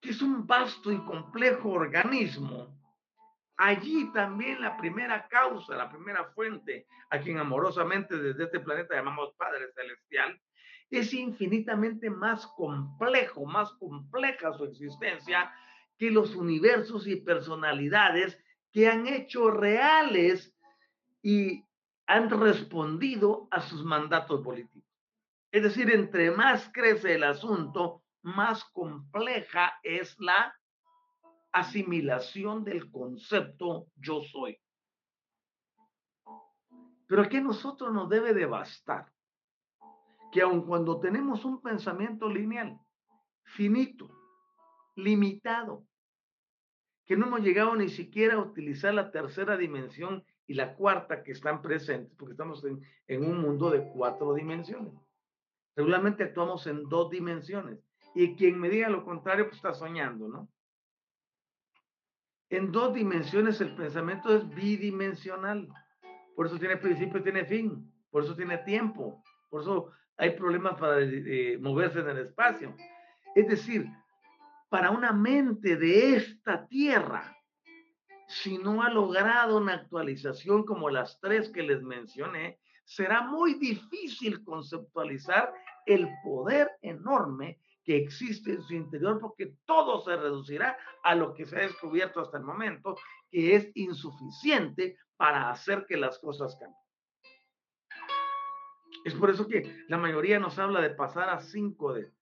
que 0.00 0.10
es 0.10 0.22
un 0.22 0.46
vasto 0.46 0.90
y 0.90 0.98
complejo 1.04 1.70
organismo, 1.70 2.74
allí 3.56 4.10
también 4.12 4.60
la 4.60 4.76
primera 4.76 5.26
causa, 5.28 5.76
la 5.76 5.90
primera 5.90 6.24
fuente, 6.32 6.86
a 7.10 7.18
quien 7.20 7.38
amorosamente 7.38 8.16
desde 8.16 8.44
este 8.44 8.60
planeta 8.60 8.94
llamamos 8.94 9.34
Padre 9.36 9.72
Celestial, 9.74 10.40
es 10.90 11.12
infinitamente 11.12 12.10
más 12.10 12.46
complejo, 12.46 13.44
más 13.44 13.72
compleja 13.72 14.52
su 14.52 14.64
existencia 14.64 15.52
que 15.98 16.10
los 16.10 16.36
universos 16.36 17.06
y 17.06 17.16
personalidades 17.16 18.38
que 18.76 18.90
han 18.90 19.06
hecho 19.06 19.50
reales 19.50 20.54
y 21.22 21.64
han 22.06 22.28
respondido 22.28 23.48
a 23.50 23.62
sus 23.62 23.82
mandatos 23.82 24.42
políticos. 24.44 24.92
Es 25.50 25.62
decir, 25.62 25.90
entre 25.90 26.30
más 26.30 26.70
crece 26.74 27.14
el 27.14 27.24
asunto, 27.24 28.02
más 28.20 28.62
compleja 28.74 29.80
es 29.82 30.14
la 30.20 30.54
asimilación 31.52 32.64
del 32.64 32.90
concepto 32.90 33.86
yo 33.96 34.20
soy. 34.24 34.58
Pero 37.06 37.22
aquí 37.22 37.40
nosotros 37.40 37.94
nos 37.94 38.10
debe 38.10 38.34
de 38.34 38.44
bastar 38.44 39.10
que 40.30 40.42
aun 40.42 40.66
cuando 40.66 41.00
tenemos 41.00 41.46
un 41.46 41.62
pensamiento 41.62 42.28
lineal, 42.28 42.78
finito, 43.42 44.10
limitado, 44.96 45.86
que 47.06 47.16
no 47.16 47.26
hemos 47.26 47.40
llegado 47.40 47.74
ni 47.76 47.88
siquiera 47.88 48.34
a 48.34 48.40
utilizar 48.40 48.92
la 48.92 49.10
tercera 49.10 49.56
dimensión 49.56 50.24
y 50.46 50.54
la 50.54 50.74
cuarta 50.74 51.22
que 51.22 51.32
están 51.32 51.62
presentes, 51.62 52.12
porque 52.16 52.32
estamos 52.32 52.64
en, 52.64 52.82
en 53.06 53.24
un 53.24 53.40
mundo 53.40 53.70
de 53.70 53.88
cuatro 53.88 54.34
dimensiones. 54.34 54.92
Regularmente 55.76 56.24
actuamos 56.24 56.66
en 56.66 56.88
dos 56.88 57.10
dimensiones. 57.10 57.78
Y 58.14 58.34
quien 58.34 58.58
me 58.58 58.70
diga 58.70 58.88
lo 58.88 59.04
contrario, 59.04 59.44
pues 59.44 59.56
está 59.56 59.74
soñando, 59.74 60.28
¿no? 60.28 60.48
En 62.48 62.70
dos 62.70 62.94
dimensiones 62.94 63.60
el 63.60 63.74
pensamiento 63.74 64.34
es 64.34 64.48
bidimensional. 64.54 65.68
Por 66.34 66.46
eso 66.46 66.58
tiene 66.58 66.76
principio 66.76 67.20
y 67.20 67.22
tiene 67.22 67.44
fin. 67.44 67.92
Por 68.10 68.24
eso 68.24 68.36
tiene 68.36 68.58
tiempo. 68.58 69.22
Por 69.50 69.62
eso 69.62 69.90
hay 70.16 70.30
problemas 70.30 70.78
para 70.78 71.00
eh, 71.00 71.58
moverse 71.60 72.00
en 72.00 72.08
el 72.08 72.18
espacio. 72.18 72.74
Es 73.34 73.48
decir, 73.48 73.86
para 74.68 74.90
una 74.90 75.12
mente 75.12 75.76
de 75.76 76.16
esta 76.16 76.66
tierra 76.66 77.36
si 78.28 78.58
no 78.58 78.82
ha 78.82 78.90
logrado 78.90 79.56
una 79.56 79.74
actualización 79.74 80.64
como 80.64 80.90
las 80.90 81.20
tres 81.20 81.48
que 81.50 81.62
les 81.62 81.82
mencioné, 81.82 82.58
será 82.84 83.22
muy 83.22 83.54
difícil 83.54 84.44
conceptualizar 84.44 85.52
el 85.86 86.08
poder 86.24 86.70
enorme 86.82 87.60
que 87.84 87.96
existe 87.96 88.52
en 88.52 88.62
su 88.62 88.74
interior 88.74 89.20
porque 89.20 89.54
todo 89.64 90.00
se 90.02 90.16
reducirá 90.16 90.76
a 91.04 91.14
lo 91.14 91.34
que 91.34 91.46
se 91.46 91.56
ha 91.56 91.60
descubierto 91.60 92.20
hasta 92.20 92.38
el 92.38 92.44
momento, 92.44 92.96
que 93.30 93.54
es 93.54 93.70
insuficiente 93.74 94.98
para 95.16 95.50
hacer 95.50 95.86
que 95.88 95.96
las 95.96 96.18
cosas 96.18 96.56
cambien. 96.56 96.76
Es 99.04 99.14
por 99.14 99.30
eso 99.30 99.46
que 99.46 99.84
la 99.86 99.98
mayoría 99.98 100.40
nos 100.40 100.58
habla 100.58 100.80
de 100.80 100.90
pasar 100.90 101.28
a 101.28 101.40
5D. 101.40 102.12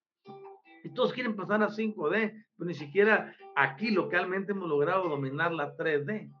Y 0.85 0.89
todos 0.91 1.13
quieren 1.13 1.35
pasar 1.35 1.63
a 1.63 1.69
5D, 1.69 2.45
pero 2.55 2.67
ni 2.67 2.75
siquiera 2.75 3.35
aquí 3.55 3.89
localmente 3.89 4.51
hemos 4.51 4.69
logrado 4.69 5.09
dominar 5.09 5.51
la 5.51 5.75
3D, 5.75 6.31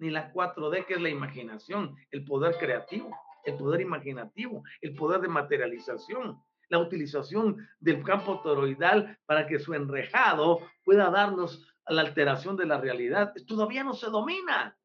ni 0.00 0.10
la 0.10 0.34
4D, 0.34 0.84
que 0.84 0.94
es 0.94 1.00
la 1.00 1.08
imaginación, 1.08 1.96
el 2.10 2.22
poder 2.26 2.58
creativo, 2.58 3.10
el 3.44 3.56
poder 3.56 3.80
imaginativo, 3.80 4.62
el 4.82 4.94
poder 4.94 5.22
de 5.22 5.28
materialización, 5.28 6.38
la 6.68 6.78
utilización 6.78 7.56
del 7.80 8.04
campo 8.04 8.42
toroidal 8.42 9.18
para 9.24 9.46
que 9.46 9.58
su 9.58 9.72
enrejado 9.72 10.60
pueda 10.84 11.08
darnos 11.08 11.66
la 11.88 12.02
alteración 12.02 12.54
de 12.54 12.66
la 12.66 12.78
realidad. 12.78 13.32
Todavía 13.46 13.82
no 13.82 13.94
se 13.94 14.10
domina, 14.10 14.76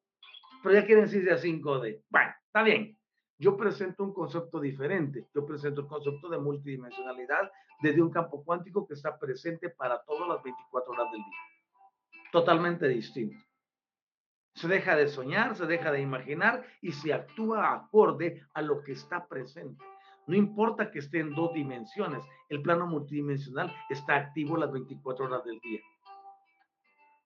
pero 0.63 0.73
ya 0.73 0.85
quieren 0.85 1.03
decirse 1.03 1.31
a 1.31 1.37
5D. 1.37 2.01
Bueno, 2.07 2.31
está 2.45 2.63
bien. 2.63 2.97
Yo 3.41 3.57
presento 3.57 4.03
un 4.03 4.13
concepto 4.13 4.59
diferente. 4.59 5.25
Yo 5.33 5.43
presento 5.47 5.81
el 5.81 5.87
concepto 5.87 6.29
de 6.29 6.37
multidimensionalidad 6.37 7.51
desde 7.81 7.99
un 7.99 8.11
campo 8.11 8.43
cuántico 8.43 8.85
que 8.87 8.93
está 8.93 9.17
presente 9.17 9.71
para 9.71 9.99
todas 10.03 10.29
las 10.29 10.43
24 10.43 10.93
horas 10.93 11.11
del 11.11 11.21
día. 11.21 12.21
Totalmente 12.31 12.87
distinto. 12.87 13.43
Se 14.53 14.67
deja 14.67 14.95
de 14.95 15.07
soñar, 15.07 15.55
se 15.55 15.65
deja 15.65 15.91
de 15.91 16.01
imaginar 16.01 16.63
y 16.83 16.91
se 16.91 17.15
actúa 17.15 17.73
acorde 17.73 18.45
a 18.53 18.61
lo 18.61 18.83
que 18.83 18.91
está 18.91 19.27
presente. 19.27 19.83
No 20.27 20.35
importa 20.35 20.91
que 20.91 20.99
esté 20.99 21.21
en 21.21 21.33
dos 21.33 21.51
dimensiones, 21.51 22.23
el 22.47 22.61
plano 22.61 22.85
multidimensional 22.85 23.73
está 23.89 24.17
activo 24.17 24.55
las 24.55 24.71
24 24.71 25.25
horas 25.25 25.43
del 25.45 25.59
día. 25.61 25.81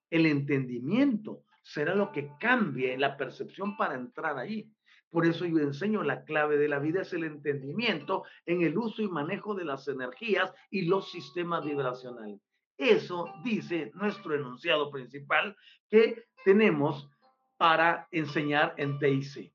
El 0.09 0.28
entendimiento 0.28 1.43
será 1.61 1.93
lo 1.93 2.13
que 2.13 2.32
cambie 2.39 2.97
la 2.97 3.18
percepción 3.18 3.76
para 3.76 3.95
entrar 3.95 4.38
ahí. 4.38 4.72
Por 5.16 5.26
eso 5.26 5.45
yo 5.45 5.59
enseño 5.59 6.03
la 6.03 6.26
clave 6.26 6.57
de 6.57 6.68
la 6.68 6.78
vida 6.78 7.03
es 7.03 7.13
el 7.13 7.24
entendimiento 7.24 8.26
en 8.45 8.63
el 8.63 8.78
uso 8.78 9.01
y 9.01 9.07
manejo 9.07 9.55
de 9.55 9.63
las 9.63 9.88
energías 9.88 10.53
y 10.70 10.82
los 10.82 11.09
sistemas 11.09 11.63
vibracionales. 11.63 12.41
Eso 12.78 13.32
dice 13.41 13.93
nuestro 13.93 14.36
enunciado 14.36 14.91
principal 14.91 15.55
que 15.89 16.26
tenemos 16.43 17.09
para 17.55 18.09
enseñar 18.11 18.74
en 18.76 18.99
TIC. 18.99 19.53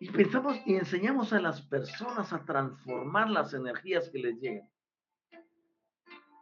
Y 0.00 0.08
pensamos 0.10 0.56
y 0.64 0.76
enseñamos 0.76 1.34
a 1.34 1.40
las 1.42 1.60
personas 1.60 2.32
a 2.32 2.42
transformar 2.46 3.28
las 3.28 3.52
energías 3.52 4.08
que 4.08 4.20
les 4.20 4.40
llegan. 4.40 4.70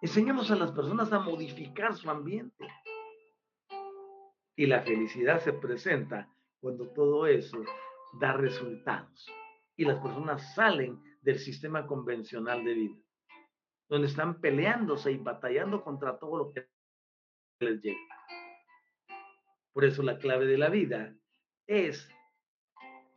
Enseñamos 0.03 0.53
a 0.53 0.55
las 0.55 0.71
personas 0.71 1.13
a 1.13 1.19
modificar 1.19 1.97
su 1.97 2.09
ambiente. 2.09 2.69
Y 4.55 4.67
la 4.67 4.83
felicidad 4.83 5.41
se 5.41 5.53
presenta 5.53 6.33
cuando 6.61 6.89
todo 6.89 7.27
eso 7.27 7.63
da 8.21 8.33
resultados. 8.33 9.27
Y 9.77 9.85
las 9.85 10.01
personas 10.01 10.55
salen 10.55 11.01
del 11.23 11.39
sistema 11.39 11.87
convencional 11.87 12.65
de 12.65 12.75
vida, 12.75 12.97
donde 13.89 14.09
están 14.09 14.41
peleándose 14.41 15.13
y 15.13 15.19
batallando 15.19 15.83
contra 15.83 16.19
todo 16.19 16.39
lo 16.39 16.53
que 16.53 16.69
les 17.61 17.81
llega. 17.81 17.99
Por 19.73 19.85
eso 19.85 20.03
la 20.03 20.19
clave 20.19 20.47
de 20.47 20.59
la 20.59 20.69
vida 20.69 21.15
es 21.67 22.09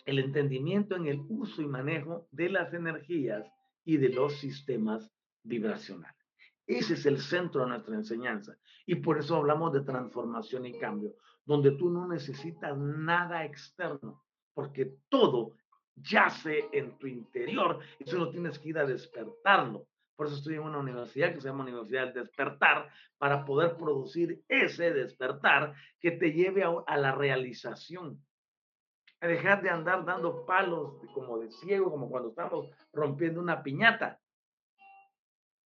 el 0.06 0.20
entendimiento 0.20 0.96
en 0.96 1.08
el 1.08 1.22
uso 1.30 1.62
y 1.62 1.68
manejo 1.68 2.28
de 2.32 2.50
las 2.50 2.74
energías 2.74 3.48
y 3.84 3.98
de 3.98 4.10
los 4.10 4.39
sistemas 4.39 5.12
vibracionales. 5.44 6.22
Ese 6.68 6.94
es 6.94 7.06
el 7.06 7.20
centro 7.20 7.62
de 7.62 7.70
nuestra 7.70 7.96
enseñanza. 7.96 8.56
Y 8.86 8.96
por 8.96 9.18
eso 9.18 9.36
hablamos 9.36 9.74
de 9.74 9.82
transformación 9.82 10.66
y 10.66 10.78
cambio, 10.78 11.16
donde 11.52 11.72
tú 11.72 11.89
no 11.89 12.08
necesitas 12.08 12.78
nada 12.78 13.43
externo, 13.43 14.24
porque 14.54 14.95
todo 15.10 15.52
yace 15.95 16.70
en 16.72 16.97
tu 16.97 17.08
interior 17.08 17.80
y 17.99 18.10
solo 18.10 18.30
tienes 18.30 18.58
que 18.58 18.70
ir 18.70 18.80
a 18.80 18.86
despertarlo. 18.86 19.86
Por 20.16 20.28
eso 20.28 20.38
estoy 20.38 20.56
en 20.56 20.62
una 20.62 20.80
universidad 20.80 21.34
que 21.34 21.41
se 21.41 21.49
llama 21.49 21.64
Universidad 21.64 22.06
del 22.06 22.24
Despertar, 22.24 22.89
para 23.18 23.43
poder 23.43 23.76
producir 23.76 24.41
ese 24.47 24.93
despertar 24.93 25.74
que 25.99 26.12
te 26.12 26.32
lleve 26.32 26.64
a, 26.64 26.74
a 26.88 26.97
la 26.97 27.12
realización. 27.12 28.24
A 29.20 29.28
dejar 29.28 29.62
de 29.62 29.72
andar 29.72 30.06
dando 30.06 30.45
palos 30.45 31.02
como 31.14 31.38
de 31.38 31.52
ciego, 31.52 31.91
como 31.91 32.10
cuando 32.10 32.30
estamos 32.30 32.70
rompiendo 32.93 33.41
una 33.41 33.62
piñata, 33.62 34.22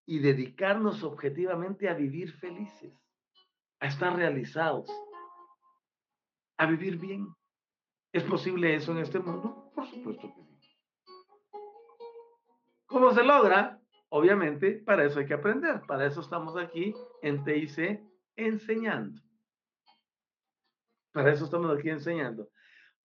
y 0.04 0.18
dedicarnos 0.18 1.04
objetivamente 1.04 1.88
a 1.88 1.94
vivir 1.94 2.32
felices, 2.32 2.92
a 3.78 3.86
estar 3.86 4.16
realizados, 4.16 4.90
a 6.58 6.66
vivir 6.66 6.98
bien. 6.98 7.28
¿Es 8.12 8.22
posible 8.24 8.74
eso 8.74 8.92
en 8.92 8.98
este 8.98 9.18
mundo? 9.18 9.70
Por 9.74 9.86
supuesto 9.86 10.32
que 10.34 10.42
sí. 10.44 10.56
¿Cómo 12.86 13.12
se 13.12 13.22
logra? 13.22 13.80
Obviamente, 14.08 14.82
para 14.86 15.04
eso 15.04 15.18
hay 15.18 15.26
que 15.26 15.34
aprender. 15.34 15.82
Para 15.86 16.06
eso 16.06 16.20
estamos 16.20 16.56
aquí 16.56 16.94
en 17.22 17.44
TIC 17.44 18.00
enseñando. 18.36 19.20
Para 21.12 21.32
eso 21.32 21.44
estamos 21.44 21.76
aquí 21.76 21.90
enseñando. 21.90 22.48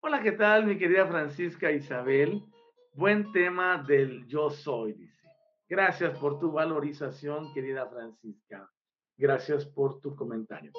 Hola, 0.01 0.23
¿qué 0.23 0.33
tal, 0.33 0.67
mi 0.67 0.79
querida 0.79 1.07
Francisca 1.07 1.71
Isabel? 1.71 2.43
Buen 2.95 3.33
tema 3.33 3.83
del 3.83 4.27
yo 4.27 4.51
soy, 4.51 4.95
dice. 4.95 5.29
Gracias 5.69 6.19
por 6.19 6.39
tu 6.39 6.53
valorización, 6.53 7.53
querida 7.53 7.87
Francisca. 7.89 8.69
Gracias 9.17 9.65
por 9.67 10.01
tu 10.01 10.17
comentario. 10.17 10.73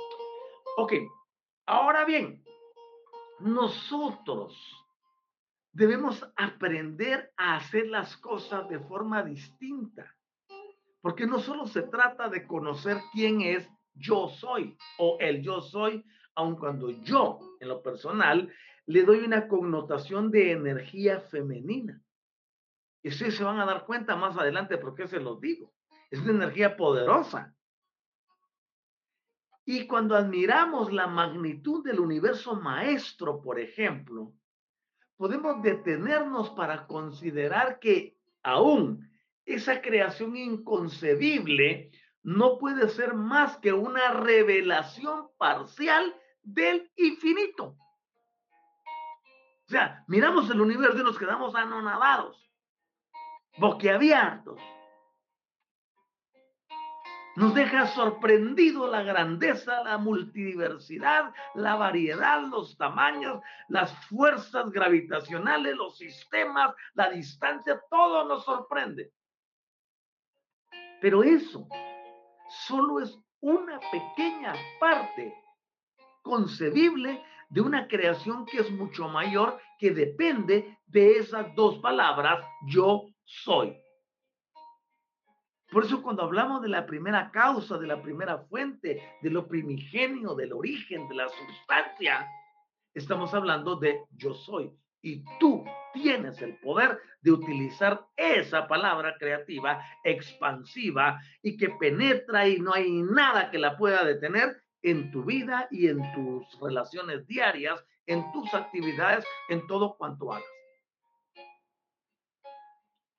Ok, 0.78 0.94
ahora 1.66 2.04
bien, 2.04 2.44
nosotros 3.42 4.56
debemos 5.72 6.26
aprender 6.36 7.32
a 7.38 7.56
hacer 7.56 7.88
las 7.88 8.18
cosas 8.18 8.68
de 8.70 8.80
forma 8.80 9.24
distinta, 9.24 10.16
porque 11.02 11.26
no 11.26 11.40
solo 11.40 11.66
se 11.66 11.84
trata 11.84 12.30
de 12.30 12.46
conocer 12.46 12.98
quién 13.14 13.42
es 13.42 13.68
yo 13.94 14.30
soy 14.30 14.78
o 14.98 15.18
el 15.20 15.42
yo 15.42 15.62
soy, 15.62 16.06
aun 16.36 16.56
cuando 16.56 16.90
yo, 16.90 17.40
en 17.60 17.68
lo 17.68 17.82
personal, 17.82 18.52
le 18.86 19.04
doy 19.04 19.20
una 19.20 19.48
connotación 19.48 20.32
de 20.32 20.52
energía 20.52 21.22
femenina. 21.22 22.02
Y 23.04 23.10
ustedes 23.10 23.36
se 23.36 23.44
van 23.44 23.60
a 23.60 23.66
dar 23.66 23.86
cuenta 23.86 24.16
más 24.16 24.38
adelante 24.38 24.78
por 24.78 24.96
qué 24.96 25.08
se 25.08 25.20
los 25.20 25.42
digo. 25.42 25.74
Es 26.10 26.20
una 26.20 26.32
energía 26.32 26.78
poderosa. 26.78 27.56
Y 29.66 29.86
cuando 29.88 30.16
admiramos 30.16 30.92
la 30.92 31.08
magnitud 31.08 31.84
del 31.84 32.00
universo 32.00 32.56
maestro, 32.56 33.42
por 33.42 33.60
ejemplo, 33.60 34.34
podemos 35.18 35.62
detenernos 35.62 36.50
para 36.52 36.88
considerar 36.88 37.80
que 37.80 38.18
aún 38.42 39.08
esa 39.46 39.82
creación 39.82 40.36
inconcebible 40.36 41.92
no 42.24 42.58
puede 42.58 42.90
ser 42.90 43.14
más 43.14 43.58
que 43.58 43.74
una 43.74 44.14
revelación 44.14 45.30
parcial 45.38 46.16
del 46.42 46.92
infinito. 46.96 47.78
O 49.68 49.70
sea, 49.72 50.04
miramos 50.08 50.50
el 50.50 50.60
universo 50.60 51.00
y 51.00 51.04
nos 51.04 51.18
quedamos 51.18 51.56
anonadados, 51.56 52.52
boquiabiertos. 53.58 54.60
Nos 57.36 57.56
deja 57.56 57.88
sorprendido 57.88 58.88
la 58.88 59.04
grandeza, 59.04 59.84
la 59.84 59.98
multidiversidad, 59.98 61.34
la 61.56 61.76
variedad, 61.76 62.42
los 62.48 62.78
tamaños, 62.78 63.42
las 63.70 63.94
fuerzas 64.08 64.70
gravitacionales, 64.72 65.76
los 65.76 65.98
sistemas, 65.98 66.76
la 66.94 67.10
distancia, 67.10 67.82
todo 67.90 68.26
nos 68.26 68.44
sorprende. 68.44 69.14
Pero 71.00 71.24
eso 71.24 71.68
solo 72.68 73.00
es 73.00 73.18
una 73.40 73.80
pequeña 73.80 74.54
parte 74.80 75.34
concebible 76.22 77.24
de 77.50 77.62
una 77.62 77.88
creación 77.88 78.46
que 78.46 78.60
es 78.60 78.72
mucho 78.72 79.08
mayor, 79.08 79.60
que 79.80 79.92
depende 79.92 80.78
de 80.86 81.18
esas 81.18 81.54
dos 81.56 81.80
palabras, 81.80 82.46
yo 82.68 83.06
soy. 83.24 83.76
Por 85.72 85.86
eso 85.86 86.02
cuando 86.02 86.24
hablamos 86.24 86.62
de 86.62 86.68
la 86.68 86.86
primera 86.86 87.32
causa, 87.32 87.78
de 87.78 87.88
la 87.88 88.02
primera 88.02 88.40
fuente, 88.40 89.02
de 89.22 89.30
lo 89.30 89.48
primigenio, 89.48 90.36
del 90.36 90.52
origen, 90.52 91.08
de 91.08 91.16
la 91.16 91.30
sustancia, 91.30 92.28
estamos 92.94 93.34
hablando 93.34 93.78
de 93.78 94.04
yo 94.18 94.34
soy. 94.34 94.70
Y 95.02 95.24
tú 95.40 95.64
tienes 95.94 96.42
el 96.42 96.58
poder 96.58 97.00
de 97.22 97.32
utilizar 97.32 98.06
esa 98.18 98.68
palabra 98.68 99.16
creativa, 99.18 99.82
expansiva 100.04 101.22
y 101.42 101.56
que 101.56 101.70
penetra 101.70 102.50
y 102.50 102.60
no 102.60 102.74
hay 102.74 103.02
nada 103.02 103.50
que 103.50 103.58
la 103.58 103.78
pueda 103.78 104.04
detener 104.04 104.62
en 104.82 105.10
tu 105.10 105.24
vida 105.24 105.70
y 105.72 105.88
en 105.88 106.00
tus 106.14 106.60
relaciones 106.60 107.26
diarias, 107.28 107.82
en 108.08 108.30
tus 108.34 108.54
actividades, 108.54 109.26
en 109.48 109.66
todo 109.68 109.96
cuanto 109.96 110.34
hagas. 110.34 110.44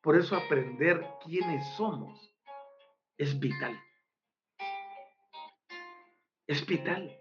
Por 0.03 0.17
eso 0.19 0.37
aprender 0.37 1.03
quiénes 1.25 1.67
somos 1.77 2.32
es 3.23 3.39
vital. 3.39 3.81
Es 6.49 6.67
vital. 6.67 7.17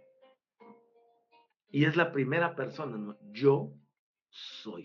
Y 1.69 1.85
es 1.85 1.95
la 1.95 2.11
primera 2.11 2.55
persona, 2.55 2.97
¿no? 2.97 3.17
Yo 3.31 3.71
soy. 4.29 4.83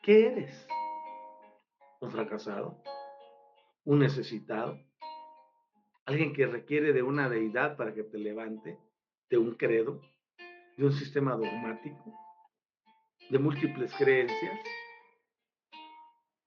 ¿Qué 0.00 0.26
eres? 0.28 0.68
un 2.00 2.12
fracasado, 2.12 2.80
un 3.84 3.98
necesitado, 3.98 4.78
alguien 6.06 6.32
que 6.32 6.46
requiere 6.46 6.92
de 6.92 7.02
una 7.02 7.28
deidad 7.28 7.76
para 7.76 7.92
que 7.92 8.04
te 8.04 8.18
levante, 8.18 8.78
de 9.28 9.36
un 9.36 9.56
credo, 9.56 10.00
de 10.76 10.84
un 10.84 10.92
sistema 10.92 11.32
dogmático, 11.32 12.14
de 13.28 13.38
múltiples 13.40 13.92
creencias. 13.96 14.60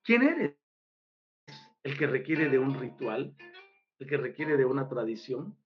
¿Quién 0.03 0.23
eres? 0.23 0.60
¿El 1.83 1.97
que 1.97 2.05
requiere 2.05 2.47
de 2.47 2.59
un 2.59 2.79
ritual? 2.79 3.35
¿El 3.97 4.07
que 4.07 4.17
requiere 4.17 4.55
de 4.55 4.65
una 4.65 4.87
tradición? 4.87 5.57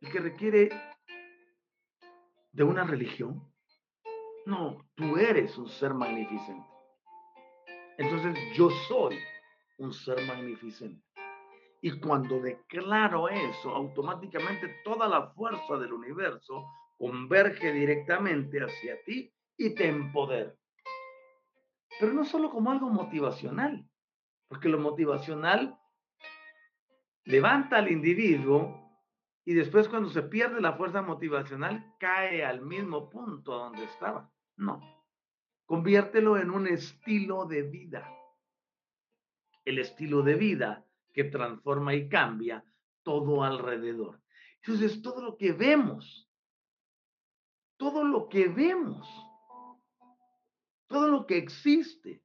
¿El 0.00 0.12
que 0.12 0.20
requiere 0.20 0.70
de 2.52 2.62
una 2.62 2.84
religión? 2.84 3.52
No, 4.46 4.88
tú 4.94 5.16
eres 5.16 5.58
un 5.58 5.68
ser 5.68 5.92
magnificente. 5.92 6.66
Entonces 7.98 8.38
yo 8.56 8.70
soy 8.88 9.18
un 9.78 9.92
ser 9.92 10.24
magnificente. 10.26 11.04
Y 11.82 11.98
cuando 11.98 12.40
declaro 12.40 13.28
eso, 13.28 13.74
automáticamente 13.74 14.76
toda 14.84 15.08
la 15.08 15.30
fuerza 15.32 15.76
del 15.78 15.92
universo 15.92 16.64
converge 16.96 17.72
directamente 17.72 18.58
hacia 18.58 19.02
ti 19.04 19.32
y 19.56 19.74
te 19.74 19.88
empodera. 19.88 20.54
Pero 21.98 22.12
no 22.12 22.24
solo 22.24 22.50
como 22.50 22.70
algo 22.70 22.88
motivacional, 22.88 23.84
porque 24.50 24.68
lo 24.68 24.80
motivacional 24.80 25.78
levanta 27.24 27.76
al 27.76 27.88
individuo 27.88 28.76
y 29.44 29.54
después 29.54 29.88
cuando 29.88 30.10
se 30.10 30.24
pierde 30.24 30.60
la 30.60 30.72
fuerza 30.72 31.02
motivacional 31.02 31.94
cae 32.00 32.44
al 32.44 32.60
mismo 32.60 33.08
punto 33.08 33.52
donde 33.52 33.84
estaba. 33.84 34.28
No, 34.56 34.80
conviértelo 35.66 36.36
en 36.36 36.50
un 36.50 36.66
estilo 36.66 37.46
de 37.46 37.62
vida. 37.62 38.12
El 39.64 39.78
estilo 39.78 40.22
de 40.22 40.34
vida 40.34 40.84
que 41.12 41.22
transforma 41.22 41.94
y 41.94 42.08
cambia 42.08 42.64
todo 43.04 43.44
alrededor. 43.44 44.20
Entonces, 44.62 45.00
todo 45.00 45.22
lo 45.22 45.36
que 45.36 45.52
vemos, 45.52 46.28
todo 47.76 48.02
lo 48.02 48.28
que 48.28 48.48
vemos, 48.48 49.08
todo 50.88 51.06
lo 51.06 51.24
que 51.24 51.38
existe, 51.38 52.24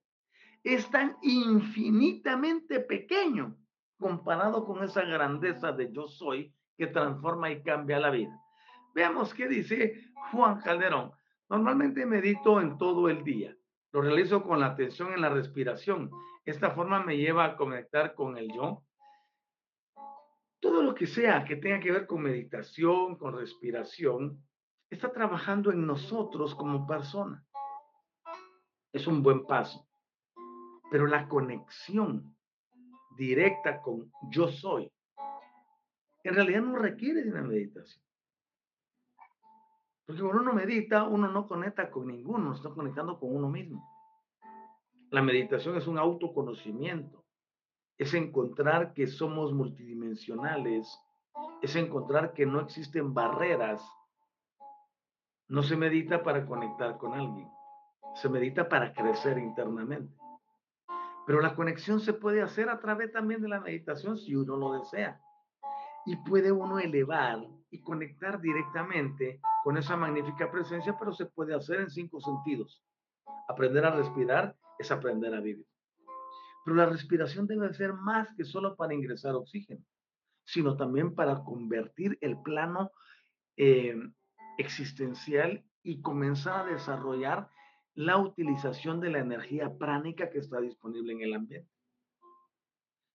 es 0.65 0.89
tan 0.89 1.15
infinitamente 1.21 2.79
pequeño 2.79 3.55
comparado 3.99 4.65
con 4.65 4.83
esa 4.83 5.03
grandeza 5.03 5.71
de 5.71 5.91
yo 5.91 6.07
soy 6.07 6.51
que 6.75 6.87
transforma 6.87 7.51
y 7.51 7.61
cambia 7.61 7.99
la 7.99 8.09
vida. 8.09 8.35
Veamos 8.95 9.31
qué 9.35 9.47
dice 9.47 10.11
Juan 10.31 10.59
Calderón. 10.61 11.11
Normalmente 11.49 12.07
medito 12.07 12.59
en 12.59 12.79
todo 12.79 13.09
el 13.09 13.23
día. 13.23 13.55
Lo 13.91 14.01
realizo 14.01 14.41
con 14.41 14.59
la 14.59 14.65
atención 14.65 15.13
en 15.13 15.21
la 15.21 15.29
respiración. 15.29 16.09
Esta 16.43 16.71
forma 16.71 17.03
me 17.03 17.15
lleva 17.15 17.45
a 17.45 17.55
conectar 17.55 18.15
con 18.15 18.35
el 18.35 18.51
yo. 18.51 18.83
Todo 20.59 20.81
lo 20.81 20.95
que 20.95 21.05
sea 21.05 21.45
que 21.45 21.57
tenga 21.57 21.79
que 21.79 21.91
ver 21.91 22.07
con 22.07 22.23
meditación, 22.23 23.17
con 23.17 23.37
respiración, 23.37 24.43
está 24.89 25.11
trabajando 25.11 25.71
en 25.71 25.85
nosotros 25.85 26.55
como 26.55 26.87
persona. 26.87 27.45
Es 28.91 29.05
un 29.05 29.21
buen 29.21 29.45
paso. 29.45 29.87
Pero 30.95 31.07
la 31.07 31.27
conexión 31.27 32.37
directa 33.17 33.81
con 33.81 34.13
yo 34.29 34.47
soy, 34.47 34.89
en 36.23 36.33
realidad 36.33 36.61
no 36.61 36.77
requiere 36.77 37.21
de 37.21 37.31
una 37.31 37.41
meditación. 37.41 38.01
Porque 40.05 40.21
cuando 40.21 40.41
uno 40.41 40.53
medita, 40.53 41.03
uno 41.03 41.27
no 41.27 41.49
conecta 41.49 41.91
con 41.91 42.07
ninguno, 42.07 42.53
está 42.53 42.69
conectando 42.69 43.19
con 43.19 43.35
uno 43.35 43.49
mismo. 43.49 43.85
La 45.09 45.21
meditación 45.21 45.75
es 45.75 45.85
un 45.85 45.97
autoconocimiento, 45.97 47.25
es 47.97 48.13
encontrar 48.13 48.93
que 48.93 49.07
somos 49.07 49.51
multidimensionales, 49.51 50.97
es 51.61 51.75
encontrar 51.75 52.31
que 52.31 52.45
no 52.45 52.61
existen 52.61 53.13
barreras. 53.13 53.85
No 55.49 55.61
se 55.61 55.75
medita 55.75 56.23
para 56.23 56.45
conectar 56.45 56.97
con 56.97 57.15
alguien, 57.15 57.49
se 58.13 58.29
medita 58.29 58.69
para 58.69 58.93
crecer 58.93 59.37
internamente. 59.39 60.15
Pero 61.25 61.41
la 61.41 61.55
conexión 61.55 61.99
se 61.99 62.13
puede 62.13 62.41
hacer 62.41 62.69
a 62.69 62.79
través 62.79 63.11
también 63.11 63.41
de 63.41 63.49
la 63.49 63.59
meditación 63.59 64.17
si 64.17 64.35
uno 64.35 64.57
lo 64.57 64.73
desea. 64.73 65.19
Y 66.05 66.15
puede 66.17 66.51
uno 66.51 66.79
elevar 66.79 67.43
y 67.71 67.81
conectar 67.81 68.39
directamente 68.39 69.41
con 69.63 69.77
esa 69.77 69.97
magnífica 69.97 70.51
presencia, 70.51 70.95
pero 70.99 71.11
se 71.13 71.25
puede 71.25 71.55
hacer 71.55 71.81
en 71.81 71.89
cinco 71.89 72.19
sentidos. 72.19 72.83
Aprender 73.49 73.85
a 73.85 73.95
respirar 73.95 74.55
es 74.77 74.91
aprender 74.91 75.33
a 75.33 75.41
vivir. 75.41 75.65
Pero 76.63 76.77
la 76.77 76.85
respiración 76.85 77.47
debe 77.47 77.73
ser 77.73 77.93
más 77.93 78.27
que 78.35 78.43
solo 78.43 78.75
para 78.75 78.93
ingresar 78.93 79.35
oxígeno, 79.35 79.83
sino 80.43 80.77
también 80.77 81.15
para 81.15 81.43
convertir 81.43 82.17
el 82.21 82.41
plano 82.41 82.91
eh, 83.57 83.95
existencial 84.57 85.63
y 85.83 86.01
comenzar 86.01 86.67
a 86.67 86.71
desarrollar 86.71 87.49
la 87.95 88.17
utilización 88.17 88.99
de 88.99 89.09
la 89.09 89.19
energía 89.19 89.73
pránica 89.77 90.29
que 90.29 90.39
está 90.39 90.59
disponible 90.59 91.13
en 91.13 91.21
el 91.21 91.33
ambiente. 91.33 91.69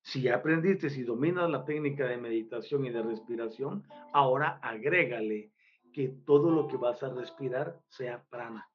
Si 0.03 0.23
ya 0.23 0.37
aprendiste, 0.37 0.89
si 0.89 1.03
dominas 1.03 1.51
la 1.51 1.65
técnica 1.65 2.07
de 2.07 2.17
meditación 2.17 2.87
y 2.87 2.91
de 2.91 3.03
respiración, 3.03 3.87
ahora 4.13 4.59
agrégale 4.63 5.53
que 5.93 6.09
todo 6.25 6.51
lo 6.51 6.67
que 6.67 6.79
vas 6.79 7.03
a 7.03 7.11
respirar 7.11 7.79
sea 7.89 8.25
prana. 8.31 8.67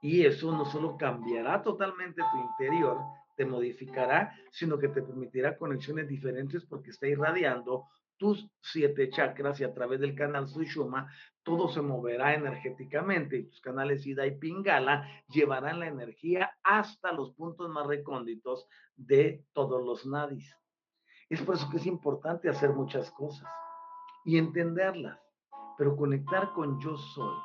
Y 0.00 0.24
eso 0.24 0.52
no 0.52 0.64
solo 0.64 0.96
cambiará 0.96 1.62
totalmente 1.62 2.22
tu 2.30 2.38
interior, 2.38 2.98
te 3.36 3.44
modificará, 3.44 4.32
sino 4.52 4.78
que 4.78 4.88
te 4.88 5.02
permitirá 5.02 5.56
conexiones 5.56 6.08
diferentes 6.08 6.64
porque 6.64 6.90
está 6.90 7.08
irradiando 7.08 7.86
tus 8.16 8.48
siete 8.60 9.10
chakras 9.10 9.60
y 9.60 9.64
a 9.64 9.72
través 9.72 10.00
del 10.00 10.14
canal 10.14 10.48
Sushuma 10.48 11.10
todo 11.48 11.68
se 11.68 11.80
moverá 11.80 12.34
energéticamente 12.34 13.38
y 13.38 13.44
tus 13.44 13.62
canales 13.62 14.06
Ida 14.06 14.26
y 14.26 14.36
Pingala 14.38 15.08
llevarán 15.28 15.80
la 15.80 15.86
energía 15.86 16.52
hasta 16.62 17.10
los 17.10 17.32
puntos 17.32 17.70
más 17.70 17.86
recónditos 17.86 18.68
de 18.96 19.46
todos 19.54 19.82
los 19.82 20.04
nadis. 20.04 20.54
Es 21.30 21.40
por 21.40 21.54
eso 21.54 21.70
que 21.70 21.78
es 21.78 21.86
importante 21.86 22.50
hacer 22.50 22.74
muchas 22.74 23.10
cosas 23.12 23.48
y 24.26 24.36
entenderlas 24.36 25.18
pero 25.78 25.96
conectar 25.96 26.52
con 26.52 26.78
yo 26.80 26.96
soy. 26.96 27.36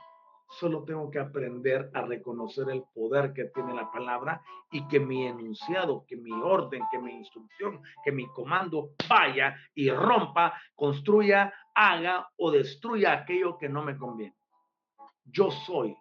Solo 0.60 0.84
tengo 0.84 1.10
que 1.10 1.20
aprender 1.20 1.90
a 1.94 2.02
reconocer 2.02 2.70
el 2.70 2.84
poder 2.94 3.34
que 3.34 3.46
tiene 3.46 3.74
la 3.74 3.92
palabra 3.92 4.42
y 4.72 4.88
que 4.88 5.00
mi 5.00 5.26
enunciado, 5.26 6.06
que 6.08 6.16
mi 6.16 6.32
orden, 6.32 6.84
que 6.92 7.00
mi 7.00 7.12
instrucción, 7.14 7.82
que 8.04 8.12
mi 8.12 8.28
comando 8.28 8.92
vaya 9.10 9.56
y 9.74 9.90
rompa, 9.90 10.54
construya, 10.76 11.52
haga 11.74 12.30
o 12.38 12.52
destruya 12.52 13.14
aquello 13.14 13.58
que 13.58 13.68
no 13.68 13.84
me 13.84 13.98
conviene. 13.98 14.36
Yo 15.26 15.50
soy 15.50 15.96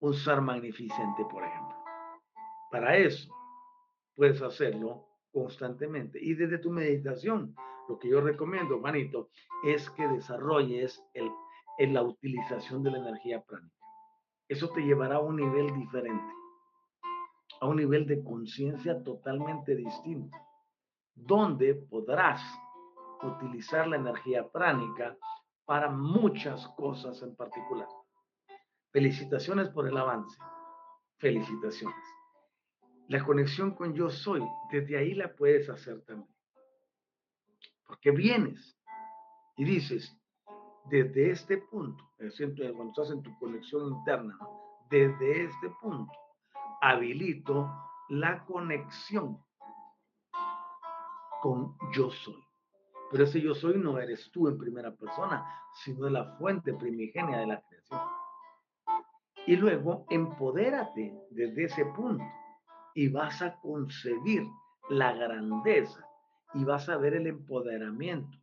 un 0.00 0.12
ser 0.12 0.42
magnificente, 0.42 1.24
por 1.30 1.44
ejemplo. 1.44 1.76
Para 2.70 2.96
eso 2.98 3.32
puedes 4.14 4.42
hacerlo 4.42 5.06
constantemente 5.32 6.18
y 6.20 6.34
desde 6.34 6.58
tu 6.58 6.70
meditación 6.70 7.54
lo 7.88 7.98
que 7.98 8.08
yo 8.08 8.20
recomiendo, 8.20 8.78
manito, 8.78 9.30
es 9.64 9.88
que 9.90 10.06
desarrolles 10.08 11.02
el, 11.14 11.30
en 11.78 11.94
la 11.94 12.02
utilización 12.02 12.82
de 12.82 12.90
la 12.90 12.98
energía 12.98 13.42
pránica. 13.42 13.74
Eso 14.48 14.68
te 14.70 14.82
llevará 14.82 15.16
a 15.16 15.20
un 15.20 15.36
nivel 15.36 15.72
diferente, 15.74 16.32
a 17.60 17.66
un 17.66 17.76
nivel 17.76 18.06
de 18.06 18.22
conciencia 18.22 19.02
totalmente 19.02 19.74
distinto, 19.74 20.36
donde 21.14 21.74
podrás 21.74 22.42
utilizar 23.22 23.86
la 23.88 23.96
energía 23.96 24.48
pránica 24.48 25.16
para 25.64 25.88
muchas 25.88 26.66
cosas 26.76 27.22
en 27.22 27.34
particular. 27.34 27.88
Felicitaciones 28.92 29.70
por 29.70 29.88
el 29.88 29.96
avance. 29.96 30.38
Felicitaciones. 31.18 31.96
La 33.08 33.24
conexión 33.24 33.74
con 33.74 33.94
yo 33.94 34.10
soy, 34.10 34.42
desde 34.70 34.98
ahí 34.98 35.14
la 35.14 35.34
puedes 35.34 35.68
hacer 35.68 36.02
también. 36.04 36.32
Porque 37.86 38.10
vienes 38.10 38.78
y 39.56 39.64
dices, 39.64 40.16
desde 40.90 41.30
este 41.30 41.58
punto, 41.58 42.04
cuando 42.16 42.84
estás 42.84 43.10
en 43.10 43.22
tu 43.22 43.36
conexión 43.38 43.92
interna, 43.92 44.38
desde 44.90 45.44
este 45.44 45.70
punto, 45.80 46.12
habilito 46.80 47.70
la 48.08 48.44
conexión 48.44 49.42
con 51.40 51.76
yo 51.92 52.10
soy. 52.10 52.42
Pero 53.10 53.24
ese 53.24 53.40
yo 53.40 53.54
soy 53.54 53.78
no 53.78 53.98
eres 53.98 54.30
tú 54.30 54.48
en 54.48 54.58
primera 54.58 54.94
persona, 54.94 55.46
sino 55.84 56.08
la 56.08 56.36
fuente 56.36 56.74
primigenia 56.74 57.38
de 57.38 57.46
la 57.46 57.62
creación. 57.62 58.00
Y 59.46 59.56
luego 59.56 60.06
empodérate 60.10 61.14
desde 61.30 61.64
ese 61.64 61.84
punto 61.86 62.24
y 62.94 63.08
vas 63.08 63.42
a 63.42 63.58
concebir 63.60 64.46
la 64.88 65.12
grandeza 65.12 66.06
y 66.54 66.64
vas 66.64 66.88
a 66.88 66.96
ver 66.96 67.14
el 67.14 67.26
empoderamiento. 67.26 68.38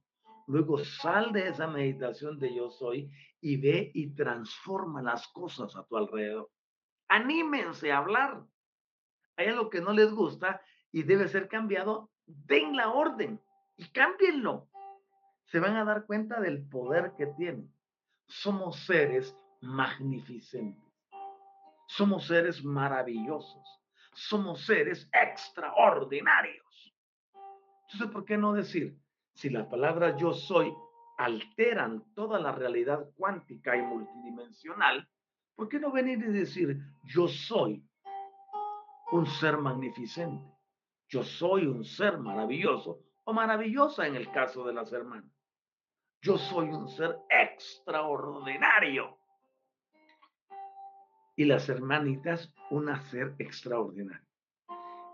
Luego 0.51 0.83
sal 0.83 1.31
de 1.31 1.47
esa 1.47 1.65
meditación 1.65 2.37
de 2.37 2.53
yo 2.53 2.69
soy 2.71 3.09
y 3.39 3.55
ve 3.55 3.89
y 3.93 4.13
transforma 4.13 5.01
las 5.01 5.25
cosas 5.29 5.77
a 5.77 5.85
tu 5.85 5.95
alrededor. 5.95 6.51
Anímense 7.07 7.89
a 7.89 7.99
hablar. 7.99 8.43
Hay 9.37 9.47
algo 9.47 9.69
que 9.69 9.79
no 9.79 9.93
les 9.93 10.11
gusta 10.11 10.61
y 10.91 11.03
debe 11.03 11.29
ser 11.29 11.47
cambiado, 11.47 12.11
den 12.25 12.75
la 12.75 12.91
orden 12.91 13.39
y 13.77 13.87
cámbienlo. 13.91 14.67
Se 15.45 15.61
van 15.61 15.77
a 15.77 15.85
dar 15.85 16.05
cuenta 16.05 16.41
del 16.41 16.67
poder 16.67 17.13
que 17.17 17.27
tienen. 17.27 17.73
Somos 18.25 18.75
seres 18.85 19.33
magnificentes. 19.61 20.83
Somos 21.87 22.27
seres 22.27 22.61
maravillosos. 22.61 23.81
Somos 24.15 24.65
seres 24.65 25.09
extraordinarios. 25.13 26.93
Entonces, 27.83 28.11
¿por 28.11 28.25
qué 28.25 28.37
no 28.37 28.51
decir, 28.51 28.97
si 29.41 29.49
la 29.49 29.67
palabra 29.67 30.15
yo 30.15 30.33
soy 30.33 30.71
alteran 31.17 32.13
toda 32.13 32.39
la 32.39 32.51
realidad 32.51 33.09
cuántica 33.15 33.75
y 33.75 33.81
multidimensional, 33.81 35.09
¿por 35.55 35.67
qué 35.67 35.79
no 35.79 35.91
venir 35.91 36.19
y 36.19 36.31
decir, 36.31 36.77
yo 37.05 37.27
soy 37.27 37.83
un 39.11 39.25
ser 39.25 39.57
magnificente? 39.57 40.45
Yo 41.09 41.23
soy 41.23 41.65
un 41.65 41.83
ser 41.83 42.19
maravilloso 42.19 43.01
o 43.23 43.33
maravillosa 43.33 44.05
en 44.05 44.15
el 44.15 44.29
caso 44.31 44.63
de 44.63 44.73
las 44.73 44.93
hermanas. 44.93 45.33
Yo 46.21 46.37
soy 46.37 46.69
un 46.69 46.87
ser 46.87 47.17
extraordinario. 47.27 49.17
Y 51.35 51.45
las 51.45 51.67
hermanitas, 51.67 52.53
un 52.69 52.95
ser 53.09 53.33
extraordinario. 53.39 54.31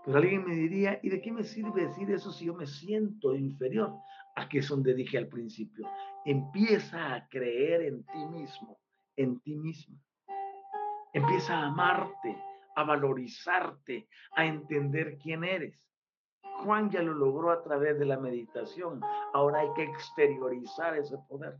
Pero 0.04 0.18
alguien 0.18 0.44
me 0.46 0.54
diría, 0.54 1.00
¿y 1.02 1.08
de 1.08 1.20
qué 1.20 1.32
me 1.32 1.44
sirve 1.44 1.86
decir 1.86 2.10
eso 2.10 2.30
si 2.30 2.46
yo 2.46 2.54
me 2.54 2.66
siento 2.66 3.34
inferior? 3.34 3.94
Aquí 4.38 4.58
es 4.58 4.68
donde 4.68 4.94
dije 4.94 5.18
al 5.18 5.26
principio, 5.26 5.88
empieza 6.24 7.12
a 7.12 7.28
creer 7.28 7.82
en 7.82 8.04
ti 8.04 8.24
mismo, 8.26 8.78
en 9.16 9.40
ti 9.40 9.56
mismo. 9.56 9.96
Empieza 11.12 11.58
a 11.58 11.66
amarte, 11.66 12.40
a 12.76 12.84
valorizarte, 12.84 14.06
a 14.36 14.46
entender 14.46 15.18
quién 15.18 15.42
eres. 15.42 15.74
Juan 16.62 16.88
ya 16.88 17.02
lo 17.02 17.14
logró 17.14 17.50
a 17.50 17.64
través 17.64 17.98
de 17.98 18.04
la 18.04 18.16
meditación. 18.16 19.00
Ahora 19.34 19.60
hay 19.60 19.72
que 19.74 19.82
exteriorizar 19.82 20.96
ese 20.96 21.18
poder. 21.28 21.58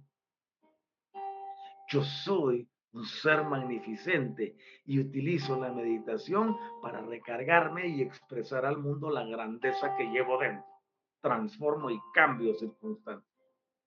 Yo 1.89 2.05
soy 2.05 2.69
un 2.93 3.05
ser 3.05 3.43
magnificente 3.43 4.57
y 4.85 5.01
utilizo 5.01 5.59
la 5.59 5.73
meditación 5.73 6.57
para 6.81 7.01
recargarme 7.01 7.89
y 7.89 8.03
expresar 8.03 8.65
al 8.65 8.79
mundo 8.79 9.11
la 9.11 9.25
grandeza 9.25 9.97
que 9.97 10.05
llevo 10.05 10.39
dentro. 10.39 10.78
Transformo 11.21 11.91
y 11.91 12.01
cambio 12.15 12.55
circunstancias. 12.55 13.27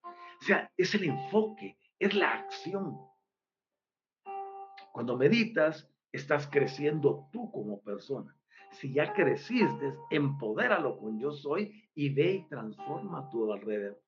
O 0.03 0.43
sea, 0.43 0.71
es 0.75 0.93
el 0.95 1.05
enfoque, 1.05 1.77
es 1.99 2.13
la 2.13 2.31
acción. 2.33 2.97
Cuando 4.91 5.17
meditas, 5.17 5.89
estás 6.11 6.47
creciendo 6.47 7.29
tú 7.31 7.51
como 7.51 7.81
persona 7.81 8.35
si 8.71 8.93
ya 8.93 9.13
creciste, 9.13 9.93
empodéralo 10.09 10.97
con 10.97 11.19
yo 11.19 11.31
soy 11.31 11.89
y 11.93 12.13
ve 12.13 12.33
y 12.33 12.47
transforma 12.47 13.29
tu 13.29 13.51
alrededor. 13.51 14.01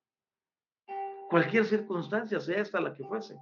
Cualquier 1.28 1.64
circunstancia, 1.64 2.40
sea 2.40 2.60
esta 2.60 2.80
la 2.80 2.94
que 2.94 3.04
fuese. 3.04 3.36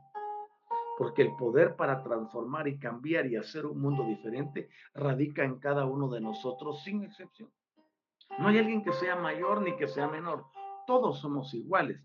Porque 0.99 1.23
el 1.23 1.35
poder 1.37 1.77
para 1.77 2.03
transformar 2.03 2.69
y 2.69 2.79
cambiar 2.79 3.27
y 3.27 3.37
hacer 3.37 3.67
un 3.67 3.81
mundo 3.81 4.05
diferente 4.05 4.69
radica 4.95 5.45
en 5.45 5.59
cada 5.59 5.87
uno 5.87 6.09
de 6.09 6.21
nosotros 6.21 6.83
sin 6.83 7.03
excepción. 7.05 7.51
No 8.39 8.49
hay 8.49 8.59
alguien 8.59 8.83
que 8.83 8.93
sea 8.93 9.17
mayor 9.17 9.63
ni 9.63 9.77
que 9.77 9.89
sea 9.89 10.09
menor. 10.09 10.47
Todos 10.87 11.21
somos 11.21 11.53
iguales. 11.55 12.01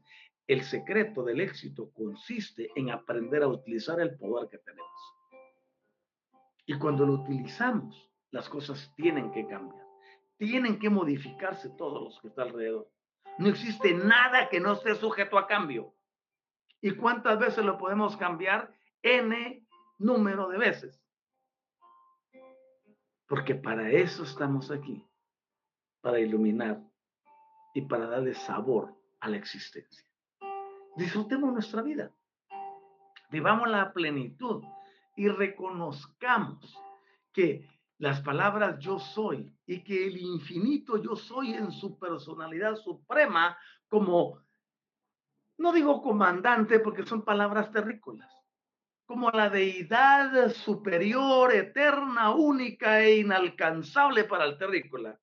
El 0.48 0.64
secreto 0.64 1.24
del 1.24 1.42
éxito 1.42 1.92
consiste 1.94 2.70
en 2.76 2.92
aprender 2.92 3.44
a 3.44 3.48
utilizar 3.48 4.00
el 4.00 4.18
poder 4.18 4.50
que 4.50 4.58
tenemos. 4.60 4.88
Y 6.66 6.78
cuando 6.78 7.06
lo 7.06 7.14
utilizamos, 7.14 8.10
las 8.32 8.50
cosas 8.50 8.94
tienen 8.96 9.32
que 9.32 9.48
cambiar. 9.48 9.86
Tienen 10.38 10.80
que 10.80 10.90
modificarse 10.90 11.70
todos 11.70 12.04
los 12.04 12.22
que 12.22 12.28
están 12.28 12.50
alrededor. 12.50 12.90
No 13.38 13.50
existe 13.50 13.94
nada 13.94 14.50
que 14.50 14.60
no 14.60 14.74
esté 14.74 14.96
sujeto 14.96 15.38
a 15.38 15.48
cambio. 15.48 15.94
¿Y 16.82 16.92
cuántas 16.92 17.40
veces 17.40 17.66
lo 17.66 17.78
podemos 17.78 18.18
cambiar? 18.18 18.74
N 19.02 19.66
número 19.98 20.48
de 20.50 20.58
veces. 20.58 21.02
Porque 23.28 23.56
para 23.56 23.92
eso 23.92 24.24
estamos 24.24 24.72
aquí, 24.72 25.06
para 26.08 26.22
iluminar 26.22 26.82
y 27.74 27.82
para 27.82 28.08
darle 28.08 28.34
sabor 28.34 28.96
a 29.20 29.28
la 29.28 29.36
existencia. 29.36 30.06
Disfrutemos 30.96 31.52
nuestra 31.52 31.82
vida, 31.82 32.14
vivamos 33.30 33.68
la 33.68 33.92
plenitud 33.92 34.64
y 35.18 35.28
reconozcamos 35.28 36.74
que 37.34 37.70
las 37.98 38.22
palabras 38.22 38.80
yo 38.80 39.00
soy 39.00 39.54
y 39.66 39.84
que 39.84 40.08
el 40.08 40.18
infinito 40.18 40.96
yo 40.96 41.18
soy 41.18 41.56
en 41.56 41.74
su 41.74 42.00
personalidad 42.00 42.78
suprema 42.78 43.58
como, 43.90 44.42
no 45.58 45.74
digo 45.74 46.02
comandante 46.02 46.80
porque 46.80 47.06
son 47.06 47.26
palabras 47.26 47.70
terrícolas, 47.70 48.34
como 49.06 49.30
la 49.32 49.50
deidad 49.50 50.52
superior, 50.54 51.54
eterna, 51.54 52.34
única 52.34 53.02
e 53.02 53.18
inalcanzable 53.18 54.24
para 54.24 54.46
el 54.46 54.58
terrícola. 54.58 55.20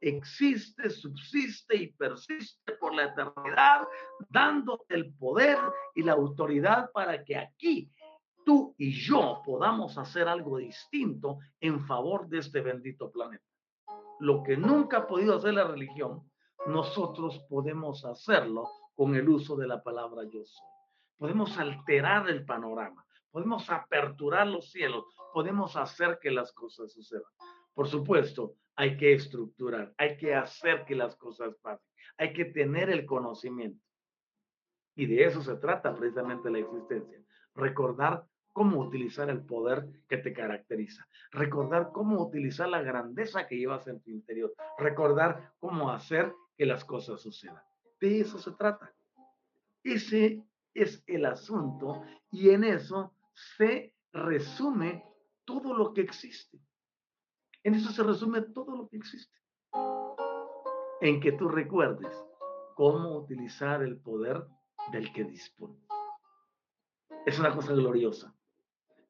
Existe, 0.00 0.88
subsiste 0.88 1.76
y 1.76 1.92
persiste 1.92 2.72
por 2.80 2.94
la 2.94 3.04
eternidad, 3.04 3.86
dando 4.30 4.84
el 4.88 5.12
poder 5.14 5.58
y 5.94 6.02
la 6.02 6.12
autoridad 6.12 6.90
para 6.92 7.22
que 7.22 7.36
aquí 7.36 7.90
tú 8.44 8.74
y 8.78 8.92
yo 8.92 9.42
podamos 9.44 9.98
hacer 9.98 10.26
algo 10.26 10.56
distinto 10.56 11.38
en 11.60 11.80
favor 11.86 12.28
de 12.28 12.38
este 12.38 12.62
bendito 12.62 13.10
planeta. 13.10 13.44
Lo 14.20 14.42
que 14.42 14.56
nunca 14.56 14.98
ha 14.98 15.06
podido 15.06 15.36
hacer 15.36 15.54
la 15.54 15.64
religión, 15.64 16.30
nosotros 16.66 17.38
podemos 17.48 18.04
hacerlo 18.04 18.70
con 18.94 19.14
el 19.14 19.28
uso 19.28 19.56
de 19.56 19.66
la 19.66 19.82
palabra 19.82 20.24
yo 20.24 20.44
soy. 20.44 20.66
Podemos 21.18 21.58
alterar 21.58 22.28
el 22.30 22.44
panorama, 22.44 23.04
podemos 23.30 23.68
aperturar 23.68 24.46
los 24.46 24.70
cielos, 24.70 25.04
podemos 25.32 25.76
hacer 25.76 26.18
que 26.20 26.30
las 26.30 26.52
cosas 26.52 26.92
sucedan. 26.92 27.22
Por 27.74 27.88
supuesto, 27.88 28.56
hay 28.80 28.96
que 28.96 29.12
estructurar, 29.12 29.92
hay 29.98 30.16
que 30.16 30.34
hacer 30.34 30.86
que 30.86 30.94
las 30.94 31.14
cosas 31.16 31.54
pasen, 31.60 31.86
hay 32.16 32.32
que 32.32 32.46
tener 32.46 32.88
el 32.88 33.04
conocimiento. 33.04 33.84
Y 34.94 35.04
de 35.04 35.26
eso 35.26 35.42
se 35.42 35.56
trata 35.56 35.94
precisamente 35.94 36.50
la 36.50 36.60
existencia. 36.60 37.22
Recordar 37.54 38.24
cómo 38.54 38.80
utilizar 38.80 39.28
el 39.28 39.44
poder 39.44 39.86
que 40.08 40.16
te 40.16 40.32
caracteriza, 40.32 41.06
recordar 41.30 41.90
cómo 41.92 42.22
utilizar 42.22 42.70
la 42.70 42.80
grandeza 42.80 43.46
que 43.46 43.58
llevas 43.58 43.86
en 43.86 44.00
tu 44.00 44.12
interior, 44.12 44.54
recordar 44.78 45.52
cómo 45.58 45.90
hacer 45.90 46.32
que 46.56 46.64
las 46.64 46.82
cosas 46.82 47.20
sucedan. 47.20 47.62
De 48.00 48.20
eso 48.20 48.38
se 48.38 48.52
trata. 48.52 48.94
Ese 49.84 50.42
es 50.72 51.04
el 51.06 51.26
asunto 51.26 52.02
y 52.30 52.48
en 52.48 52.64
eso 52.64 53.12
se 53.34 53.92
resume 54.10 55.04
todo 55.44 55.76
lo 55.76 55.92
que 55.92 56.00
existe. 56.00 56.58
En 57.62 57.74
eso 57.74 57.90
se 57.90 58.02
resume 58.02 58.42
todo 58.42 58.76
lo 58.76 58.88
que 58.88 58.96
existe. 58.96 59.36
En 61.00 61.20
que 61.20 61.32
tú 61.32 61.48
recuerdes 61.48 62.14
cómo 62.74 63.16
utilizar 63.16 63.82
el 63.82 63.98
poder 64.00 64.44
del 64.92 65.12
que 65.12 65.24
dispones. 65.24 65.86
Es 67.26 67.38
una 67.38 67.54
cosa 67.54 67.72
gloriosa 67.72 68.34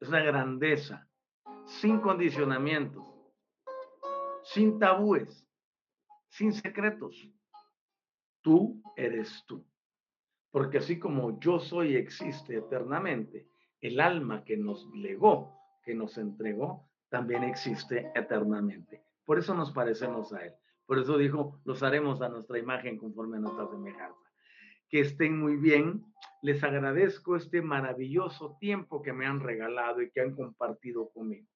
es 0.00 0.08
una 0.08 0.22
grandeza, 0.22 1.06
sin 1.66 2.00
condicionamientos, 2.00 3.06
sin 4.42 4.78
tabúes, 4.78 5.46
sin 6.28 6.52
secretos. 6.54 7.28
Tú 8.40 8.82
eres 8.96 9.44
tú. 9.46 9.64
Porque 10.50 10.78
así 10.78 10.98
como 10.98 11.38
yo 11.38 11.60
soy 11.60 11.96
existe 11.96 12.56
eternamente, 12.56 13.46
el 13.80 14.00
alma 14.00 14.42
que 14.44 14.56
nos 14.56 14.88
legó, 14.94 15.54
que 15.84 15.94
nos 15.94 16.16
entregó, 16.16 16.89
también 17.10 17.44
existe 17.44 18.10
eternamente. 18.14 19.04
Por 19.24 19.38
eso 19.38 19.54
nos 19.54 19.72
parecemos 19.72 20.32
a 20.32 20.44
Él. 20.44 20.54
Por 20.86 20.98
eso 20.98 21.18
dijo, 21.18 21.60
los 21.64 21.82
haremos 21.82 22.22
a 22.22 22.28
nuestra 22.28 22.58
imagen 22.58 22.98
conforme 22.98 23.36
a 23.36 23.40
nuestra 23.40 23.68
semejanza 23.68 24.30
que 24.90 25.00
estén 25.00 25.38
muy 25.38 25.56
bien. 25.56 26.04
Les 26.42 26.62
agradezco 26.64 27.36
este 27.36 27.62
maravilloso 27.62 28.56
tiempo 28.60 29.02
que 29.02 29.12
me 29.12 29.26
han 29.26 29.40
regalado 29.40 30.02
y 30.02 30.10
que 30.10 30.20
han 30.20 30.34
compartido 30.34 31.10
conmigo. 31.10 31.46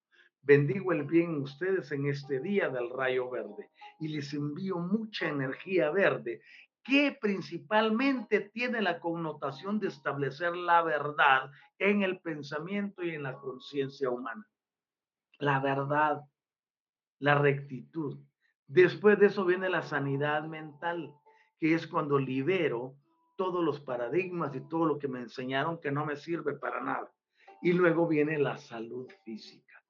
Bendigo 0.41 0.93
el 0.93 1.05
bien 1.05 1.37
ustedes 1.37 1.91
en 1.91 2.07
este 2.07 2.39
día 2.41 2.69
del 2.69 2.91
rayo 2.91 3.31
verde 3.31 3.71
y 3.99 4.09
les 4.09 4.33
envío 4.35 4.79
mucha 4.79 5.29
energía 5.29 5.91
verde 5.91 6.43
que 6.85 7.17
principalmente 7.19 8.41
tiene 8.53 8.83
la 8.83 9.01
connotación 9.01 9.81
de 9.81 9.89
establecer 9.89 10.55
la 10.55 10.83
verdad 10.83 11.51
en 11.79 12.03
el 12.03 12.21
pensamiento 12.21 13.03
y 13.03 13.11
en 13.11 13.23
la 13.23 13.35
conciencia 13.35 14.11
humana. 14.11 14.47
La 15.39 15.61
verdad, 15.61 16.23
la 17.19 17.35
rectitud. 17.37 18.19
Después 18.67 19.19
de 19.19 19.27
eso 19.27 19.45
viene 19.45 19.69
la 19.69 19.83
sanidad 19.83 20.45
mental, 20.45 21.13
que 21.59 21.75
es 21.75 21.87
cuando 21.87 22.19
libero 22.19 22.97
todos 23.37 23.65
los 23.65 23.81
paradigmas 23.81 24.55
y 24.55 24.61
todo 24.69 24.87
lo 24.87 24.99
que 24.99 25.09
me 25.09 25.21
enseñaron 25.21 25.81
que 25.81 25.91
no 25.91 26.07
me 26.07 26.17
sirve 26.17 26.55
para 26.55 26.81
nada. 26.81 27.13
Y 27.63 27.73
luego 27.73 28.07
viene 28.07 28.39
la 28.39 28.57
salud 28.57 29.09
física. 29.25 29.83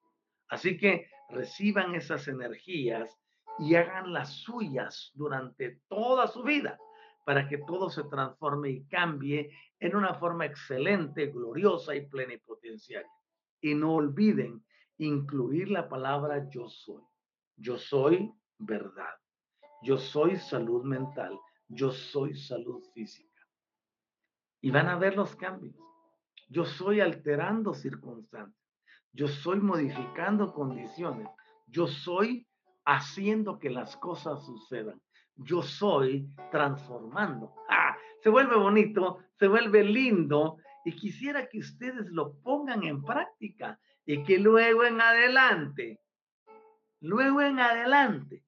Así 0.49 0.77
que 0.77 1.09
reciban 1.29 1.95
esas 1.95 2.27
energías 2.27 3.19
y 3.59 3.75
hagan 3.75 4.13
las 4.13 4.41
suyas 4.41 5.11
durante 5.13 5.81
toda 5.87 6.27
su 6.27 6.43
vida 6.43 6.77
para 7.25 7.47
que 7.47 7.57
todo 7.59 7.89
se 7.89 8.03
transforme 8.03 8.69
y 8.69 8.85
cambie 8.85 9.51
en 9.79 9.95
una 9.95 10.13
forma 10.13 10.45
excelente, 10.45 11.27
gloriosa 11.27 11.95
y 11.95 12.07
plenipotenciaria. 12.07 13.09
Y 13.61 13.73
no 13.73 13.95
olviden 13.95 14.63
incluir 14.97 15.69
la 15.69 15.87
palabra 15.89 16.49
yo 16.49 16.69
soy. 16.69 17.03
Yo 17.57 17.77
soy 17.77 18.31
verdad. 18.57 19.13
Yo 19.83 19.97
soy 19.97 20.37
salud 20.37 20.83
mental. 20.83 21.37
Yo 21.67 21.91
soy 21.91 22.35
salud 22.35 22.83
física. 22.93 23.41
Y 24.61 24.71
van 24.71 24.87
a 24.87 24.97
ver 24.97 25.15
los 25.15 25.35
cambios. 25.35 25.75
Yo 26.49 26.65
soy 26.65 26.99
alterando 26.99 27.73
circunstancias. 27.73 28.61
Yo 29.11 29.27
soy 29.27 29.59
modificando 29.59 30.53
condiciones. 30.53 31.27
Yo 31.67 31.87
soy 31.87 32.47
haciendo 32.85 33.59
que 33.59 33.69
las 33.69 33.97
cosas 33.97 34.45
sucedan 34.45 35.01
yo 35.37 35.61
soy 35.61 36.29
transformando. 36.51 37.53
¡Ah! 37.69 37.95
Se 38.21 38.29
vuelve 38.29 38.55
bonito, 38.55 39.19
se 39.37 39.47
vuelve 39.47 39.83
lindo 39.83 40.57
y 40.83 40.93
quisiera 40.93 41.47
que 41.47 41.59
ustedes 41.59 42.07
lo 42.09 42.33
pongan 42.41 42.83
en 42.83 43.03
práctica 43.03 43.79
y 44.05 44.23
que 44.23 44.39
luego 44.39 44.83
en 44.83 45.01
adelante, 45.01 45.99
luego 47.01 47.41
en 47.41 47.59
adelante, 47.59 48.43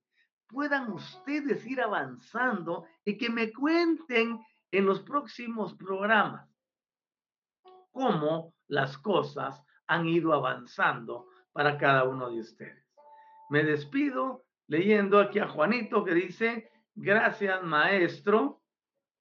puedan 0.48 0.92
ustedes 0.92 1.66
ir 1.66 1.82
avanzando 1.82 2.86
y 3.04 3.18
que 3.18 3.30
me 3.30 3.52
cuenten 3.52 4.40
en 4.72 4.86
los 4.86 5.02
próximos 5.02 5.74
programas 5.74 6.50
cómo 7.92 8.54
las 8.68 8.98
cosas 8.98 9.62
han 9.88 10.08
ido 10.08 10.34
avanzando 10.34 11.28
para 11.52 11.78
cada 11.78 12.04
uno 12.04 12.30
de 12.30 12.42
ustedes. 12.42 12.86
Me 13.50 13.64
despido 13.64 14.46
leyendo 14.68 15.20
aquí 15.20 15.40
a 15.40 15.48
Juanito 15.48 16.04
que 16.04 16.14
dice, 16.14 16.70
Gracias, 17.00 17.64
maestro. 17.64 18.60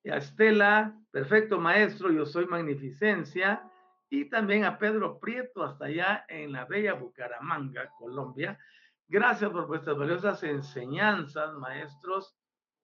Y 0.02 0.08
a 0.08 0.16
Estela, 0.16 0.98
perfecto 1.10 1.58
maestro, 1.58 2.10
yo 2.10 2.24
soy 2.24 2.46
magnificencia. 2.46 3.70
Y 4.16 4.30
también 4.30 4.64
a 4.64 4.78
Pedro 4.78 5.18
Prieto, 5.18 5.62
hasta 5.62 5.84
allá 5.84 6.24
en 6.30 6.50
la 6.50 6.64
bella 6.64 6.94
Bucaramanga, 6.94 7.90
Colombia. 7.98 8.58
Gracias 9.06 9.50
por 9.50 9.66
vuestras 9.66 9.94
valiosas 9.94 10.42
enseñanzas, 10.42 11.52
maestros. 11.52 12.34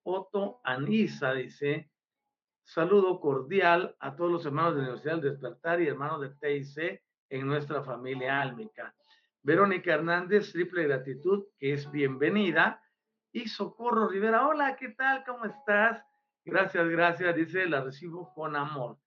Otto 0.03 0.61
Anisa 0.63 1.33
dice, 1.33 1.91
saludo 2.65 3.19
cordial 3.19 3.97
a 4.01 4.15
todos 4.15 4.31
los 4.31 4.45
hermanos 4.45 4.75
de 4.75 4.83
la 4.83 4.89
Universidad 4.89 5.15
del 5.15 5.31
Despertar 5.33 5.81
y 5.81 5.89
hermanos 5.89 6.21
de 6.21 6.35
TIC 6.35 7.03
en 7.31 7.47
nuestra 7.47 7.83
familia 7.83 8.43
álmica. 8.43 8.95
Verónica 9.41 9.95
Hernández, 9.95 10.53
triple 10.53 10.83
gratitud, 10.83 11.47
que 11.59 11.73
es 11.73 11.91
bienvenida 11.91 12.83
y 13.33 13.49
Socorro 13.49 14.07
Rivera. 14.07 14.47
Hola, 14.49 14.77
¿qué 14.77 14.91
tal? 14.91 15.25
¿Cómo 15.25 15.47
estás? 15.47 16.05
Gracias, 16.45 16.87
gracias. 16.91 17.35
Dice, 17.35 17.65
la 17.65 17.81
recibo 17.81 18.35
con 18.35 18.55
amor. 18.55 18.99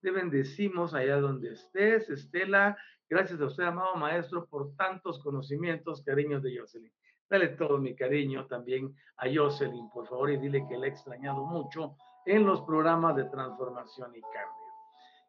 Te 0.00 0.10
bendecimos 0.10 0.94
allá 0.94 1.20
donde 1.20 1.52
estés, 1.52 2.08
Estela. 2.10 2.76
Gracias 3.08 3.40
a 3.40 3.46
usted, 3.46 3.64
amado 3.64 3.96
maestro, 3.96 4.46
por 4.46 4.74
tantos 4.76 5.18
conocimientos, 5.22 6.02
cariños 6.02 6.42
de 6.42 6.58
Jocelyn. 6.58 6.92
Dale 7.28 7.48
todo 7.48 7.78
mi 7.78 7.94
cariño 7.94 8.46
también 8.46 8.94
a 9.16 9.26
Jocelyn, 9.32 9.88
por 9.90 10.06
favor, 10.06 10.30
y 10.30 10.36
dile 10.36 10.66
que 10.68 10.76
le 10.76 10.86
he 10.86 10.90
extrañado 10.90 11.44
mucho 11.44 11.96
en 12.24 12.44
los 12.44 12.62
programas 12.62 13.16
de 13.16 13.24
transformación 13.24 14.14
y 14.14 14.20
cambio. 14.20 14.66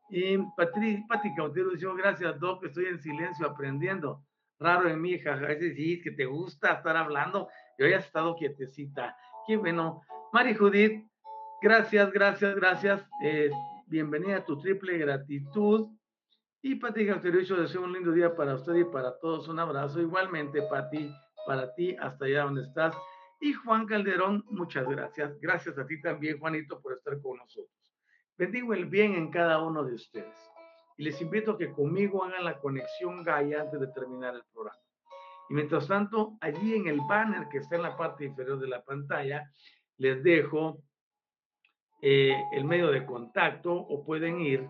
Y 0.09 0.37
Patri, 0.55 1.03
Pati 1.07 1.33
Cautero 1.35 1.71
dice, 1.71 1.87
gracias, 1.97 2.39
Doc, 2.39 2.63
estoy 2.63 2.85
en 2.85 2.99
silencio 2.99 3.47
aprendiendo. 3.47 4.23
Raro 4.59 4.89
en 4.89 5.01
mí, 5.01 5.19
jaja, 5.19 5.51
es 5.51 6.01
que 6.03 6.11
te 6.11 6.25
gusta 6.25 6.73
estar 6.73 6.97
hablando 6.97 7.47
yo 7.77 7.87
ya 7.87 7.97
he 7.97 7.99
estado 7.99 8.35
quietecita. 8.35 9.15
Qué 9.45 9.55
bueno. 9.55 10.01
Mari 10.33 10.55
Judith, 10.55 11.05
gracias, 11.61 12.11
gracias, 12.11 12.55
gracias. 12.55 13.05
Eh, 13.23 13.51
bienvenida 13.87 14.37
a 14.37 14.45
tu 14.45 14.59
triple 14.59 14.97
gratitud. 14.97 15.87
Y 16.61 16.75
Pati 16.75 17.05
Gautericho, 17.05 17.55
deseo 17.55 17.83
un 17.83 17.93
lindo 17.93 18.11
día 18.11 18.35
para 18.35 18.55
usted 18.55 18.75
y 18.75 18.83
para 18.83 19.17
todos. 19.19 19.47
Un 19.47 19.59
abrazo 19.59 20.01
igualmente, 20.01 20.61
Pati, 20.63 21.09
para 21.45 21.73
ti, 21.73 21.95
hasta 21.99 22.25
allá 22.25 22.43
donde 22.43 22.63
estás. 22.63 22.95
Y 23.39 23.53
Juan 23.53 23.85
Calderón, 23.85 24.43
muchas 24.49 24.87
gracias. 24.87 25.39
Gracias 25.39 25.77
a 25.77 25.85
ti 25.85 26.01
también, 26.01 26.39
Juanito, 26.39 26.81
por 26.81 26.93
estar 26.93 27.19
con 27.21 27.37
nosotros. 27.37 27.71
Bendigo 28.37 28.73
el 28.73 28.85
bien 28.85 29.13
en 29.13 29.31
cada 29.31 29.61
uno 29.61 29.83
de 29.83 29.93
ustedes. 29.93 30.35
Y 30.97 31.03
les 31.03 31.21
invito 31.21 31.51
a 31.51 31.57
que 31.57 31.71
conmigo 31.71 32.23
hagan 32.25 32.43
la 32.43 32.59
conexión 32.59 33.23
Gaia 33.23 33.61
antes 33.61 33.79
de 33.79 33.87
terminar 33.87 34.35
el 34.35 34.43
programa. 34.51 34.81
Y 35.49 35.53
mientras 35.53 35.87
tanto, 35.87 36.37
allí 36.41 36.75
en 36.75 36.87
el 36.87 36.99
banner 37.07 37.47
que 37.47 37.59
está 37.59 37.77
en 37.77 37.83
la 37.83 37.95
parte 37.95 38.25
inferior 38.25 38.59
de 38.59 38.67
la 38.67 38.83
pantalla, 38.83 39.49
les 39.97 40.21
dejo 40.23 40.83
eh, 42.01 42.35
el 42.51 42.65
medio 42.65 42.91
de 42.91 43.05
contacto 43.05 43.73
o 43.73 44.03
pueden 44.03 44.41
ir 44.41 44.69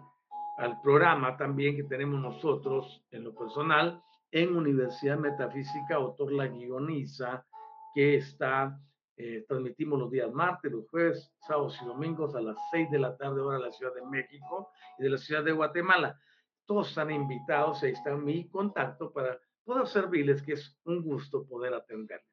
al 0.58 0.80
programa 0.82 1.38
también 1.38 1.76
que 1.76 1.84
tenemos 1.84 2.20
nosotros 2.20 3.04
en 3.12 3.24
lo 3.24 3.36
personal 3.36 4.02
en 4.32 4.56
Universidad 4.56 5.18
Metafísica, 5.18 5.96
autor 5.96 6.32
la 6.32 6.48
guioniza, 6.48 7.46
que 7.94 8.16
está, 8.16 8.80
eh, 9.16 9.46
transmitimos 9.48 10.00
los 10.00 10.12
días 10.12 10.32
martes, 10.32 10.72
los 10.72 10.88
jueves, 10.90 11.32
sábados 11.40 11.80
y 11.82 11.86
domingos 11.86 12.36
a 12.36 12.42
las 12.42 12.58
6 12.72 12.92
de 12.92 13.00
la 13.00 13.16
tarde 13.16 13.42
hora 13.42 13.58
de 13.58 13.66
la 13.66 13.72
Ciudad 13.72 13.94
de 13.94 14.06
México 14.06 14.70
y 15.00 15.04
de 15.04 15.10
la 15.10 15.18
Ciudad 15.18 15.44
de 15.44 15.54
Guatemala. 15.54 16.20
Todos 16.66 16.90
están 16.90 17.12
invitados, 17.12 17.82
ahí 17.84 17.92
está 17.92 18.16
mi 18.16 18.50
contacto 18.50 19.12
para 19.12 19.40
puedo 19.68 19.86
servirles, 19.86 20.42
que 20.42 20.54
es 20.54 20.80
un 20.86 21.04
gusto 21.04 21.46
poder 21.46 21.74
atenderles. 21.74 22.26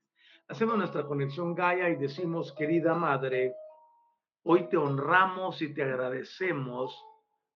Hacemos 0.46 0.78
nuestra 0.78 1.04
conexión 1.04 1.54
Gaia 1.54 1.88
y 1.88 1.96
decimos, 1.96 2.52
querida 2.52 2.94
Madre, 2.94 3.56
hoy 4.44 4.68
te 4.68 4.76
honramos 4.76 5.60
y 5.62 5.74
te 5.74 5.82
agradecemos 5.82 7.04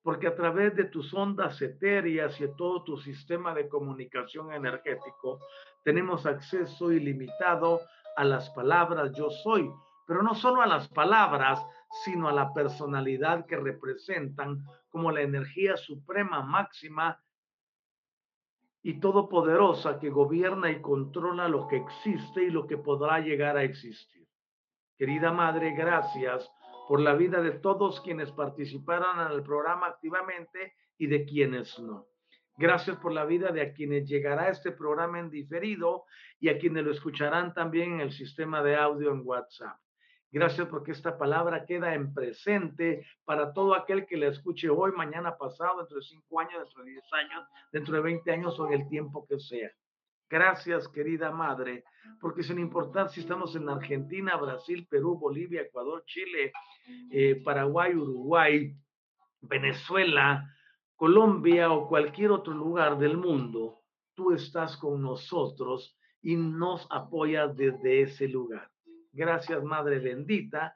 porque 0.03 0.27
a 0.27 0.35
través 0.35 0.75
de 0.75 0.85
tus 0.85 1.13
ondas 1.13 1.61
etéreas 1.61 2.41
y 2.41 2.47
de 2.47 2.55
todo 2.57 2.83
tu 2.83 2.97
sistema 2.97 3.53
de 3.53 3.69
comunicación 3.69 4.53
energético 4.53 5.39
tenemos 5.85 6.25
acceso 6.25 6.91
ilimitado 6.91 7.81
a 8.17 8.25
las 8.25 8.51
palabras 8.51 9.13
yo 9.17 9.31
soy, 9.31 9.71
pero 10.07 10.23
no 10.23 10.35
solo 10.35 10.63
a 10.63 10.67
las 10.67 10.89
palabras, 10.89 11.61
sino 12.05 12.29
a 12.29 12.33
la 12.33 12.53
personalidad 12.55 13.47
que 13.47 13.57
representan 13.57 14.65
como 14.89 15.13
la 15.13 15.21
energía 15.21 15.77
suprema 15.77 16.43
máxima 16.43 17.23
y 18.83 18.99
todopoderosa 18.99 19.99
que 19.99 20.09
gobierna 20.09 20.71
y 20.71 20.81
controla 20.81 21.49
lo 21.49 21.69
que 21.69 21.77
existe 21.77 22.45
y 22.45 22.51
lo 22.51 22.67
que 22.67 22.79
podrá 22.79 23.21
llegar 23.21 23.57
a 23.57 23.63
existir. 23.63 24.27
Querida 24.97 25.33
Madre, 25.33 25.73
gracias 25.73 26.51
por 26.89 27.01
la 27.01 27.15
vida 27.15 27.43
de 27.43 27.53
todos 27.53 28.01
quienes 28.01 28.33
participaron 28.33 29.21
en 29.21 29.33
el 29.33 29.43
programa 29.43 29.89
activamente 29.89 30.75
y 30.97 31.07
de 31.07 31.27
quienes 31.27 31.79
no. 31.79 32.07
Gracias 32.57 32.97
por 32.97 33.13
la 33.13 33.27
vida 33.27 33.53
de 33.53 33.61
a 33.61 33.75
quienes 33.75 34.09
llegará 34.09 34.49
este 34.49 34.73
programa 34.73 35.21
en 35.21 35.29
diferido 35.29 36.07
y 36.41 36.49
a 36.49 36.59
quienes 36.59 36.85
lo 36.85 36.91
escucharán 36.91 37.53
también 37.53 37.93
en 37.93 38.01
el 38.01 38.13
sistema 38.13 38.63
de 38.63 38.75
audio 38.75 39.13
en 39.13 39.21
WhatsApp. 39.23 39.77
Gracias 40.31 40.67
porque 40.69 40.93
esta 40.93 41.19
palabra 41.19 41.67
queda 41.67 41.95
en 41.95 42.15
presente 42.15 43.07
para 43.27 43.53
todo 43.53 43.75
aquel 43.75 44.07
que 44.07 44.17
la 44.17 44.29
escuche 44.29 44.71
hoy, 44.71 44.93
mañana 44.93 45.37
pasado, 45.37 45.81
dentro 45.81 45.99
de 45.99 46.03
cinco 46.03 46.41
años, 46.41 46.59
dentro 46.59 46.85
de 46.85 46.91
diez 46.91 47.13
años, 47.13 47.47
dentro 47.71 47.95
de 47.97 48.01
veinte 48.01 48.33
años 48.33 48.59
o 48.59 48.67
en 48.67 48.81
el 48.81 48.89
tiempo 48.89 49.27
que 49.29 49.39
sea. 49.39 49.71
Gracias, 50.31 50.87
querida 50.89 51.31
madre, 51.31 51.85
porque 52.21 52.43
sin 52.43 52.59
importar 52.59 53.09
si 53.09 53.21
estamos 53.21 53.57
en 53.57 53.69
Argentina, 53.69 54.37
Brasil, 54.37 54.87
Perú, 54.89 55.19
Bolivia, 55.19 55.63
Ecuador, 55.63 56.05
Chile, 56.05 56.53
eh, 57.11 57.41
Paraguay, 57.43 57.95
Uruguay, 57.95 58.77
Venezuela, 59.41 60.55
Colombia 60.97 61.73
o 61.73 61.89
cualquier 61.89 62.33
otro 62.33 62.53
lugar 62.53 62.99
del 62.99 63.17
mundo, 63.17 63.83
tú 64.15 64.33
estás 64.33 64.77
con 64.77 65.01
nosotros 65.01 65.97
y 66.21 66.37
nos 66.37 66.87
apoyas 66.91 67.57
desde 67.57 68.03
ese 68.03 68.29
lugar. 68.29 68.71
Gracias, 69.13 69.63
Madre 69.63 69.99
bendita. 69.99 70.75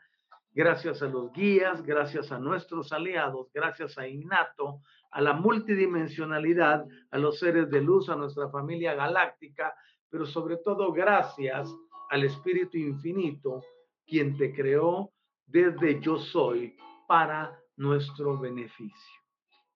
Gracias 0.55 1.03
a 1.03 1.07
los 1.07 1.33
guías, 1.33 1.83
gracias 1.83 2.31
a 2.31 2.39
nuestros 2.39 2.93
aliados, 2.93 3.51
gracias 3.55 3.97
a 3.97 4.07
Innato, 4.07 4.81
a 5.13 5.21
la 5.21 5.35
multidimensionalidad, 5.35 6.87
a 7.11 7.19
los 7.19 7.39
seres 7.39 7.71
de 7.71 7.83
luz, 7.83 8.09
a 8.09 8.17
nuestra 8.17 8.49
familia 8.49 8.95
galáctica, 8.95 9.75
pero 10.09 10.27
sobre 10.27 10.57
todo 10.59 10.93
gracias 10.93 11.73
al 12.11 12.25
Espíritu 12.25 12.79
Infinito, 12.79 13.63
quien 14.07 14.37
te 14.37 14.53
creó 14.53 15.13
desde 15.47 16.01
yo 16.01 16.19
soy 16.19 16.77
para 17.07 17.59
nuestro 17.77 18.39
beneficio. 18.39 19.21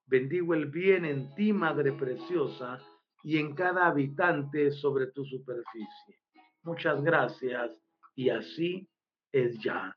Bendigo 0.06 0.54
el 0.54 0.66
bien 0.66 1.04
en 1.04 1.34
ti, 1.34 1.52
Madre 1.52 1.92
Preciosa, 1.92 2.78
y 3.22 3.38
en 3.38 3.54
cada 3.54 3.86
habitante 3.86 4.70
sobre 4.70 5.08
tu 5.08 5.24
superficie. 5.24 6.20
Muchas 6.62 7.02
gracias 7.02 7.82
y 8.14 8.30
así 8.30 8.88
es 9.32 9.58
ya. 9.62 9.94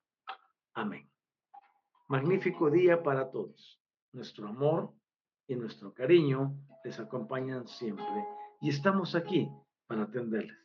Amén. 0.74 1.10
Magnífico 2.08 2.70
día 2.72 3.02
para 3.02 3.30
todos. 3.30 3.80
Nuestro 4.12 4.48
amor 4.48 4.94
y 5.50 5.56
nuestro 5.56 5.94
cariño 5.94 6.56
les 6.84 7.00
acompañan 7.00 7.68
siempre 7.68 8.06
y 8.62 8.70
estamos 8.70 9.16
aquí 9.16 9.50
para 9.88 10.04
atenderles. 10.04 10.56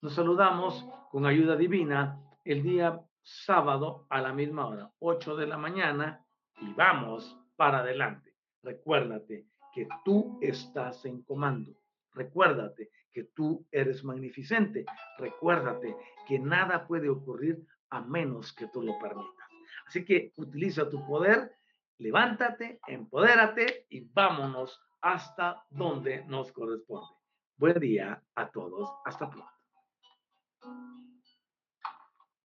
Nos 0.00 0.14
saludamos 0.14 0.84
con 1.10 1.24
ayuda 1.26 1.56
divina 1.56 2.20
el 2.44 2.62
día 2.62 3.00
sábado 3.22 4.06
a 4.10 4.20
la 4.20 4.32
misma 4.32 4.66
hora, 4.66 4.90
8 4.98 5.36
de 5.36 5.46
la 5.46 5.56
mañana, 5.56 6.26
y 6.60 6.72
vamos 6.74 7.38
para 7.56 7.78
adelante. 7.78 8.34
Recuérdate 8.64 9.46
que 9.72 9.86
tú 10.04 10.38
estás 10.42 11.04
en 11.04 11.22
comando. 11.22 11.72
Recuérdate 12.12 12.90
que 13.12 13.24
tú 13.34 13.64
eres 13.70 14.02
magnificente. 14.02 14.84
Recuérdate 15.18 15.96
que 16.26 16.40
nada 16.40 16.84
puede 16.86 17.08
ocurrir 17.08 17.64
a 17.90 18.00
menos 18.00 18.52
que 18.52 18.66
tú 18.66 18.82
lo 18.82 18.98
permitas. 18.98 19.48
Así 19.86 20.04
que 20.04 20.32
utiliza 20.36 20.88
tu 20.88 21.06
poder, 21.06 21.52
levántate, 22.02 22.80
empodérate 22.86 23.86
y 23.90 24.00
vámonos 24.00 24.80
hasta 25.00 25.64
donde 25.70 26.24
nos 26.26 26.52
corresponde. 26.52 27.14
Buen 27.56 27.78
día 27.78 28.22
a 28.34 28.50
todos. 28.50 28.90
Hasta 29.04 29.30
pronto. 29.30 29.48